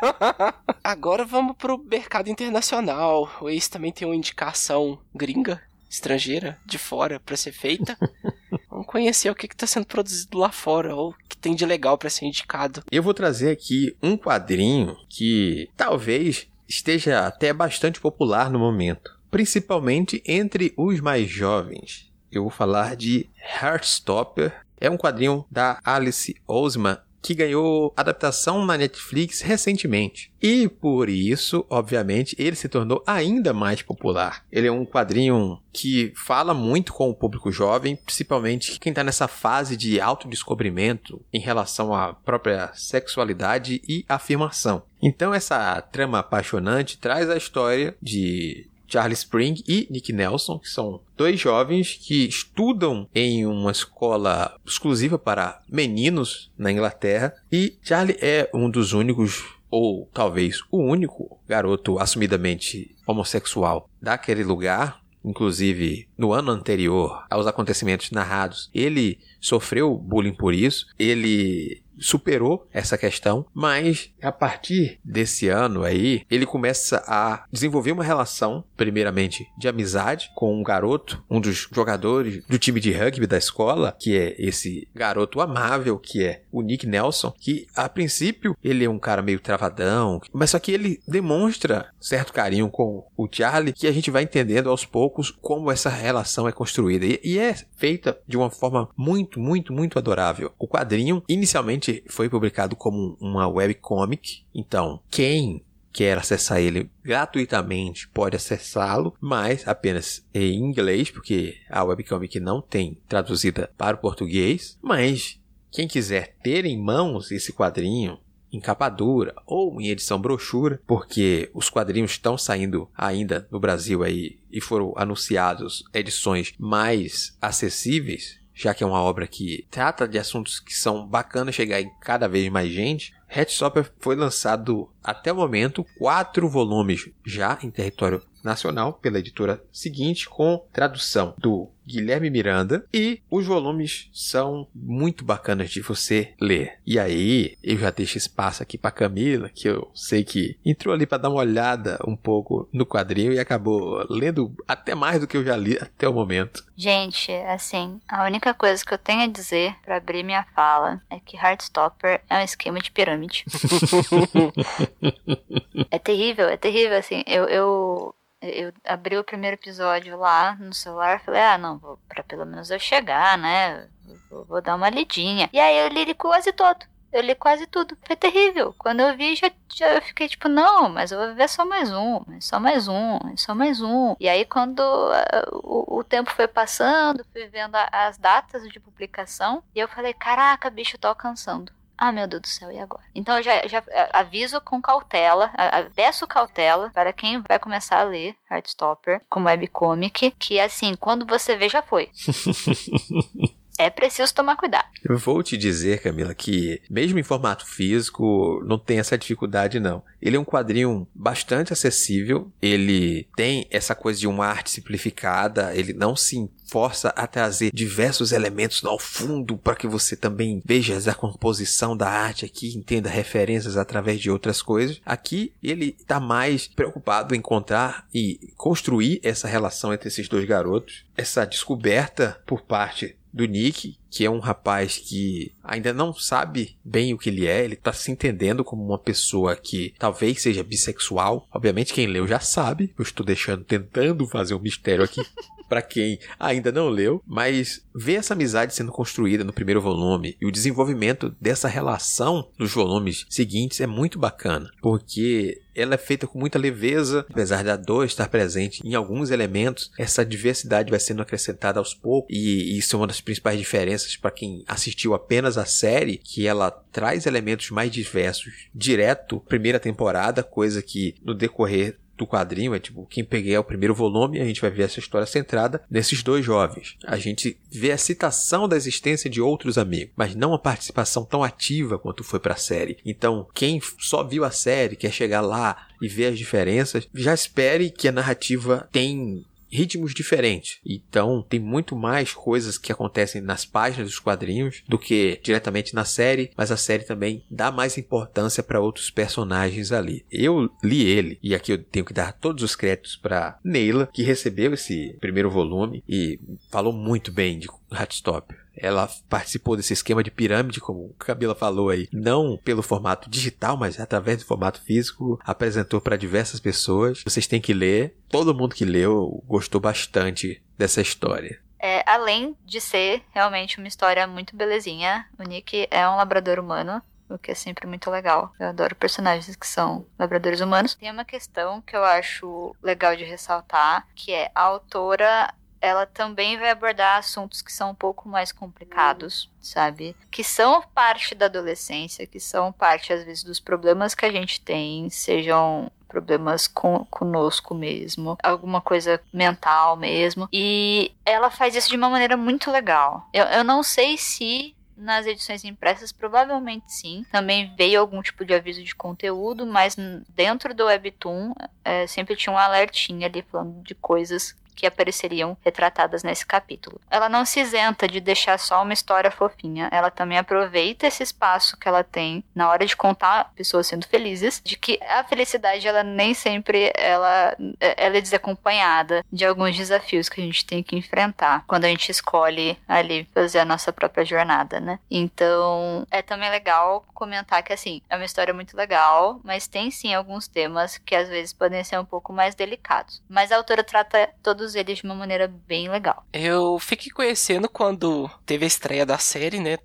Agora 0.83 1.23
vamos 1.23 1.55
pro 1.55 1.77
mercado 1.77 2.27
internacional. 2.27 3.29
O 3.39 3.49
Ace 3.49 3.69
também 3.69 3.91
tem 3.91 4.07
uma 4.07 4.15
indicação 4.15 4.99
gringa, 5.13 5.61
estrangeira, 5.89 6.57
de 6.65 6.77
fora, 6.77 7.19
para 7.19 7.35
ser 7.35 7.51
feita. 7.51 7.97
Vamos 8.69 8.87
conhecer 8.87 9.29
o 9.29 9.35
que 9.35 9.47
está 9.47 9.65
sendo 9.65 9.85
produzido 9.85 10.37
lá 10.37 10.51
fora, 10.51 10.95
ou 10.95 11.09
o 11.09 11.15
que 11.27 11.37
tem 11.37 11.55
de 11.55 11.65
legal 11.65 11.97
para 11.97 12.09
ser 12.09 12.25
indicado. 12.25 12.83
Eu 12.91 13.03
vou 13.03 13.13
trazer 13.13 13.51
aqui 13.51 13.95
um 14.01 14.15
quadrinho 14.15 14.95
que 15.09 15.69
talvez 15.75 16.47
esteja 16.67 17.25
até 17.25 17.51
bastante 17.51 17.99
popular 17.99 18.49
no 18.49 18.59
momento, 18.59 19.17
principalmente 19.31 20.21
entre 20.25 20.73
os 20.77 20.99
mais 20.99 21.29
jovens. 21.29 22.09
Eu 22.31 22.43
vou 22.43 22.51
falar 22.51 22.95
de 22.95 23.27
Heartstopper. 23.59 24.53
É 24.79 24.89
um 24.89 24.97
quadrinho 24.97 25.45
da 25.51 25.79
Alice 25.83 26.35
Oseman 26.47 26.97
que 27.21 27.33
ganhou 27.33 27.93
adaptação 27.95 28.65
na 28.65 28.77
Netflix 28.77 29.41
recentemente. 29.41 30.31
E 30.41 30.67
por 30.67 31.09
isso, 31.09 31.65
obviamente, 31.69 32.35
ele 32.39 32.55
se 32.55 32.69
tornou 32.69 33.03
ainda 33.05 33.53
mais 33.53 33.81
popular. 33.81 34.45
Ele 34.51 34.67
é 34.67 34.71
um 34.71 34.85
quadrinho 34.85 35.59
que 35.71 36.13
fala 36.15 36.53
muito 36.53 36.93
com 36.93 37.09
o 37.09 37.15
público 37.15 37.51
jovem, 37.51 37.95
principalmente 37.95 38.79
quem 38.79 38.91
está 38.91 39.03
nessa 39.03 39.27
fase 39.27 39.75
de 39.75 39.99
autodescobrimento 39.99 41.21
em 41.33 41.39
relação 41.39 41.93
à 41.93 42.13
própria 42.13 42.71
sexualidade 42.73 43.81
e 43.87 44.05
afirmação. 44.07 44.83
Então, 45.01 45.33
essa 45.33 45.81
trama 45.81 46.19
apaixonante 46.19 46.97
traz 46.97 47.29
a 47.29 47.37
história 47.37 47.95
de 48.01 48.67
Charlie 48.89 49.13
Spring 49.13 49.63
e 49.67 49.87
Nick 49.89 50.11
Nelson, 50.11 50.59
que 50.59 50.69
são 50.69 51.01
dois 51.15 51.39
jovens 51.39 51.99
que 52.01 52.27
estudam 52.27 53.07
em 53.13 53.45
uma 53.45 53.71
escola 53.71 54.55
exclusiva 54.65 55.17
para 55.19 55.61
meninos 55.69 56.51
na 56.57 56.71
Inglaterra. 56.71 57.33
E 57.51 57.77
Charlie 57.81 58.17
é 58.21 58.49
um 58.53 58.69
dos 58.69 58.93
únicos, 58.93 59.45
ou 59.69 60.09
talvez 60.13 60.61
o 60.71 60.79
único, 60.79 61.39
garoto 61.47 61.99
assumidamente 61.99 62.95
homossexual 63.05 63.89
daquele 64.01 64.43
lugar. 64.43 64.99
Inclusive, 65.23 66.07
no 66.17 66.31
ano 66.31 66.51
anterior 66.51 67.25
aos 67.29 67.45
acontecimentos 67.45 68.09
narrados, 68.09 68.69
ele 68.73 69.19
sofreu 69.39 69.93
bullying 69.97 70.33
por 70.33 70.53
isso. 70.53 70.87
Ele 70.97 71.83
superou 71.99 72.67
essa 72.73 72.97
questão, 72.97 73.45
mas 73.53 74.11
a 74.21 74.31
partir 74.31 74.99
desse 75.03 75.47
ano 75.47 75.83
aí, 75.83 76.23
ele 76.29 76.45
começa 76.45 77.03
a 77.07 77.45
desenvolver 77.51 77.91
uma 77.91 78.03
relação, 78.03 78.63
primeiramente 78.75 79.47
de 79.57 79.67
amizade, 79.67 80.31
com 80.35 80.59
um 80.59 80.63
garoto, 80.63 81.23
um 81.29 81.39
dos 81.39 81.67
jogadores 81.71 82.43
do 82.47 82.57
time 82.57 82.79
de 82.79 82.91
rugby 82.91 83.27
da 83.27 83.37
escola, 83.37 83.95
que 83.99 84.17
é 84.17 84.35
esse 84.37 84.87
garoto 84.93 85.41
amável, 85.41 85.97
que 85.97 86.23
é 86.23 86.43
o 86.51 86.61
Nick 86.61 86.87
Nelson, 86.87 87.33
que 87.37 87.67
a 87.75 87.87
princípio 87.87 88.55
ele 88.63 88.85
é 88.85 88.89
um 88.89 88.99
cara 88.99 89.21
meio 89.21 89.39
travadão, 89.39 90.21
mas 90.33 90.51
só 90.51 90.59
que 90.59 90.71
ele 90.71 90.99
demonstra 91.07 91.89
certo 91.99 92.33
carinho 92.33 92.69
com 92.69 93.05
o 93.17 93.27
Charlie, 93.29 93.73
que 93.73 93.87
a 93.87 93.91
gente 93.91 94.11
vai 94.11 94.23
entendendo 94.23 94.69
aos 94.69 94.85
poucos 94.85 95.31
como 95.31 95.71
essa 95.71 95.89
relação 95.89 96.47
é 96.47 96.51
construída. 96.51 97.05
E, 97.05 97.19
e 97.23 97.39
é 97.39 97.55
feita 97.75 98.17
de 98.27 98.37
uma 98.37 98.49
forma 98.49 98.89
muito, 98.95 99.39
muito, 99.39 99.73
muito 99.73 99.97
adorável. 99.97 100.51
O 100.57 100.67
quadrinho, 100.67 101.23
inicialmente, 101.27 101.88
foi 102.07 102.29
publicado 102.29 102.75
como 102.75 103.17
uma 103.19 103.47
webcomic, 103.47 104.43
então 104.53 104.99
quem 105.09 105.63
quer 105.91 106.17
acessar 106.17 106.59
ele 106.59 106.89
gratuitamente 107.03 108.07
pode 108.09 108.35
acessá-lo, 108.35 109.15
mas 109.19 109.67
apenas 109.67 110.25
em 110.33 110.55
inglês, 110.55 111.09
porque 111.09 111.57
a 111.69 111.83
webcomic 111.83 112.39
não 112.39 112.61
tem 112.61 112.97
traduzida 113.07 113.71
para 113.77 113.97
o 113.97 113.99
português. 113.99 114.77
Mas 114.81 115.39
quem 115.71 115.87
quiser 115.87 116.35
ter 116.43 116.65
em 116.65 116.81
mãos 116.81 117.31
esse 117.31 117.51
quadrinho 117.51 118.17
em 118.51 118.59
capa 118.59 118.89
dura 118.89 119.35
ou 119.45 119.79
em 119.79 119.89
edição 119.89 120.19
brochura, 120.19 120.81
porque 120.87 121.49
os 121.53 121.69
quadrinhos 121.69 122.11
estão 122.11 122.37
saindo 122.37 122.89
ainda 122.95 123.47
no 123.51 123.59
Brasil 123.59 124.03
aí 124.03 124.39
e 124.51 124.59
foram 124.59 124.93
anunciados 124.95 125.83
edições 125.93 126.53
mais 126.57 127.37
acessíveis, 127.39 128.38
já 128.59 128.73
que 128.73 128.83
é 128.83 128.87
uma 128.87 129.01
obra 129.01 129.25
que 129.25 129.65
trata 129.71 130.05
de 130.05 130.19
assuntos 130.19 130.59
que 130.59 130.75
são 130.75 131.07
bacanas 131.07 131.55
chegar 131.55 131.79
em 131.79 131.89
cada 132.01 132.27
vez 132.27 132.49
mais 132.49 132.69
gente, 132.69 133.13
Headstopper 133.25 133.89
foi 133.99 134.17
lançado 134.17 134.91
até 135.01 135.31
o 135.31 135.35
momento 135.37 135.85
quatro 135.97 136.49
volumes 136.49 137.09
já 137.25 137.57
em 137.63 137.71
território 137.71 138.21
nacional 138.43 138.91
pela 138.91 139.19
editora 139.19 139.63
seguinte 139.71 140.27
com 140.27 140.61
tradução 140.73 141.33
do 141.37 141.69
Guilherme 141.89 142.29
Miranda 142.29 142.85
e 142.93 143.21
os 143.29 143.45
volumes 143.45 144.09
são 144.13 144.67
muito 144.73 145.25
bacanas 145.25 145.71
de 145.71 145.81
você 145.81 146.33
ler. 146.39 146.79
E 146.85 146.99
aí, 146.99 147.57
eu 147.63 147.77
já 147.77 147.89
deixo 147.89 148.17
espaço 148.17 148.61
aqui 148.61 148.77
para 148.77 148.91
Camila, 148.91 149.49
que 149.49 149.67
eu 149.67 149.89
sei 149.93 150.23
que 150.23 150.57
entrou 150.63 150.93
ali 150.93 151.05
para 151.05 151.17
dar 151.17 151.29
uma 151.29 151.39
olhada 151.39 151.99
um 152.07 152.15
pouco 152.15 152.69
no 152.71 152.85
quadrinho 152.85 153.33
e 153.33 153.39
acabou 153.39 154.05
lendo 154.09 154.55
até 154.67 154.93
mais 154.93 155.19
do 155.19 155.27
que 155.27 155.35
eu 155.35 155.43
já 155.43 155.57
li 155.57 155.77
até 155.77 156.07
o 156.07 156.13
momento. 156.13 156.63
Gente, 156.77 157.31
assim, 157.31 157.99
a 158.07 158.23
única 158.23 158.53
coisa 158.53 158.85
que 158.85 158.93
eu 158.93 158.97
tenho 158.97 159.21
a 159.21 159.27
dizer 159.27 159.75
para 159.83 159.97
abrir 159.97 160.23
minha 160.23 160.45
fala 160.55 161.01
é 161.09 161.19
que 161.19 161.35
Heartstopper 161.35 162.21
é 162.29 162.37
um 162.37 162.43
esquema 162.43 162.79
de 162.79 162.91
pirâmide. 162.91 163.45
é 165.89 165.99
terrível, 165.99 166.47
é 166.47 166.57
terrível, 166.57 166.97
assim, 166.97 167.23
eu, 167.27 167.45
eu 167.45 168.15
eu 168.41 168.71
abri 168.85 169.17
o 169.17 169.23
primeiro 169.23 169.55
episódio 169.55 170.17
lá 170.17 170.55
no 170.55 170.73
celular, 170.73 171.21
falei, 171.21 171.41
ah, 171.41 171.57
não, 171.57 171.77
vou, 171.77 171.99
pra 172.07 172.23
pelo 172.23 172.45
menos 172.45 172.71
eu 172.71 172.79
chegar, 172.79 173.37
né? 173.37 173.87
Vou, 174.29 174.45
vou 174.45 174.61
dar 174.61 174.75
uma 174.75 174.89
lidinha. 174.89 175.49
E 175.51 175.59
aí 175.59 175.77
eu 175.77 175.89
li 175.89 176.13
quase 176.13 176.51
todo. 176.53 176.85
Eu 177.11 177.21
li 177.21 177.33
quase 177.33 177.65
tudo. 177.65 177.97
Foi 178.05 178.15
terrível. 178.15 178.73
Quando 178.77 178.99
eu 178.99 179.17
vi, 179.17 179.35
já, 179.35 179.51
já 179.67 179.95
eu 179.95 180.01
fiquei 180.01 180.27
tipo, 180.27 180.47
não, 180.47 180.89
mas 180.89 181.11
eu 181.11 181.17
vou 181.17 181.33
ver 181.35 181.49
só 181.49 181.65
mais 181.65 181.91
um, 181.91 182.23
só 182.39 182.59
mais 182.59 182.87
um, 182.87 183.17
só 183.35 183.55
mais 183.55 183.81
um. 183.81 184.15
E 184.19 184.29
aí, 184.29 184.45
quando 184.45 184.79
uh, 184.79 185.49
o, 185.63 185.97
o, 185.97 186.03
tempo 186.03 186.29
foi 186.31 186.47
passando, 186.47 187.25
fui 187.33 187.47
vendo 187.47 187.75
a, 187.75 187.89
as 187.91 188.17
datas 188.17 188.67
de 188.69 188.79
publicação, 188.79 189.63
e 189.73 189.79
eu 189.79 189.87
falei, 189.87 190.13
caraca, 190.13 190.69
bicho, 190.69 190.99
tô 190.99 191.07
alcançando 191.07 191.71
Ah, 192.01 192.13
meu 192.13 192.25
Deus 192.27 192.41
do 192.41 192.47
céu, 192.47 192.71
e 192.71 192.79
agora? 192.79 193.03
Então 193.13 193.35
eu 193.35 193.43
já, 193.43 193.67
já 193.67 193.83
é, 193.89 194.09
aviso 194.13 194.61
com 194.61 194.81
cautela, 194.81 195.51
peço 195.93 196.25
cautela 196.25 196.89
para 196.93 197.11
quem 197.11 197.43
vai 197.45 197.59
começar 197.59 197.99
a 197.99 198.03
ler 198.03 198.37
Heartstopper 198.49 199.21
como 199.29 199.47
webcomic, 199.47 200.31
que 200.39 200.61
assim, 200.61 200.95
quando 200.95 201.25
você 201.25 201.57
vê, 201.57 201.67
já 201.67 201.81
foi. 201.81 202.09
é 203.79 203.89
preciso 203.89 204.35
tomar 204.35 204.57
cuidado. 204.57 204.85
Eu 205.03 205.17
vou 205.17 205.41
te 205.41 205.55
dizer, 205.55 206.01
Camila, 206.01 206.35
que 206.35 206.81
mesmo 206.89 207.17
em 207.17 207.23
formato 207.23 207.65
físico, 207.65 208.61
não 208.65 208.77
tem 208.77 208.99
essa 208.99 209.17
dificuldade, 209.17 209.79
não. 209.79 210.03
Ele 210.21 210.35
é 210.35 210.39
um 210.39 210.43
quadrinho 210.43 211.07
bastante 211.15 211.71
acessível, 211.71 212.51
ele 212.61 213.25
tem 213.37 213.65
essa 213.71 213.95
coisa 213.95 214.19
de 214.19 214.27
uma 214.27 214.45
arte 214.45 214.69
simplificada, 214.69 215.73
ele 215.73 215.93
não 215.93 216.13
se 216.13 216.49
força 216.69 217.09
a 217.09 217.25
trazer 217.25 217.71
diversos 217.73 218.31
elementos 218.31 218.83
ao 218.85 218.99
fundo 218.99 219.57
para 219.57 219.75
que 219.75 219.87
você 219.87 220.15
também 220.15 220.61
veja 220.63 220.99
a 221.09 221.15
composição 221.15 221.95
da 221.95 222.09
arte 222.09 222.45
aqui, 222.45 222.75
entenda 222.75 223.09
referências 223.09 223.77
através 223.77 224.19
de 224.19 224.29
outras 224.29 224.61
coisas. 224.61 225.01
Aqui 225.05 225.53
ele 225.63 225.95
está 225.99 226.19
mais 226.19 226.67
preocupado 226.67 227.33
em 227.33 227.39
encontrar 227.39 228.05
e 228.13 228.51
construir 228.57 229.21
essa 229.23 229.47
relação 229.47 229.93
entre 229.93 230.09
esses 230.09 230.27
dois 230.27 230.45
garotos, 230.45 231.05
essa 231.15 231.45
descoberta 231.45 232.41
por 232.45 232.61
parte 232.61 233.15
do 233.31 233.45
Nick, 233.45 233.97
que 234.09 234.25
é 234.25 234.29
um 234.29 234.39
rapaz 234.39 234.97
que 234.97 235.51
ainda 235.63 235.93
não 235.93 236.13
sabe 236.13 236.75
bem 236.83 237.13
o 237.13 237.17
que 237.17 237.29
ele 237.29 237.47
é, 237.47 237.63
ele 237.63 237.75
tá 237.75 237.93
se 237.93 238.11
entendendo 238.11 238.63
como 238.63 238.83
uma 238.83 238.97
pessoa 238.97 239.55
que 239.55 239.93
talvez 239.99 240.41
seja 240.41 240.63
bissexual. 240.63 241.47
Obviamente 241.51 241.93
quem 241.93 242.07
leu 242.07 242.27
já 242.27 242.39
sabe, 242.39 242.93
eu 242.97 243.03
estou 243.03 243.25
deixando 243.25 243.63
tentando 243.63 244.27
fazer 244.27 244.55
um 244.55 244.59
mistério 244.59 245.03
aqui. 245.03 245.21
para 245.69 245.81
quem 245.81 246.19
ainda 246.39 246.71
não 246.71 246.89
leu, 246.89 247.21
mas 247.25 247.85
ver 247.95 248.15
essa 248.15 248.33
amizade 248.33 248.73
sendo 248.73 248.91
construída 248.91 249.43
no 249.43 249.53
primeiro 249.53 249.81
volume 249.81 250.35
e 250.41 250.45
o 250.45 250.51
desenvolvimento 250.51 251.35
dessa 251.39 251.67
relação 251.67 252.49
nos 252.57 252.73
volumes 252.73 253.25
seguintes 253.29 253.79
é 253.79 253.87
muito 253.87 254.17
bacana, 254.17 254.71
porque 254.81 255.61
ela 255.75 255.93
é 255.93 255.97
feita 255.97 256.27
com 256.27 256.37
muita 256.39 256.59
leveza, 256.59 257.25
apesar 257.29 257.63
da 257.63 257.77
dor 257.77 258.05
estar 258.05 258.27
presente 258.27 258.81
em 258.85 258.95
alguns 258.95 259.31
elementos, 259.31 259.91
essa 259.97 260.25
diversidade 260.25 260.89
vai 260.89 260.99
sendo 260.99 261.21
acrescentada 261.21 261.79
aos 261.79 261.93
poucos, 261.93 262.35
e 262.35 262.77
isso 262.77 262.95
é 262.95 262.99
uma 262.99 263.07
das 263.07 263.21
principais 263.21 263.57
diferenças 263.57 264.17
para 264.17 264.31
quem 264.31 264.63
assistiu 264.67 265.13
apenas 265.13 265.57
a 265.57 265.65
série, 265.65 266.17
que 266.17 266.47
ela 266.47 266.71
traz 266.91 267.25
elementos 267.25 267.69
mais 267.69 267.91
diversos 267.91 268.67
direto 268.73 269.39
primeira 269.41 269.79
temporada, 269.79 270.43
coisa 270.43 270.81
que 270.81 271.15
no 271.23 271.33
decorrer 271.33 271.97
do 272.19 272.27
quadrinho, 272.27 272.75
é 272.75 272.79
tipo, 272.79 273.07
quem 273.09 273.23
peguei 273.23 273.55
é 273.55 273.59
o 273.59 273.63
primeiro 273.63 273.95
volume, 273.95 274.39
a 274.39 274.45
gente 274.45 274.61
vai 274.61 274.69
ver 274.69 274.83
essa 274.83 274.99
história 274.99 275.25
centrada 275.25 275.81
nesses 275.89 276.21
dois 276.21 276.45
jovens. 276.45 276.97
A 277.05 277.17
gente 277.17 277.57
vê 277.71 277.91
a 277.91 277.97
citação 277.97 278.67
da 278.67 278.75
existência 278.75 279.29
de 279.29 279.41
outros 279.41 279.77
amigos, 279.77 280.13
mas 280.15 280.35
não 280.35 280.53
a 280.53 280.59
participação 280.59 281.25
tão 281.25 281.43
ativa 281.43 281.97
quanto 281.97 282.23
foi 282.23 282.39
para 282.39 282.53
a 282.53 282.57
série. 282.57 282.97
Então, 283.05 283.47
quem 283.53 283.81
só 283.97 284.23
viu 284.23 284.43
a 284.43 284.51
série, 284.51 284.95
quer 284.95 285.11
chegar 285.11 285.41
lá 285.41 285.87
e 286.01 286.07
ver 286.07 286.27
as 286.27 286.37
diferenças, 286.37 287.07
já 287.13 287.33
espere 287.33 287.89
que 287.89 288.07
a 288.07 288.11
narrativa 288.11 288.87
tem 288.91 289.45
ritmos 289.71 290.13
diferentes. 290.13 290.79
Então, 290.85 291.45
tem 291.47 291.59
muito 291.59 291.95
mais 291.95 292.33
coisas 292.33 292.77
que 292.77 292.91
acontecem 292.91 293.41
nas 293.41 293.65
páginas 293.65 294.09
dos 294.09 294.19
quadrinhos 294.19 294.83
do 294.87 294.97
que 294.97 295.39
diretamente 295.43 295.93
na 295.93 296.05
série, 296.05 296.51
mas 296.55 296.71
a 296.71 296.77
série 296.77 297.03
também 297.03 297.43
dá 297.49 297.71
mais 297.71 297.97
importância 297.97 298.63
para 298.63 298.81
outros 298.81 299.09
personagens 299.09 299.91
ali. 299.91 300.25
Eu 300.31 300.69
li 300.83 301.05
ele, 301.05 301.39
e 301.41 301.53
aqui 301.55 301.71
eu 301.71 301.83
tenho 301.83 302.05
que 302.05 302.13
dar 302.13 302.33
todos 302.33 302.63
os 302.63 302.75
créditos 302.75 303.15
para 303.15 303.57
Neila, 303.63 304.09
que 304.11 304.23
recebeu 304.23 304.73
esse 304.73 305.15
primeiro 305.19 305.49
volume 305.49 306.03
e 306.07 306.39
falou 306.69 306.93
muito 306.93 307.31
bem 307.31 307.59
de 307.59 307.67
Heartstopper. 307.91 308.68
Ela 308.81 309.09
participou 309.29 309.75
desse 309.75 309.93
esquema 309.93 310.23
de 310.23 310.31
pirâmide, 310.31 310.79
como 310.79 311.15
a 311.19 311.23
Camila 311.23 311.55
falou 311.55 311.89
aí, 311.89 312.07
não 312.11 312.57
pelo 312.63 312.81
formato 312.81 313.29
digital, 313.29 313.77
mas 313.77 313.99
através 313.99 314.39
do 314.39 314.45
formato 314.45 314.81
físico, 314.81 315.39
apresentou 315.43 316.01
para 316.01 316.17
diversas 316.17 316.59
pessoas. 316.59 317.21
Vocês 317.23 317.47
têm 317.47 317.61
que 317.61 317.73
ler. 317.73 318.15
Todo 318.29 318.53
mundo 318.53 318.75
que 318.75 318.85
leu 318.85 319.43
gostou 319.47 319.81
bastante 319.81 320.61
dessa 320.77 321.01
história. 321.01 321.59
É, 321.81 322.03
além 322.05 322.55
de 322.65 322.81
ser 322.81 323.23
realmente 323.31 323.77
uma 323.77 323.87
história 323.87 324.27
muito 324.27 324.55
belezinha, 324.55 325.25
o 325.39 325.43
Nick 325.43 325.87
é 325.89 326.07
um 326.09 326.17
labrador 326.17 326.59
humano, 326.59 327.01
o 327.29 327.37
que 327.37 327.51
é 327.51 327.55
sempre 327.55 327.87
muito 327.87 328.09
legal. 328.09 328.51
Eu 328.59 328.67
adoro 328.67 328.95
personagens 328.95 329.55
que 329.55 329.67
são 329.67 330.05
labradores 330.17 330.59
humanos. 330.59 330.95
Tem 330.95 331.11
uma 331.11 331.23
questão 331.23 331.81
que 331.81 331.95
eu 331.95 332.03
acho 332.03 332.75
legal 332.83 333.15
de 333.15 333.23
ressaltar, 333.23 334.07
que 334.15 334.33
é 334.33 334.51
a 334.53 334.63
autora 334.63 335.53
ela 335.81 336.05
também 336.05 336.57
vai 336.57 336.69
abordar 336.69 337.17
assuntos 337.17 337.61
que 337.61 337.71
são 337.71 337.91
um 337.91 337.95
pouco 337.95 338.27
mais 338.27 338.51
complicados, 338.51 339.49
sabe? 339.61 340.15
Que 340.29 340.43
são 340.43 340.81
parte 340.93 341.33
da 341.33 341.45
adolescência, 341.45 342.27
que 342.27 342.39
são 342.39 342.71
parte, 342.71 343.13
às 343.13 343.23
vezes, 343.23 343.43
dos 343.43 343.59
problemas 343.59 344.13
que 344.13 344.25
a 344.25 344.31
gente 344.31 344.59
tem, 344.61 345.09
sejam 345.09 345.91
problemas 346.07 346.67
com, 346.67 347.05
conosco 347.05 347.75
mesmo, 347.75 348.35
alguma 348.41 348.81
coisa 348.81 349.21
mental 349.31 349.95
mesmo. 349.95 350.49
E 350.51 351.13
ela 351.23 351.51
faz 351.51 351.75
isso 351.75 351.89
de 351.89 351.95
uma 351.95 352.09
maneira 352.09 352.35
muito 352.35 352.71
legal. 352.71 353.29
Eu, 353.31 353.45
eu 353.45 353.63
não 353.63 353.83
sei 353.83 354.17
se 354.17 354.75
nas 354.97 355.25
edições 355.25 355.63
impressas, 355.63 356.11
provavelmente 356.11 356.91
sim. 356.91 357.25
Também 357.31 357.73
veio 357.77 358.01
algum 358.01 358.21
tipo 358.21 358.43
de 358.43 358.53
aviso 358.53 358.83
de 358.83 358.93
conteúdo, 358.93 359.65
mas 359.65 359.95
dentro 360.27 360.73
do 360.73 360.85
Webtoon 360.85 361.53
é, 361.85 362.05
sempre 362.05 362.35
tinha 362.35 362.53
um 362.53 362.57
alertinho 362.57 363.25
ali 363.25 363.41
falando 363.41 363.81
de 363.81 363.95
coisas 363.95 364.55
que 364.79 364.87
apareceriam 364.87 365.57
retratadas 365.61 366.23
nesse 366.23 366.45
capítulo. 366.45 367.01
Ela 367.11 367.27
não 367.27 367.43
se 367.43 367.59
isenta 367.59 368.07
de 368.07 368.21
deixar 368.21 368.57
só 368.57 368.81
uma 368.81 368.93
história 368.93 369.29
fofinha, 369.29 369.89
ela 369.91 370.09
também 370.09 370.37
aproveita 370.37 371.05
esse 371.05 371.21
espaço 371.21 371.77
que 371.77 371.87
ela 371.87 372.03
tem 372.03 372.43
na 372.55 372.69
hora 372.69 372.85
de 372.85 372.95
contar 372.95 373.51
pessoas 373.55 373.87
sendo 373.87 374.07
felizes, 374.07 374.61
de 374.63 374.77
que 374.77 374.97
a 375.03 375.23
felicidade 375.25 375.85
ela 375.85 376.01
nem 376.01 376.33
sempre 376.33 376.93
ela, 376.95 377.55
ela 377.79 378.17
é 378.17 378.21
desacompanhada 378.21 379.23
de 379.31 379.45
alguns 379.45 379.75
desafios 379.75 380.29
que 380.29 380.39
a 380.39 380.43
gente 380.43 380.65
tem 380.65 380.81
que 380.81 380.95
enfrentar 380.95 381.63
quando 381.67 381.83
a 381.83 381.89
gente 381.89 382.09
escolhe 382.09 382.77
ali 382.87 383.27
fazer 383.33 383.59
a 383.59 383.65
nossa 383.65 383.91
própria 383.91 384.23
jornada, 384.23 384.79
né? 384.79 384.99
Então, 385.11 386.07
é 386.09 386.21
também 386.21 386.49
legal 386.49 387.03
comentar 387.13 387.61
que 387.63 387.73
assim, 387.73 388.01
é 388.09 388.15
uma 388.15 388.25
história 388.25 388.53
muito 388.53 388.77
legal, 388.77 389.41
mas 389.43 389.67
tem 389.67 389.91
sim 389.91 390.13
alguns 390.13 390.47
temas 390.47 390.97
que 390.97 391.13
às 391.13 391.27
vezes 391.27 391.51
podem 391.51 391.83
ser 391.83 391.99
um 391.99 392.05
pouco 392.05 392.31
mais 392.31 392.55
delicados. 392.55 393.21
Mas 393.27 393.51
a 393.51 393.57
autora 393.57 393.83
trata 393.83 394.29
todos 394.41 394.68
todos 394.69 394.75
eles 394.75 394.99
de 394.99 395.03
uma 395.03 395.15
maneira 395.15 395.47
bem 395.47 395.89
legal. 395.89 396.25
Eu 396.31 396.77
fiquei 396.79 397.11
conhecendo 397.11 397.67
quando 397.67 398.29
teve 398.45 398.65
a 398.65 398.67
estreia 398.67 399.05
da 399.05 399.17
série, 399.17 399.59
né? 399.59 399.77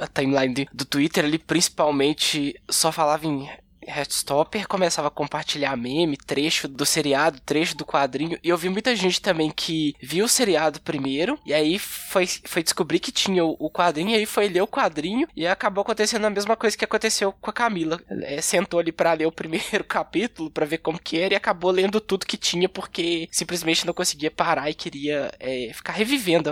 A 0.00 0.06
timeline 0.06 0.66
do 0.72 0.86
Twitter 0.86 1.24
ali, 1.24 1.38
principalmente, 1.38 2.58
só 2.70 2.90
falava 2.90 3.26
em 3.26 3.48
Headstopper 3.86 4.66
começava 4.66 5.08
a 5.08 5.10
compartilhar 5.10 5.76
meme, 5.76 6.16
trecho 6.16 6.68
do 6.68 6.86
seriado, 6.86 7.40
trecho 7.40 7.76
do 7.76 7.84
quadrinho, 7.84 8.38
e 8.42 8.48
eu 8.48 8.56
vi 8.56 8.68
muita 8.68 8.94
gente 8.94 9.20
também 9.20 9.50
que 9.50 9.94
viu 10.00 10.24
o 10.24 10.28
seriado 10.28 10.80
primeiro, 10.80 11.38
e 11.44 11.52
aí 11.52 11.78
foi, 11.78 12.26
foi 12.26 12.62
descobrir 12.62 12.98
que 12.98 13.12
tinha 13.12 13.44
o, 13.44 13.70
quadrinho, 13.70 14.10
e 14.10 14.14
aí 14.14 14.26
foi 14.26 14.48
ler 14.48 14.62
o 14.62 14.68
quadrinho, 14.68 15.26
e 15.36 15.46
acabou 15.46 15.82
acontecendo 15.82 16.24
a 16.24 16.30
mesma 16.30 16.56
coisa 16.56 16.76
que 16.76 16.84
aconteceu 16.84 17.32
com 17.32 17.50
a 17.50 17.52
Camila. 17.52 18.00
É, 18.22 18.40
sentou 18.40 18.80
ali 18.80 18.92
para 18.92 19.12
ler 19.12 19.26
o 19.26 19.32
primeiro 19.32 19.84
capítulo, 19.84 20.50
para 20.50 20.66
ver 20.66 20.78
como 20.78 20.98
que 20.98 21.18
era, 21.18 21.34
e 21.34 21.36
acabou 21.36 21.70
lendo 21.70 22.00
tudo 22.00 22.26
que 22.26 22.36
tinha, 22.36 22.68
porque 22.68 23.28
simplesmente 23.30 23.86
não 23.86 23.94
conseguia 23.94 24.30
parar 24.30 24.70
e 24.70 24.74
queria 24.74 25.32
é, 25.38 25.70
ficar 25.74 25.92
revivendo 25.92 26.50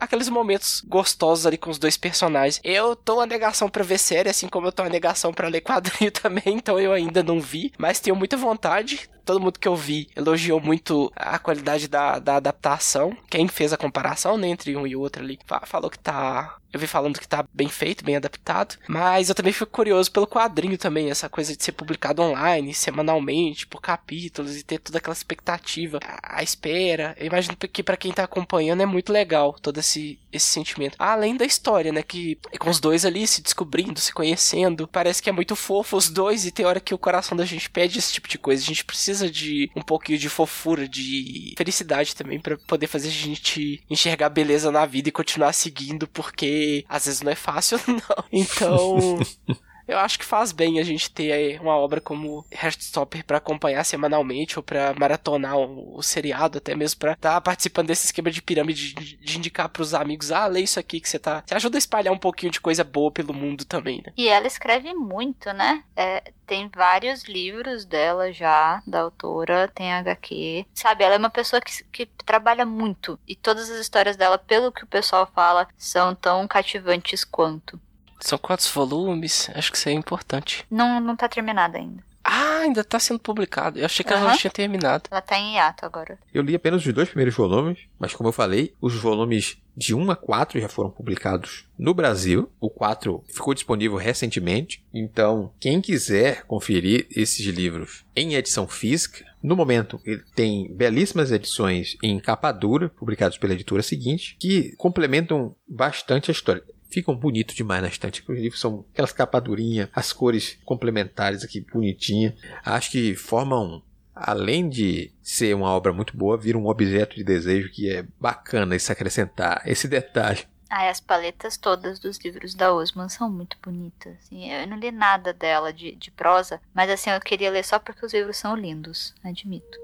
aqueles 0.00 0.28
momentos 0.28 0.82
gostosos 0.86 1.46
ali 1.46 1.58
com 1.58 1.70
os 1.70 1.78
dois 1.78 1.96
personagens. 1.96 2.60
Eu 2.64 2.96
tô 2.96 3.16
uma 3.16 3.26
negação 3.26 3.68
pra 3.68 3.84
ver 3.84 3.98
série, 3.98 4.28
assim 4.28 4.48
como 4.48 4.66
eu 4.66 4.72
tô 4.72 4.82
uma 4.82 4.88
negação 4.88 5.32
para 5.32 5.48
ler 5.48 5.60
quadrinho 5.60 5.95
também, 6.22 6.42
então 6.46 6.78
eu 6.78 6.92
ainda 6.92 7.22
não 7.22 7.40
vi, 7.40 7.72
mas 7.78 8.00
tenho 8.00 8.16
muita 8.16 8.36
vontade 8.36 9.08
todo 9.26 9.40
mundo 9.40 9.58
que 9.58 9.68
eu 9.68 9.76
vi 9.76 10.08
elogiou 10.16 10.60
muito 10.60 11.12
a 11.14 11.38
qualidade 11.38 11.88
da, 11.88 12.18
da 12.18 12.36
adaptação. 12.36 13.14
Quem 13.28 13.48
fez 13.48 13.72
a 13.72 13.76
comparação 13.76 14.38
né, 14.38 14.48
entre 14.48 14.74
um 14.76 14.86
e 14.86 14.96
outro 14.96 15.22
ali 15.22 15.38
falou 15.66 15.90
que 15.90 15.98
tá 15.98 16.56
eu 16.76 16.80
vi 16.80 16.86
falando 16.86 17.18
que 17.18 17.26
tá 17.26 17.44
bem 17.54 17.68
feito, 17.68 18.04
bem 18.04 18.16
adaptado. 18.16 18.76
Mas 18.86 19.28
eu 19.28 19.34
também 19.34 19.52
fico 19.52 19.70
curioso 19.70 20.12
pelo 20.12 20.26
quadrinho 20.26 20.76
também, 20.76 21.10
essa 21.10 21.28
coisa 21.28 21.56
de 21.56 21.64
ser 21.64 21.72
publicado 21.72 22.20
online, 22.20 22.74
semanalmente, 22.74 23.66
por 23.66 23.80
capítulos, 23.80 24.56
e 24.56 24.62
ter 24.62 24.78
toda 24.78 24.98
aquela 24.98 25.14
expectativa, 25.14 25.98
a, 26.22 26.42
espera. 26.42 27.16
Eu 27.18 27.26
imagino 27.26 27.56
que 27.56 27.82
para 27.82 27.96
quem 27.96 28.12
tá 28.12 28.24
acompanhando 28.24 28.82
é 28.82 28.86
muito 28.86 29.10
legal 29.10 29.54
todo 29.54 29.78
esse, 29.78 30.18
esse 30.30 30.46
sentimento. 30.46 30.96
Além 30.98 31.36
da 31.36 31.46
história, 31.46 31.92
né? 31.92 32.02
Que 32.02 32.38
é 32.52 32.58
com 32.58 32.68
os 32.68 32.78
dois 32.78 33.06
ali 33.06 33.26
se 33.26 33.40
descobrindo, 33.40 33.98
se 33.98 34.12
conhecendo. 34.12 34.86
Parece 34.86 35.22
que 35.22 35.30
é 35.30 35.32
muito 35.32 35.56
fofo 35.56 35.96
os 35.96 36.10
dois, 36.10 36.44
e 36.44 36.50
tem 36.50 36.66
hora 36.66 36.80
que 36.80 36.94
o 36.94 36.98
coração 36.98 37.36
da 37.36 37.46
gente 37.46 37.70
pede 37.70 37.98
esse 37.98 38.12
tipo 38.12 38.28
de 38.28 38.36
coisa. 38.36 38.62
A 38.62 38.66
gente 38.66 38.84
precisa 38.84 39.15
precisa 39.16 39.30
de 39.30 39.70
um 39.74 39.82
pouquinho 39.82 40.18
de 40.18 40.28
fofura, 40.28 40.86
de 40.86 41.54
felicidade 41.56 42.14
também 42.14 42.38
para 42.38 42.56
poder 42.58 42.86
fazer 42.86 43.08
a 43.08 43.12
gente 43.12 43.82
enxergar 43.88 44.28
beleza 44.28 44.70
na 44.70 44.84
vida 44.84 45.08
e 45.08 45.12
continuar 45.12 45.52
seguindo, 45.52 46.06
porque 46.06 46.84
às 46.88 47.06
vezes 47.06 47.22
não 47.22 47.32
é 47.32 47.34
fácil, 47.34 47.78
não. 47.88 48.24
Então. 48.30 49.18
Eu 49.86 49.98
acho 49.98 50.18
que 50.18 50.24
faz 50.24 50.52
bem 50.52 50.80
a 50.80 50.84
gente 50.84 51.10
ter 51.10 51.60
uma 51.60 51.76
obra 51.76 52.00
como 52.00 52.44
Heartstopper 52.50 53.24
para 53.24 53.38
acompanhar 53.38 53.84
semanalmente 53.84 54.58
ou 54.58 54.62
para 54.62 54.94
maratonar 54.94 55.56
o, 55.56 56.02
seriado, 56.02 56.58
até 56.58 56.74
mesmo 56.74 56.98
para 56.98 57.12
estar 57.12 57.34
tá 57.34 57.40
participando 57.40 57.88
desse 57.88 58.06
esquema 58.06 58.30
de 58.30 58.42
pirâmide 58.42 58.94
de, 58.94 59.16
de 59.16 59.38
indicar 59.38 59.68
para 59.68 59.82
os 59.82 59.94
amigos, 59.94 60.32
ah, 60.32 60.46
lê 60.46 60.60
isso 60.60 60.80
aqui 60.80 61.00
que 61.00 61.08
você 61.08 61.18
tá. 61.18 61.42
Você 61.46 61.54
ajuda 61.54 61.76
a 61.76 61.78
espalhar 61.78 62.12
um 62.12 62.18
pouquinho 62.18 62.50
de 62.50 62.60
coisa 62.60 62.82
boa 62.82 63.10
pelo 63.10 63.32
mundo 63.32 63.64
também, 63.64 64.02
né? 64.04 64.12
E 64.16 64.28
ela 64.28 64.46
escreve 64.46 64.92
muito, 64.94 65.52
né? 65.52 65.84
É, 65.94 66.32
tem 66.46 66.68
vários 66.68 67.24
livros 67.24 67.84
dela 67.84 68.32
já, 68.32 68.82
da 68.86 69.00
autora, 69.00 69.70
tem 69.74 69.92
HQ. 69.92 70.66
Sabe, 70.74 71.04
ela 71.04 71.14
é 71.14 71.18
uma 71.18 71.30
pessoa 71.30 71.60
que, 71.60 71.84
que 71.84 72.06
trabalha 72.24 72.64
muito. 72.64 73.18
E 73.26 73.34
todas 73.34 73.70
as 73.70 73.78
histórias 73.78 74.16
dela, 74.16 74.38
pelo 74.38 74.72
que 74.72 74.84
o 74.84 74.86
pessoal 74.86 75.30
fala, 75.34 75.68
são 75.76 76.14
tão 76.14 76.46
cativantes 76.46 77.24
quanto. 77.24 77.80
São 78.20 78.38
quantos 78.38 78.68
volumes? 78.68 79.50
Acho 79.54 79.70
que 79.70 79.78
isso 79.78 79.88
é 79.88 79.92
importante. 79.92 80.64
Não, 80.70 81.00
não 81.00 81.16
tá 81.16 81.28
terminada 81.28 81.78
ainda. 81.78 82.02
Ah, 82.28 82.62
ainda 82.62 82.82
tá 82.82 82.98
sendo 82.98 83.20
publicado. 83.20 83.78
Eu 83.78 83.84
achei 83.84 84.04
que 84.04 84.12
uhum. 84.12 84.18
ela 84.18 84.32
já 84.32 84.38
tinha 84.38 84.50
terminado. 84.50 85.04
Ela 85.08 85.20
tá 85.20 85.38
em 85.38 85.54
hiato 85.54 85.86
agora. 85.86 86.18
Eu 86.34 86.42
li 86.42 86.56
apenas 86.56 86.84
os 86.84 86.92
dois 86.92 87.08
primeiros 87.08 87.36
volumes, 87.36 87.78
mas 88.00 88.12
como 88.14 88.28
eu 88.28 88.32
falei, 88.32 88.74
os 88.80 88.94
volumes 88.96 89.58
de 89.76 89.94
1 89.94 90.10
a 90.10 90.16
4 90.16 90.60
já 90.60 90.68
foram 90.68 90.90
publicados 90.90 91.66
no 91.78 91.94
Brasil. 91.94 92.50
O 92.58 92.68
4 92.68 93.22
ficou 93.28 93.54
disponível 93.54 93.96
recentemente. 93.96 94.84
Então, 94.92 95.52
quem 95.60 95.80
quiser 95.80 96.42
conferir 96.46 97.06
esses 97.14 97.46
livros 97.46 98.04
em 98.16 98.34
edição 98.34 98.66
física, 98.66 99.24
no 99.40 99.54
momento 99.54 100.00
ele 100.04 100.24
tem 100.34 100.66
belíssimas 100.74 101.30
edições 101.30 101.96
em 102.02 102.18
capa 102.18 102.50
dura, 102.50 102.88
publicadas 102.88 103.38
pela 103.38 103.52
editora 103.52 103.84
seguinte, 103.84 104.36
que 104.40 104.74
complementam 104.76 105.54
bastante 105.68 106.28
a 106.30 106.32
história 106.32 106.64
ficam 106.96 107.14
bonitos 107.14 107.54
demais 107.54 107.82
na 107.82 107.88
estante. 107.88 108.24
Os 108.26 108.38
livros 108.38 108.58
são 108.58 108.86
aquelas 108.90 109.12
capadurinhas, 109.12 109.90
as 109.92 110.14
cores 110.14 110.58
complementares 110.64 111.44
aqui 111.44 111.60
bonitinha. 111.60 112.34
Acho 112.64 112.90
que 112.90 113.14
formam 113.14 113.82
além 114.14 114.66
de 114.66 115.12
ser 115.22 115.54
uma 115.54 115.68
obra 115.68 115.92
muito 115.92 116.16
boa, 116.16 116.38
vira 116.38 116.56
um 116.56 116.66
objeto 116.66 117.14
de 117.14 117.22
desejo 117.22 117.70
que 117.70 117.90
é 117.90 118.02
bacana 118.18 118.78
se 118.78 118.90
acrescentar 118.90 119.60
esse 119.66 119.86
detalhe. 119.86 120.46
Ah, 120.70 120.88
as 120.88 120.98
paletas 120.98 121.58
todas 121.58 121.98
dos 121.98 122.18
livros 122.18 122.54
da 122.54 122.72
Osman 122.74 123.10
são 123.10 123.30
muito 123.30 123.58
bonitas. 123.62 124.16
Eu 124.32 124.66
não 124.66 124.78
li 124.78 124.90
nada 124.90 125.34
dela 125.34 125.70
de, 125.72 125.94
de 125.96 126.10
prosa, 126.10 126.60
mas 126.74 126.90
assim, 126.90 127.10
eu 127.10 127.20
queria 127.20 127.50
ler 127.50 127.62
só 127.62 127.78
porque 127.78 128.06
os 128.06 128.14
livros 128.14 128.38
são 128.38 128.56
lindos, 128.56 129.14
admito. 129.22 129.78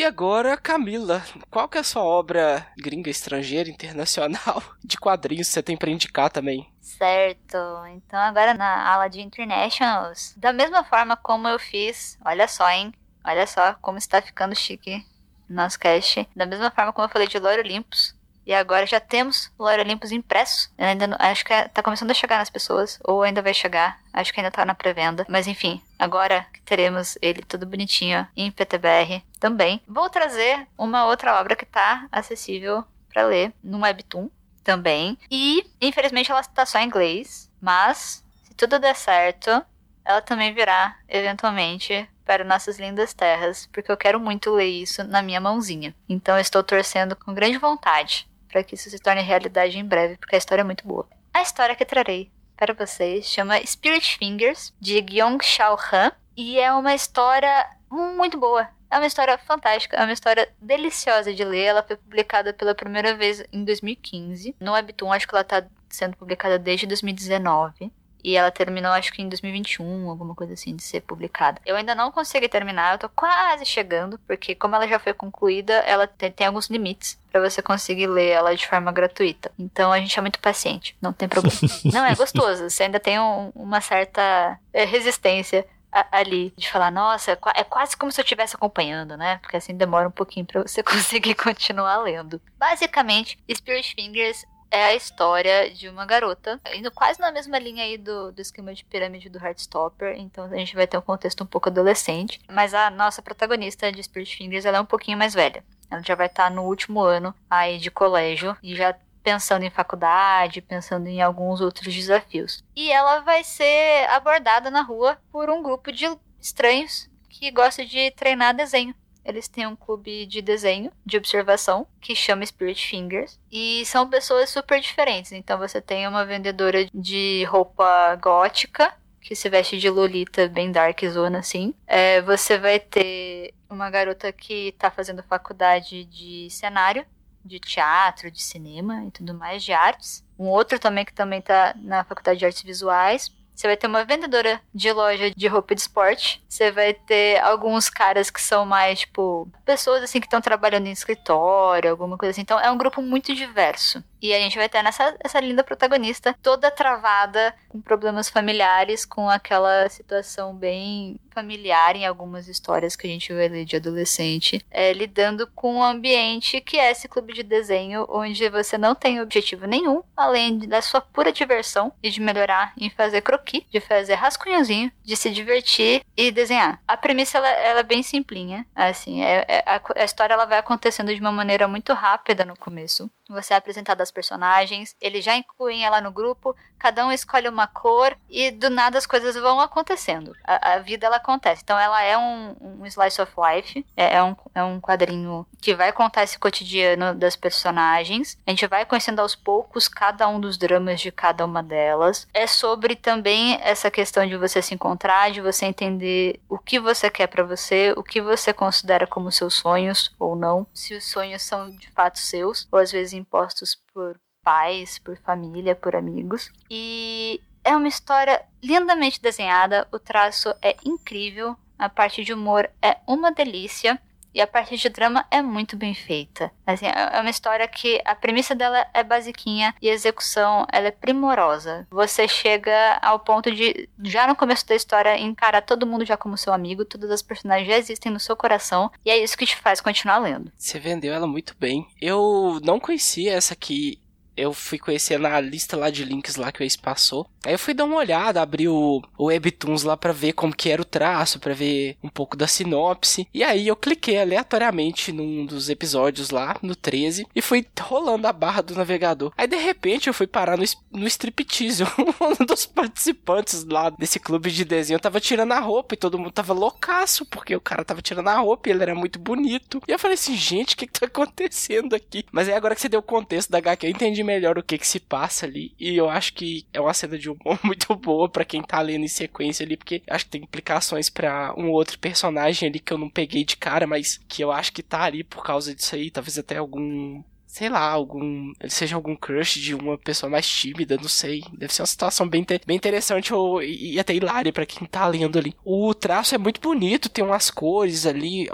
E 0.00 0.04
agora, 0.04 0.56
Camila, 0.56 1.22
qual 1.50 1.68
que 1.68 1.76
é 1.76 1.82
a 1.82 1.84
sua 1.84 2.02
obra 2.02 2.66
gringa, 2.74 3.10
estrangeira, 3.10 3.68
internacional 3.68 4.62
de 4.82 4.96
quadrinhos 4.96 5.48
que 5.48 5.52
você 5.52 5.62
tem 5.62 5.76
para 5.76 5.90
indicar 5.90 6.30
também? 6.30 6.66
Certo. 6.80 7.58
Então 7.90 8.18
agora 8.18 8.54
na 8.54 8.90
ala 8.90 9.08
de 9.08 9.20
Internationals, 9.20 10.32
da 10.38 10.54
mesma 10.54 10.82
forma 10.84 11.18
como 11.18 11.46
eu 11.46 11.58
fiz, 11.58 12.18
olha 12.24 12.48
só, 12.48 12.70
hein? 12.70 12.94
Olha 13.22 13.46
só 13.46 13.74
como 13.74 13.98
está 13.98 14.22
ficando 14.22 14.56
chique 14.56 15.04
nosso 15.46 15.78
cast. 15.78 16.26
Da 16.34 16.46
mesma 16.46 16.70
forma 16.70 16.94
como 16.94 17.04
eu 17.04 17.12
falei 17.12 17.28
de 17.28 17.38
Lore 17.38 17.60
Olympus, 17.60 18.18
e 18.50 18.54
agora 18.54 18.84
já 18.84 18.98
temos 18.98 19.48
o 19.56 19.62
Lore 19.62 19.80
Olympus 19.80 20.10
impresso. 20.10 20.72
Ainda 20.76 21.06
não, 21.06 21.16
acho 21.20 21.44
que 21.44 21.52
está 21.52 21.84
começando 21.84 22.10
a 22.10 22.14
chegar 22.14 22.38
nas 22.38 22.50
pessoas, 22.50 22.98
ou 23.04 23.22
ainda 23.22 23.40
vai 23.40 23.54
chegar. 23.54 24.00
Acho 24.12 24.32
que 24.32 24.40
ainda 24.40 24.48
está 24.48 24.64
na 24.64 24.74
pré-venda. 24.74 25.24
Mas 25.28 25.46
enfim, 25.46 25.80
agora 25.96 26.44
teremos 26.64 27.16
ele 27.22 27.42
tudo 27.42 27.64
bonitinho 27.64 28.26
em 28.36 28.50
PTBR 28.50 29.22
também, 29.38 29.80
vou 29.86 30.10
trazer 30.10 30.66
uma 30.76 31.06
outra 31.06 31.40
obra 31.40 31.54
que 31.54 31.62
está 31.62 32.08
acessível 32.10 32.82
para 33.08 33.24
ler 33.24 33.52
no 33.62 33.82
Webtoon 33.82 34.28
também. 34.64 35.16
E 35.30 35.64
infelizmente 35.80 36.32
ela 36.32 36.40
está 36.40 36.66
só 36.66 36.80
em 36.80 36.86
inglês, 36.86 37.48
mas 37.60 38.24
se 38.42 38.52
tudo 38.54 38.80
der 38.80 38.96
certo, 38.96 39.64
ela 40.04 40.20
também 40.20 40.52
virá 40.52 40.96
eventualmente 41.08 42.08
para 42.24 42.42
nossas 42.42 42.80
lindas 42.80 43.14
terras, 43.14 43.68
porque 43.72 43.92
eu 43.92 43.96
quero 43.96 44.18
muito 44.18 44.50
ler 44.50 44.66
isso 44.66 45.04
na 45.04 45.22
minha 45.22 45.40
mãozinha. 45.40 45.94
Então 46.08 46.36
estou 46.36 46.64
torcendo 46.64 47.14
com 47.14 47.32
grande 47.32 47.56
vontade 47.56 48.28
para 48.50 48.62
que 48.62 48.74
isso 48.74 48.90
se 48.90 48.98
torne 48.98 49.22
realidade 49.22 49.78
em 49.78 49.84
breve, 49.84 50.16
porque 50.16 50.34
a 50.34 50.38
história 50.38 50.62
é 50.62 50.64
muito 50.64 50.86
boa. 50.86 51.06
A 51.32 51.42
história 51.42 51.76
que 51.76 51.84
trarei 51.84 52.30
para 52.56 52.74
vocês 52.74 53.26
chama 53.26 53.64
Spirit 53.64 54.18
Fingers, 54.18 54.74
de 54.80 55.00
Gyong 55.00 55.42
Shao 55.42 55.78
Han, 55.92 56.12
e 56.36 56.58
é 56.58 56.72
uma 56.72 56.94
história 56.94 57.66
muito 57.90 58.38
boa. 58.38 58.68
É 58.90 58.96
uma 58.96 59.06
história 59.06 59.38
fantástica, 59.38 59.96
é 59.96 60.02
uma 60.02 60.12
história 60.12 60.48
deliciosa 60.60 61.32
de 61.32 61.44
ler. 61.44 61.66
Ela 61.66 61.82
foi 61.82 61.96
publicada 61.96 62.52
pela 62.52 62.74
primeira 62.74 63.14
vez 63.14 63.42
em 63.52 63.64
2015. 63.64 64.56
No 64.58 64.72
Webtoon, 64.72 65.12
acho 65.12 65.28
que 65.28 65.34
ela 65.34 65.42
está 65.42 65.64
sendo 65.88 66.16
publicada 66.16 66.58
desde 66.58 66.86
2019. 66.86 67.92
E 68.22 68.36
ela 68.36 68.50
terminou, 68.50 68.92
acho 68.92 69.12
que 69.12 69.22
em 69.22 69.28
2021, 69.28 70.08
alguma 70.10 70.34
coisa 70.34 70.54
assim, 70.54 70.74
de 70.74 70.82
ser 70.82 71.00
publicada. 71.00 71.60
Eu 71.64 71.76
ainda 71.76 71.94
não 71.94 72.10
consegui 72.10 72.48
terminar, 72.48 72.94
eu 72.94 72.98
tô 72.98 73.08
quase 73.08 73.64
chegando, 73.64 74.18
porque 74.26 74.54
como 74.54 74.74
ela 74.74 74.86
já 74.86 74.98
foi 74.98 75.12
concluída, 75.12 75.72
ela 75.86 76.06
tem, 76.06 76.30
tem 76.30 76.46
alguns 76.46 76.68
limites 76.68 77.18
para 77.30 77.40
você 77.40 77.62
conseguir 77.62 78.06
ler 78.06 78.28
ela 78.28 78.54
de 78.54 78.66
forma 78.66 78.90
gratuita. 78.92 79.50
Então 79.58 79.92
a 79.92 79.98
gente 79.98 80.18
é 80.18 80.22
muito 80.22 80.40
paciente, 80.40 80.96
não 81.00 81.12
tem 81.12 81.28
problema. 81.28 81.56
não, 81.92 82.04
é 82.04 82.14
gostoso, 82.14 82.68
você 82.68 82.84
ainda 82.84 83.00
tem 83.00 83.18
um, 83.18 83.50
uma 83.54 83.80
certa 83.80 84.58
é, 84.72 84.84
resistência 84.84 85.66
ali 86.12 86.52
de 86.56 86.70
falar, 86.70 86.90
nossa, 86.90 87.32
é 87.54 87.64
quase 87.64 87.96
como 87.96 88.12
se 88.12 88.20
eu 88.20 88.22
estivesse 88.22 88.54
acompanhando, 88.54 89.16
né? 89.16 89.38
Porque 89.38 89.56
assim 89.56 89.76
demora 89.76 90.08
um 90.08 90.12
pouquinho 90.12 90.46
para 90.46 90.62
você 90.62 90.82
conseguir 90.84 91.34
continuar 91.34 91.98
lendo. 91.98 92.40
Basicamente, 92.58 93.38
Spirit 93.52 93.94
Fingers 93.94 94.44
é 94.70 94.84
a 94.84 94.94
história 94.94 95.70
de 95.70 95.88
uma 95.88 96.06
garota, 96.06 96.60
indo 96.74 96.90
quase 96.90 97.18
na 97.18 97.32
mesma 97.32 97.58
linha 97.58 97.84
aí 97.84 97.98
do, 97.98 98.32
do 98.32 98.40
esquema 98.40 98.72
de 98.72 98.84
pirâmide 98.84 99.28
do 99.28 99.38
Heartstopper, 99.38 100.14
então 100.16 100.44
a 100.44 100.56
gente 100.56 100.74
vai 100.74 100.86
ter 100.86 100.96
um 100.96 101.02
contexto 101.02 101.42
um 101.42 101.46
pouco 101.46 101.68
adolescente, 101.68 102.40
mas 102.48 102.72
a 102.72 102.90
nossa 102.90 103.20
protagonista 103.20 103.90
de 103.90 104.02
Spirit 104.02 104.36
Fingers, 104.36 104.64
ela 104.64 104.78
é 104.78 104.80
um 104.80 104.86
pouquinho 104.86 105.18
mais 105.18 105.34
velha. 105.34 105.64
Ela 105.90 106.02
já 106.02 106.14
vai 106.14 106.26
estar 106.26 106.44
tá 106.44 106.50
no 106.50 106.62
último 106.62 107.00
ano 107.00 107.34
aí 107.50 107.78
de 107.78 107.90
colégio 107.90 108.56
e 108.62 108.76
já 108.76 108.94
pensando 109.22 109.64
em 109.64 109.70
faculdade, 109.70 110.62
pensando 110.62 111.06
em 111.08 111.20
alguns 111.20 111.60
outros 111.60 111.94
desafios. 111.94 112.64
E 112.74 112.90
ela 112.90 113.20
vai 113.20 113.44
ser 113.44 114.08
abordada 114.10 114.70
na 114.70 114.82
rua 114.82 115.18
por 115.30 115.50
um 115.50 115.62
grupo 115.62 115.92
de 115.92 116.06
estranhos 116.40 117.10
que 117.28 117.50
gosta 117.50 117.84
de 117.84 118.10
treinar 118.12 118.54
desenho. 118.54 118.94
Eles 119.24 119.48
têm 119.48 119.66
um 119.66 119.76
clube 119.76 120.26
de 120.26 120.40
desenho, 120.40 120.90
de 121.04 121.16
observação, 121.16 121.86
que 122.00 122.14
chama 122.14 122.44
Spirit 122.44 122.86
Fingers. 122.86 123.38
E 123.50 123.84
são 123.86 124.08
pessoas 124.08 124.50
super 124.50 124.80
diferentes. 124.80 125.32
Então 125.32 125.58
você 125.58 125.80
tem 125.80 126.06
uma 126.06 126.24
vendedora 126.24 126.88
de 126.92 127.44
roupa 127.44 128.16
gótica, 128.16 128.92
que 129.20 129.36
se 129.36 129.48
veste 129.48 129.78
de 129.78 129.88
Lolita, 129.90 130.48
bem 130.48 130.72
dark 130.72 131.04
zona, 131.04 131.38
assim. 131.38 131.74
É, 131.86 132.20
você 132.22 132.58
vai 132.58 132.80
ter 132.80 133.54
uma 133.68 133.90
garota 133.90 134.32
que 134.32 134.72
tá 134.78 134.90
fazendo 134.90 135.22
faculdade 135.22 136.04
de 136.04 136.48
cenário, 136.50 137.06
de 137.44 137.58
teatro, 137.58 138.30
de 138.30 138.42
cinema 138.42 139.04
e 139.06 139.10
tudo 139.10 139.34
mais, 139.34 139.62
de 139.62 139.72
artes. 139.72 140.24
Um 140.38 140.46
outro 140.46 140.78
também 140.78 141.04
que 141.04 141.12
também 141.12 141.40
tá 141.40 141.74
na 141.76 142.02
faculdade 142.04 142.38
de 142.38 142.46
artes 142.46 142.62
visuais. 142.62 143.30
Você 143.54 143.66
vai 143.66 143.76
ter 143.76 143.86
uma 143.86 144.04
vendedora 144.04 144.60
de 144.74 144.90
loja 144.92 145.30
de 145.30 145.46
roupa 145.46 145.74
de 145.74 145.82
esporte. 145.82 146.42
Você 146.48 146.70
vai 146.70 146.94
ter 146.94 147.40
alguns 147.42 147.90
caras 147.90 148.30
que 148.30 148.40
são 148.40 148.64
mais, 148.64 149.00
tipo, 149.00 149.48
pessoas 149.64 150.02
assim 150.02 150.20
que 150.20 150.26
estão 150.26 150.40
trabalhando 150.40 150.86
em 150.86 150.92
escritório, 150.92 151.90
alguma 151.90 152.16
coisa 152.16 152.30
assim. 152.30 152.40
Então 152.40 152.58
é 152.58 152.70
um 152.70 152.78
grupo 152.78 153.02
muito 153.02 153.34
diverso. 153.34 154.02
E 154.20 154.34
a 154.34 154.38
gente 154.38 154.56
vai 154.56 154.68
ter 154.68 154.82
nessa 154.82 155.14
essa 155.20 155.40
linda 155.40 155.64
protagonista 155.64 156.34
toda 156.42 156.70
travada 156.70 157.54
com 157.68 157.80
problemas 157.80 158.28
familiares, 158.28 159.04
com 159.04 159.28
aquela 159.28 159.88
situação 159.88 160.54
bem 160.54 161.18
familiar 161.32 161.96
em 161.96 162.04
algumas 162.04 162.48
histórias 162.48 162.96
que 162.96 163.06
a 163.06 163.10
gente 163.10 163.32
vai 163.32 163.48
ler 163.48 163.64
de 163.64 163.76
adolescente, 163.76 164.64
é, 164.70 164.92
lidando 164.92 165.46
com 165.46 165.76
um 165.76 165.82
ambiente 165.82 166.60
que 166.60 166.76
é 166.76 166.90
esse 166.90 167.08
clube 167.08 167.32
de 167.32 167.42
desenho, 167.42 168.06
onde 168.08 168.48
você 168.48 168.76
não 168.76 168.94
tem 168.94 169.20
objetivo 169.20 169.66
nenhum, 169.66 170.02
além 170.16 170.58
da 170.58 170.82
sua 170.82 171.00
pura 171.00 171.32
diversão 171.32 171.92
e 172.02 172.10
de 172.10 172.20
melhorar 172.20 172.72
em 172.76 172.90
fazer 172.90 173.22
croquis, 173.22 173.62
de 173.70 173.80
fazer 173.80 174.14
rascunhozinho, 174.14 174.90
de 175.02 175.16
se 175.16 175.30
divertir 175.30 176.04
e 176.16 176.30
desenhar. 176.30 176.82
A 176.86 176.96
premissa 176.96 177.38
ela, 177.38 177.48
ela 177.48 177.80
é 177.80 177.84
bem 177.84 178.02
simplinha, 178.02 178.66
assim, 178.74 179.22
é, 179.22 179.44
é 179.48 179.64
a, 179.66 179.80
a 179.96 180.04
história 180.04 180.34
ela 180.34 180.44
vai 180.44 180.58
acontecendo 180.58 181.14
de 181.14 181.20
uma 181.20 181.32
maneira 181.32 181.66
muito 181.68 181.92
rápida 181.92 182.44
no 182.44 182.56
começo. 182.56 183.10
Você 183.30 183.54
é 183.54 183.56
apresentado 183.56 184.00
aos 184.00 184.10
personagens, 184.10 184.96
eles 185.00 185.24
já 185.24 185.36
incluem 185.36 185.84
ela 185.84 186.00
no 186.00 186.10
grupo, 186.10 186.56
cada 186.80 187.06
um 187.06 187.12
escolhe 187.12 187.48
uma 187.48 187.66
cor 187.66 188.16
e 188.28 188.50
do 188.50 188.70
nada 188.70 188.96
as 188.96 189.06
coisas 189.06 189.36
vão 189.36 189.60
acontecendo. 189.60 190.34
A, 190.42 190.72
a 190.72 190.78
vida 190.78 191.06
ela 191.06 191.16
acontece. 191.16 191.62
Então 191.62 191.78
ela 191.78 192.02
é 192.02 192.16
um, 192.16 192.56
um 192.60 192.86
slice 192.86 193.20
of 193.20 193.32
life, 193.36 193.86
é, 193.96 194.16
é, 194.16 194.22
um, 194.22 194.34
é 194.54 194.64
um 194.64 194.80
quadrinho 194.80 195.46
que 195.60 195.74
vai 195.74 195.92
contar 195.92 196.24
esse 196.24 196.38
cotidiano 196.38 197.14
das 197.14 197.36
personagens. 197.36 198.38
A 198.46 198.50
gente 198.50 198.66
vai 198.66 198.86
conhecendo 198.86 199.20
aos 199.20 199.36
poucos 199.36 199.86
cada 199.86 200.26
um 200.26 200.40
dos 200.40 200.56
dramas 200.56 201.00
de 201.00 201.12
cada 201.12 201.44
uma 201.44 201.62
delas. 201.62 202.26
É 202.32 202.46
sobre 202.46 202.96
também 202.96 203.58
essa 203.62 203.90
questão 203.90 204.26
de 204.26 204.36
você 204.36 204.62
se 204.62 204.74
encontrar, 204.74 205.30
de 205.30 205.42
você 205.42 205.66
entender 205.66 206.40
o 206.48 206.58
que 206.58 206.80
você 206.80 207.10
quer 207.10 207.26
para 207.26 207.44
você, 207.44 207.92
o 207.96 208.02
que 208.02 208.22
você 208.22 208.52
considera 208.52 209.06
como 209.06 209.30
seus 209.30 209.54
sonhos 209.54 210.10
ou 210.18 210.34
não, 210.34 210.66
se 210.72 210.94
os 210.94 211.04
sonhos 211.04 211.42
são 211.42 211.70
de 211.70 211.90
fato 211.90 212.18
seus, 212.18 212.66
ou 212.72 212.78
às 212.78 212.90
vezes 212.90 213.12
impostos 213.12 213.76
por 213.92 214.18
pais, 214.42 214.98
por 214.98 215.16
família, 215.18 215.74
por 215.74 215.94
amigos. 215.94 216.50
E 216.70 217.40
é 217.64 217.76
uma 217.76 217.88
história 217.88 218.42
lindamente 218.62 219.20
desenhada, 219.20 219.86
o 219.92 219.98
traço 219.98 220.54
é 220.62 220.76
incrível, 220.84 221.56
a 221.78 221.88
parte 221.88 222.24
de 222.24 222.32
humor 222.32 222.68
é 222.82 222.96
uma 223.06 223.32
delícia. 223.32 224.00
E 224.32 224.40
a 224.40 224.46
parte 224.46 224.76
de 224.76 224.88
drama 224.88 225.26
é 225.28 225.42
muito 225.42 225.76
bem 225.76 225.92
feita. 225.92 226.52
Assim, 226.64 226.86
é, 226.86 227.16
é 227.16 227.20
uma 227.20 227.30
história 227.30 227.66
que 227.66 228.00
a 228.04 228.14
premissa 228.14 228.54
dela 228.54 228.86
é 228.94 229.02
basiquinha 229.02 229.74
e 229.82 229.90
a 229.90 229.92
execução 229.92 230.64
ela 230.72 230.86
é 230.86 230.92
primorosa. 230.92 231.84
Você 231.90 232.28
chega 232.28 232.96
ao 233.02 233.18
ponto 233.18 233.50
de, 233.50 233.88
já 234.04 234.28
no 234.28 234.36
começo 234.36 234.64
da 234.68 234.76
história, 234.76 235.18
encarar 235.18 235.62
todo 235.62 235.84
mundo 235.84 236.04
já 236.04 236.16
como 236.16 236.38
seu 236.38 236.52
amigo, 236.52 236.84
todas 236.84 237.10
as 237.10 237.22
personagens 237.22 237.66
já 237.66 237.76
existem 237.76 238.12
no 238.12 238.20
seu 238.20 238.36
coração, 238.36 238.88
e 239.04 239.10
é 239.10 239.18
isso 239.18 239.36
que 239.36 239.44
te 239.44 239.56
faz 239.56 239.80
continuar 239.80 240.18
lendo. 240.18 240.52
Você 240.56 240.78
vendeu 240.78 241.12
ela 241.12 241.26
muito 241.26 241.56
bem. 241.58 241.88
Eu 242.00 242.60
não 242.62 242.78
conhecia 242.78 243.32
essa 243.32 243.54
aqui 243.54 243.98
eu 244.40 244.52
fui 244.52 244.78
conhecer 244.78 245.18
na 245.18 245.38
lista 245.40 245.76
lá 245.76 245.90
de 245.90 246.04
links 246.04 246.36
lá 246.36 246.50
que 246.50 246.62
o 246.62 246.64
Ace 246.64 246.78
passou. 246.78 247.28
Aí 247.44 247.54
eu 247.54 247.58
fui 247.58 247.72
dar 247.72 247.84
uma 247.84 247.96
olhada, 247.96 248.40
abri 248.40 248.68
o, 248.68 249.02
o 249.16 249.24
Webtoons 249.26 249.82
lá 249.82 249.96
para 249.96 250.12
ver 250.12 250.32
como 250.32 250.54
que 250.54 250.68
era 250.68 250.82
o 250.82 250.84
traço, 250.84 251.38
para 251.38 251.54
ver 251.54 251.96
um 252.02 252.08
pouco 252.08 252.36
da 252.36 252.46
sinopse. 252.46 253.26
E 253.32 253.42
aí 253.42 253.68
eu 253.68 253.76
cliquei 253.76 254.18
aleatoriamente 254.18 255.12
num 255.12 255.46
dos 255.46 255.70
episódios 255.70 256.30
lá, 256.30 256.56
no 256.62 256.74
13, 256.74 257.26
e 257.34 257.40
fui 257.40 257.66
rolando 257.80 258.26
a 258.26 258.32
barra 258.32 258.62
do 258.62 258.74
navegador. 258.74 259.32
Aí 259.36 259.46
de 259.46 259.56
repente 259.56 260.08
eu 260.08 260.14
fui 260.14 260.26
parar 260.26 260.56
no, 260.56 260.64
no 260.92 261.06
striptease. 261.06 261.84
um 262.20 262.44
dos 262.44 262.66
participantes 262.66 263.64
lá 263.64 263.90
desse 263.90 264.18
clube 264.18 264.50
de 264.50 264.64
desenho 264.64 265.00
tava 265.00 265.20
tirando 265.20 265.52
a 265.52 265.60
roupa 265.60 265.94
e 265.94 265.98
todo 265.98 266.18
mundo 266.18 266.30
tava 266.30 266.52
loucaço, 266.52 267.24
porque 267.26 267.54
o 267.56 267.60
cara 267.60 267.84
tava 267.84 268.02
tirando 268.02 268.28
a 268.28 268.38
roupa 268.38 268.68
e 268.68 268.72
ele 268.72 268.82
era 268.82 268.94
muito 268.94 269.18
bonito. 269.18 269.82
E 269.88 269.92
eu 269.92 269.98
falei 269.98 270.14
assim, 270.14 270.36
gente, 270.36 270.74
o 270.74 270.76
que 270.76 270.86
que 270.86 271.00
tá 271.00 271.06
acontecendo 271.06 271.94
aqui? 271.94 272.24
Mas 272.30 272.48
aí 272.48 272.54
agora 272.54 272.74
que 272.74 272.80
você 272.80 272.88
deu 272.88 273.00
o 273.00 273.02
contexto 273.02 273.50
da 273.50 273.58
HQ, 273.58 273.86
eu 273.86 273.90
entendi 273.90 274.22
melhor 274.30 274.58
o 274.58 274.62
que 274.62 274.78
que 274.78 274.86
se 274.86 275.00
passa 275.00 275.46
ali. 275.46 275.74
E 275.78 275.96
eu 275.96 276.08
acho 276.08 276.32
que 276.34 276.66
é 276.72 276.80
uma 276.80 276.94
cena 276.94 277.18
de 277.18 277.28
humor 277.28 277.58
muito 277.64 277.94
boa 277.96 278.28
para 278.28 278.44
quem 278.44 278.62
tá 278.62 278.80
lendo 278.80 279.04
em 279.04 279.08
sequência 279.08 279.64
ali, 279.64 279.76
porque 279.76 280.02
acho 280.08 280.24
que 280.26 280.30
tem 280.30 280.42
implicações 280.42 281.10
para 281.10 281.52
um 281.56 281.70
outro 281.70 281.98
personagem 281.98 282.68
ali 282.68 282.78
que 282.78 282.92
eu 282.92 282.98
não 282.98 283.10
peguei 283.10 283.44
de 283.44 283.56
cara, 283.56 283.86
mas 283.86 284.18
que 284.28 284.42
eu 284.42 284.52
acho 284.52 284.72
que 284.72 284.82
tá 284.82 285.02
ali 285.02 285.24
por 285.24 285.42
causa 285.42 285.74
disso 285.74 285.94
aí. 285.94 286.10
Talvez 286.10 286.38
até 286.38 286.56
algum 286.58 287.22
sei 287.50 287.68
lá, 287.68 287.80
algum. 287.80 288.52
Ele 288.60 288.70
seja 288.70 288.94
algum 288.94 289.16
crush 289.16 289.58
de 289.58 289.74
uma 289.74 289.98
pessoa 289.98 290.30
mais 290.30 290.48
tímida, 290.48 290.96
não 290.96 291.08
sei. 291.08 291.42
Deve 291.52 291.74
ser 291.74 291.82
uma 291.82 291.86
situação 291.86 292.28
bem, 292.28 292.46
bem 292.64 292.76
interessante 292.76 293.34
ou, 293.34 293.60
e, 293.60 293.98
até 293.98 294.14
hilária 294.14 294.52
para 294.52 294.64
quem 294.64 294.86
tá 294.86 295.06
lendo 295.06 295.38
ali. 295.38 295.54
O 295.64 295.92
traço 295.92 296.34
é 296.34 296.38
muito 296.38 296.60
bonito, 296.60 297.08
tem 297.08 297.24
umas 297.24 297.50
cores 297.50 298.06
ali. 298.06 298.48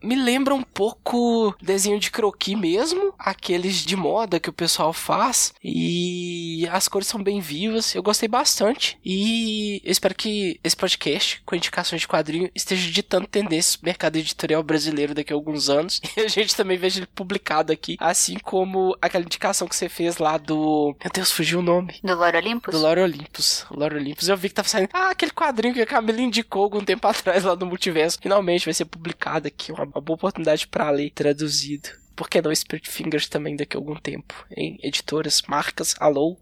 Me 0.00 0.14
lembra 0.14 0.54
um 0.54 0.62
pouco 0.62 1.54
desenho 1.60 1.98
de 1.98 2.10
croquis 2.10 2.56
mesmo, 2.56 3.12
aqueles 3.18 3.84
de 3.84 3.96
moda 3.96 4.38
que 4.38 4.50
o 4.50 4.52
pessoal 4.52 4.92
faz. 4.92 5.52
E 5.62 6.66
as 6.70 6.86
cores 6.86 7.08
são 7.08 7.22
bem 7.22 7.40
vivas, 7.40 7.94
eu 7.94 8.02
gostei 8.02 8.28
bastante. 8.28 8.98
E 9.04 9.82
eu 9.84 9.90
espero 9.90 10.14
que 10.14 10.60
esse 10.62 10.76
podcast, 10.76 11.42
com 11.44 11.56
indicações 11.56 12.02
de 12.02 12.08
quadrinho, 12.08 12.50
esteja 12.54 12.88
ditando 12.90 13.26
tendências 13.26 13.76
no 13.80 13.86
mercado 13.86 14.16
editorial 14.16 14.62
brasileiro 14.62 15.12
daqui 15.14 15.32
a 15.32 15.36
alguns 15.36 15.68
anos. 15.68 16.00
E 16.14 16.20
a 16.20 16.28
gente 16.28 16.54
também 16.54 16.76
veja 16.76 16.98
ele 17.00 17.06
publicado 17.06 17.72
aqui 17.72 17.96
Assim 18.12 18.36
como 18.42 18.94
aquela 19.00 19.24
indicação 19.24 19.66
que 19.66 19.74
você 19.74 19.88
fez 19.88 20.18
lá 20.18 20.36
do. 20.36 20.94
Meu 21.02 21.10
Deus, 21.10 21.32
fugiu 21.32 21.60
o 21.60 21.62
nome. 21.62 21.98
Do 22.04 22.14
Lore 22.14 22.36
Olympus? 22.36 22.74
Do 22.74 22.78
Lore 22.78 23.00
Olympus. 23.00 23.64
Lore 23.70 23.96
Olympus. 23.96 24.28
Eu 24.28 24.36
vi 24.36 24.50
que 24.50 24.54
tava 24.54 24.68
saindo. 24.68 24.90
Ah, 24.92 25.08
aquele 25.08 25.30
quadrinho 25.30 25.72
que 25.72 25.80
a 25.80 25.86
Camila 25.86 26.20
indicou 26.20 26.64
algum 26.64 26.84
tempo 26.84 27.08
atrás 27.08 27.42
lá 27.42 27.56
no 27.56 27.64
multiverso. 27.64 28.18
Finalmente 28.20 28.66
vai 28.66 28.74
ser 28.74 28.84
publicado 28.84 29.48
aqui. 29.48 29.72
Uma, 29.72 29.84
uma 29.84 30.00
boa 30.02 30.16
oportunidade 30.16 30.68
para 30.68 30.90
ler 30.90 31.10
traduzido. 31.10 31.88
Por 32.14 32.28
que 32.28 32.42
não 32.42 32.54
Spirit 32.54 32.90
Fingers 32.90 33.28
também 33.28 33.56
daqui 33.56 33.78
a 33.78 33.80
algum 33.80 33.96
tempo? 33.96 34.34
Hein? 34.54 34.78
Editoras, 34.82 35.40
marcas, 35.48 35.94
alô? 35.98 36.36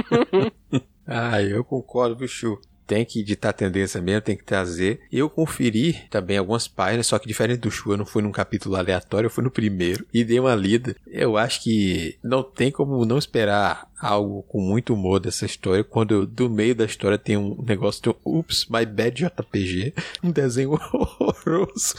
ah, 1.06 1.42
eu 1.42 1.62
concordo, 1.62 2.16
bicho 2.16 2.58
tem 2.86 3.04
que 3.04 3.20
editar 3.20 3.52
tendência 3.52 4.00
mesmo, 4.00 4.22
tem 4.22 4.36
que 4.36 4.44
trazer. 4.44 5.00
Eu 5.10 5.28
conferi 5.28 6.00
também 6.10 6.38
algumas 6.38 6.68
páginas, 6.68 7.06
só 7.06 7.18
que 7.18 7.28
diferente 7.28 7.60
do 7.60 7.70
Chu, 7.70 7.92
eu 7.92 7.96
não 7.96 8.06
fui 8.06 8.22
num 8.22 8.32
capítulo 8.32 8.76
aleatório, 8.76 9.26
eu 9.26 9.30
fui 9.30 9.44
no 9.44 9.50
primeiro 9.50 10.06
e 10.12 10.24
dei 10.24 10.38
uma 10.40 10.54
lida. 10.54 10.96
Eu 11.06 11.36
acho 11.36 11.62
que 11.62 12.18
não 12.22 12.42
tem 12.42 12.70
como 12.70 13.04
não 13.04 13.18
esperar 13.18 13.90
algo 14.00 14.42
com 14.44 14.60
muito 14.60 14.94
humor 14.94 15.20
dessa 15.20 15.46
história, 15.46 15.84
quando 15.84 16.26
do 16.26 16.50
meio 16.50 16.74
da 16.74 16.84
história 16.84 17.16
tem 17.16 17.36
um 17.36 17.62
negócio 17.62 18.02
de 18.02 18.08
um 18.10 18.14
Oops, 18.24 18.66
My 18.68 18.84
Bad 18.84 19.24
JPG, 19.24 19.94
um 20.22 20.30
desenho 20.30 20.72
horroroso. 20.92 21.94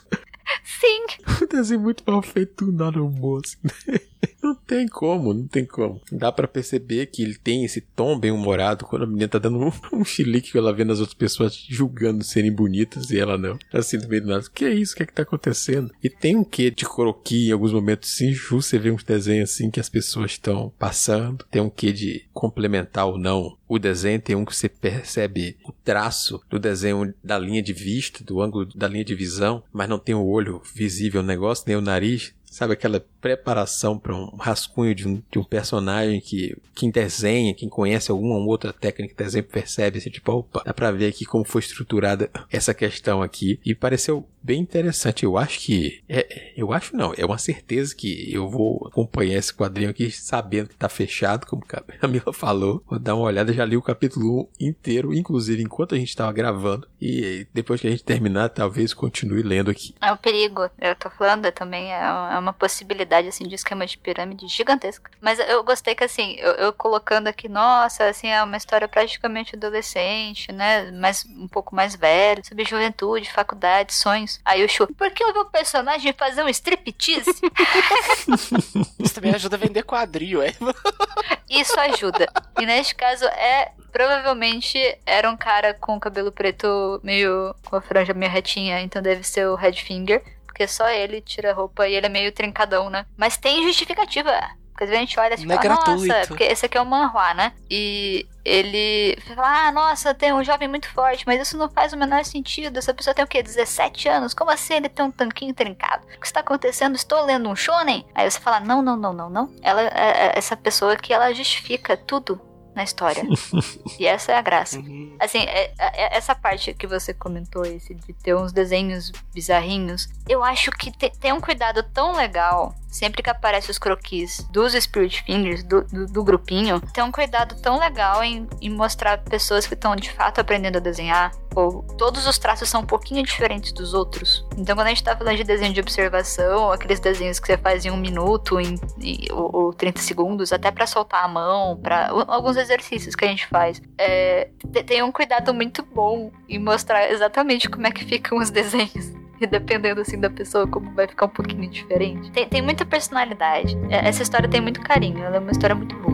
Sim. 0.64 1.06
Um 1.42 1.48
desenho 1.48 1.80
muito 1.80 2.04
mal 2.06 2.22
feito, 2.22 2.72
nada 2.72 3.02
humor, 3.02 3.42
assim. 3.44 4.00
Não 4.44 4.54
tem 4.54 4.88
como, 4.90 5.34
não 5.34 5.48
tem 5.48 5.66
como. 5.66 6.02
Dá 6.12 6.30
para 6.30 6.50
perceber 6.50 7.06
que 7.06 7.24
ele 7.24 7.36
tem 7.36 7.64
esse 7.64 7.80
tom 7.80 8.20
bem 8.20 8.30
humorado 8.30 8.86
quando 8.86 9.04
a 9.04 9.08
menina 9.08 9.30
tá 9.30 9.40
dando 9.40 9.58
um, 9.58 9.72
um 9.94 10.04
chilique 10.04 10.52
que 10.52 10.58
ela 10.58 10.74
vendo 10.74 10.92
as 10.92 11.00
outras 11.00 11.18
pessoas 11.18 11.56
julgando 11.56 12.26
serem 12.26 12.52
bonitas 12.52 13.10
e 13.10 13.18
ela 13.18 13.38
não. 13.38 13.58
Assim, 13.72 13.98
no 13.98 14.10
meio 14.10 14.22
do 14.22 14.28
nada. 14.28 14.46
O 14.46 14.52
que 14.52 14.66
é 14.66 14.74
isso? 14.74 14.94
O 14.94 14.98
que 14.98 15.04
é 15.04 15.06
que 15.06 15.14
tá 15.14 15.24
acontecendo? 15.24 15.94
E 16.04 16.10
tem 16.10 16.36
um 16.36 16.44
quê 16.44 16.70
de 16.70 16.84
croqui 16.84 17.48
em 17.48 17.52
alguns 17.54 17.72
momentos, 17.72 18.10
sim. 18.10 18.34
Você 18.34 18.78
vê 18.78 18.92
uns 18.92 19.04
desenhos 19.04 19.50
assim 19.50 19.72
que 19.72 19.80
as 19.80 19.88
pessoas 19.88 20.32
estão 20.32 20.74
passando. 20.78 21.46
Tem 21.50 21.62
um 21.62 21.70
quê 21.70 21.94
de 21.94 22.26
complementar 22.34 23.08
ou 23.08 23.18
não 23.18 23.58
o 23.74 23.80
desenho 23.80 24.22
tem 24.22 24.36
um 24.36 24.46
que 24.46 24.56
você 24.56 24.70
percebe 24.70 25.58
o 25.66 25.72
traço 25.72 26.40
do 26.48 26.60
desenho 26.60 27.12
da 27.24 27.40
linha 27.40 27.62
de 27.62 27.74
vista, 27.74 28.24
do 28.24 28.40
ângulo 28.40 28.66
da 28.76 28.88
linha 28.88 29.04
de 29.04 29.16
visão, 29.16 29.64
mas 29.74 29.90
não 29.90 29.98
tem 29.98 30.14
o 30.14 30.24
olho 30.24 30.62
visível 30.76 31.24
no 31.24 31.28
negócio, 31.28 31.64
nem 31.66 31.76
o 31.76 31.82
nariz. 31.82 32.36
Sabe 32.54 32.74
aquela 32.74 33.04
preparação 33.20 33.98
para 33.98 34.16
um 34.16 34.36
rascunho 34.36 34.94
de 34.94 35.08
um, 35.08 35.24
de 35.32 35.40
um 35.40 35.44
personagem 35.44 36.22
que 36.22 36.56
quem 36.76 36.92
desenha, 36.92 37.52
quem 37.52 37.68
conhece 37.68 38.12
alguma 38.12 38.36
outra 38.36 38.72
técnica 38.72 39.16
de 39.16 39.24
desenho 39.24 39.44
percebe 39.44 39.98
assim, 39.98 40.12
tipo, 40.12 40.32
opa, 40.32 40.62
dá 40.64 40.72
pra 40.72 40.92
ver 40.92 41.08
aqui 41.08 41.26
como 41.26 41.44
foi 41.44 41.62
estruturada 41.62 42.30
essa 42.52 42.72
questão 42.72 43.24
aqui. 43.24 43.60
E 43.66 43.74
pareceu 43.74 44.24
bem 44.44 44.60
interessante. 44.60 45.24
Eu 45.24 45.38
acho 45.38 45.60
que. 45.60 46.04
É, 46.08 46.52
eu 46.56 46.74
acho 46.74 46.96
não, 46.96 47.14
é 47.18 47.26
uma 47.26 47.38
certeza 47.38 47.96
que 47.96 48.32
eu 48.34 48.50
vou 48.50 48.88
acompanhar 48.88 49.38
esse 49.38 49.54
quadrinho 49.54 49.90
aqui 49.90 50.12
sabendo 50.12 50.70
que 50.70 50.76
tá 50.76 50.90
fechado, 50.90 51.48
como 51.48 51.64
a 51.72 51.82
Camila 52.00 52.34
falou. 52.34 52.84
Vou 52.88 53.00
dar 53.00 53.16
uma 53.16 53.26
olhada, 53.26 53.54
já 53.54 53.66
li 53.66 53.78
o 53.78 53.82
capítulo 53.82 54.50
1 54.60 54.68
inteiro, 54.68 55.14
inclusive 55.14 55.64
enquanto 55.64 55.96
a 55.96 55.98
gente 55.98 56.16
tava 56.16 56.32
gravando. 56.32 56.88
E 57.02 57.48
depois 57.54 57.82
que 57.82 57.88
a 57.88 57.92
gente 57.92 58.04
terminar, 58.04 58.50
talvez 58.50 58.94
continue 58.94 59.42
lendo 59.42 59.72
aqui. 59.72 59.96
É 60.02 60.12
o 60.12 60.18
perigo. 60.18 60.70
Eu 60.80 60.96
tô 60.96 61.10
falando 61.10 61.52
também, 61.52 61.92
é 61.94 62.38
uma 62.38 62.54
possibilidade 62.54 63.28
assim 63.28 63.48
de 63.48 63.56
esquema 63.56 63.86
de 63.86 63.98
pirâmide 63.98 64.48
gigantesca. 64.48 65.12
Mas 65.22 65.40
eu 65.40 65.64
gostei 65.64 65.96
que 65.96 66.04
assim, 66.04 66.36
eu, 66.38 66.52
eu, 66.54 66.74
colocando 66.74 67.28
aqui, 67.28 67.48
nossa, 67.48 68.06
assim, 68.06 68.28
é 68.28 68.44
uma 68.44 68.58
história 68.58 68.88
praticamente 68.88 69.56
adolescente, 69.56 70.52
né? 70.52 70.92
Mas 70.92 71.26
um 71.26 71.48
pouco 71.48 71.76
mais 71.76 71.96
velho, 71.96 72.46
sobre 72.46 72.66
juventude, 72.66 73.32
faculdade, 73.32 73.94
sonhos. 73.94 74.33
Aí 74.44 74.64
o 74.64 74.70
Chu, 74.70 74.88
por 74.96 75.12
que 75.12 75.24
o 75.24 75.46
personagem 75.46 76.14
fazer 76.14 76.44
um 76.44 76.50
striptease? 76.50 77.32
Isso 79.00 79.14
também 79.14 79.34
ajuda 79.34 79.56
a 79.56 79.60
vender 79.60 79.84
quadril, 79.84 80.42
é? 80.42 80.54
Isso 81.50 81.80
ajuda. 81.80 82.28
E 82.60 82.66
neste 82.66 82.96
caso 82.96 83.26
é 83.26 83.72
provavelmente 83.92 84.80
era 85.06 85.30
um 85.30 85.38
cara 85.38 85.74
com 85.74 86.00
cabelo 86.00 86.32
preto 86.32 87.00
meio 87.04 87.54
com 87.66 87.76
a 87.76 87.82
franja 87.82 88.14
meio 88.14 88.32
retinha, 88.32 88.82
então 88.82 89.02
deve 89.02 89.24
ser 89.24 89.48
o 89.48 89.56
Redfinger 89.56 90.24
porque 90.54 90.68
só 90.68 90.88
ele 90.88 91.20
tira 91.20 91.50
a 91.50 91.54
roupa 91.54 91.88
e 91.88 91.96
ele 91.96 92.06
é 92.06 92.10
meio 92.10 92.32
trincadão, 92.32 92.88
né? 92.88 93.08
Mas 93.18 93.36
tem 93.36 93.64
justificativa. 93.64 94.32
Porque 94.74 94.86
às 94.86 94.90
vezes 94.90 95.04
a 95.04 95.06
gente 95.06 95.20
olha 95.20 95.36
assim, 95.36 95.46
e 95.46 95.48
fala, 95.48 95.64
é 95.64 95.70
nossa, 95.70 96.28
porque 96.28 96.44
esse 96.44 96.66
aqui 96.66 96.78
é 96.78 96.82
o 96.82 96.86
manhua, 96.86 97.34
né? 97.36 97.54
E 97.70 98.28
ele 98.44 99.16
fala, 99.22 99.68
ah, 99.68 99.72
nossa, 99.72 100.14
tem 100.14 100.34
um 100.34 100.44
jovem 100.44 100.68
muito 100.68 100.90
forte, 100.90 101.26
mas 101.28 101.40
isso 101.40 101.58
não 101.58 101.70
faz 101.70 101.94
o 101.94 101.98
menor 101.98 102.26
sentido. 102.26 102.78
Essa 102.78 102.94
pessoa 102.94 103.14
tem 103.14 103.24
o 103.24 103.28
quê? 103.28 103.44
17 103.44 104.10
anos? 104.10 104.34
Como 104.34 104.50
assim 104.50 104.74
ele 104.74 104.90
tem 104.90 105.06
um 105.06 105.12
tanquinho 105.12 105.54
trincado? 105.54 106.06
O 106.18 106.20
que 106.20 106.26
está 106.26 106.40
acontecendo? 106.40 106.96
Estou 106.96 107.24
lendo 107.24 107.48
um 107.48 107.56
shonen? 107.56 108.06
Aí 108.16 108.30
você 108.30 108.40
fala, 108.40 108.60
não, 108.60 108.82
não, 108.82 108.98
não, 108.98 109.14
não, 109.14 109.30
não. 109.30 109.54
Ela 109.62 109.84
é, 109.84 110.28
é 110.28 110.32
essa 110.36 110.58
pessoa 110.58 110.96
que 110.96 111.14
ela 111.14 111.32
justifica 111.34 111.96
tudo 111.96 112.42
na 112.76 112.84
história. 112.84 113.24
e 114.00 114.06
essa 114.06 114.32
é 114.32 114.36
a 114.36 114.42
graça. 114.42 114.80
Uhum. 114.80 115.16
Assim, 115.20 115.40
é, 115.40 115.72
é, 115.78 116.06
é, 116.06 116.18
essa 116.18 116.36
parte 116.36 116.74
que 116.74 116.88
você 116.88 117.14
comentou, 117.14 117.66
esse 117.66 117.94
de 117.94 118.14
ter 118.14 118.36
uns 118.36 118.52
desenhos 118.52 119.12
bizarrinhos, 119.34 120.10
eu 120.28 120.44
acho 120.44 120.72
que 120.72 120.92
te, 120.92 121.10
tem 121.20 121.32
um 121.32 121.40
cuidado 121.40 121.84
tão 121.84 122.14
legal 122.14 122.76
sempre 122.94 123.24
que 123.24 123.30
aparece 123.30 123.72
os 123.72 123.80
croquis 123.80 124.48
dos 124.52 124.74
Spirit 124.74 125.24
Fingers, 125.24 125.64
do, 125.64 125.84
do, 125.86 126.06
do 126.06 126.24
grupinho, 126.24 126.80
tem 126.94 127.04
um 127.04 127.12
cuidado 127.12 127.60
tão 127.60 127.80
legal 127.80 128.24
em, 128.24 128.48
em 128.62 128.70
mostrar 128.70 129.18
pessoas 129.18 129.66
que 129.66 129.74
estão 129.74 129.96
de 129.96 130.12
fato 130.12 130.40
aprendendo 130.40 130.78
a 130.78 130.80
desenhar, 130.80 131.32
ou 131.56 131.82
todos 131.98 132.28
os 132.28 132.38
traços 132.38 132.70
são 132.70 132.82
um 132.82 132.86
pouquinho 132.86 133.24
diferentes 133.24 133.72
dos 133.72 133.94
outros. 133.94 134.46
Então, 134.56 134.76
quando 134.76 134.88
a 134.88 134.90
gente 134.90 135.04
tá 135.04 135.18
falando 135.18 135.38
de 135.38 135.44
desenho 135.44 135.74
de 135.74 135.80
observação, 135.80 136.72
aqueles 136.72 137.00
desenhos 137.00 137.40
que 137.40 137.48
você 137.48 137.58
faz 137.58 137.84
em 137.84 137.90
um 137.92 137.98
minuto 137.98 138.60
em, 138.60 138.80
em, 139.02 139.28
ou, 139.32 139.50
ou 139.56 139.74
30 139.74 140.00
segundos, 140.00 140.54
até 140.54 140.70
para 140.72 140.86
soltar 140.86 141.24
a 141.24 141.28
mão, 141.28 141.76
para 141.78 142.10
alguns 142.28 142.58
exercícios 142.58 143.16
que 143.16 143.26
a 143.26 143.28
gente 143.28 143.48
faz, 143.48 143.82
é, 143.98 144.50
tem 144.86 145.02
um 145.02 145.12
cuidado 145.12 145.54
muito 145.54 145.84
bom 145.84 146.32
em 146.48 146.60
mostrar 146.60 147.10
exatamente 147.12 147.68
como 147.68 147.88
é 147.88 147.92
que 147.92 148.06
ficam 148.06 148.38
os 148.38 148.50
desenhos. 148.52 149.24
Dependendo 149.48 150.02
assim 150.02 150.20
da 150.20 150.30
pessoa, 150.30 150.68
como 150.68 150.94
vai 150.94 151.08
ficar 151.08 151.26
um 151.26 151.30
pouquinho 151.30 151.70
diferente. 151.70 152.32
Tem, 152.32 152.48
tem 152.48 152.62
muita 152.62 152.86
personalidade. 152.86 153.78
É, 153.90 154.08
essa 154.08 154.24
história 154.24 154.50
tem 154.50 154.62
muito 154.62 154.82
carinho, 154.82 155.24
ela 155.24 155.38
é 155.38 155.40
uma 155.40 155.52
história 155.52 155.76
muito 155.76 155.96
boa. 155.98 156.14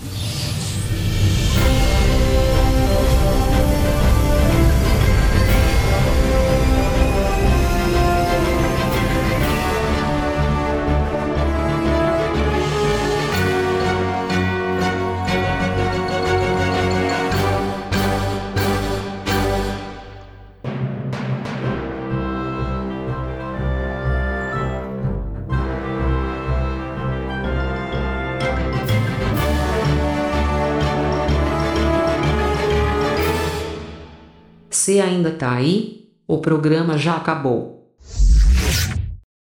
Ainda 35.24 35.32
tá 35.32 35.54
aí? 35.54 36.10
O 36.28 36.40
programa 36.40 36.98
já 36.98 37.16
acabou. 37.16 37.73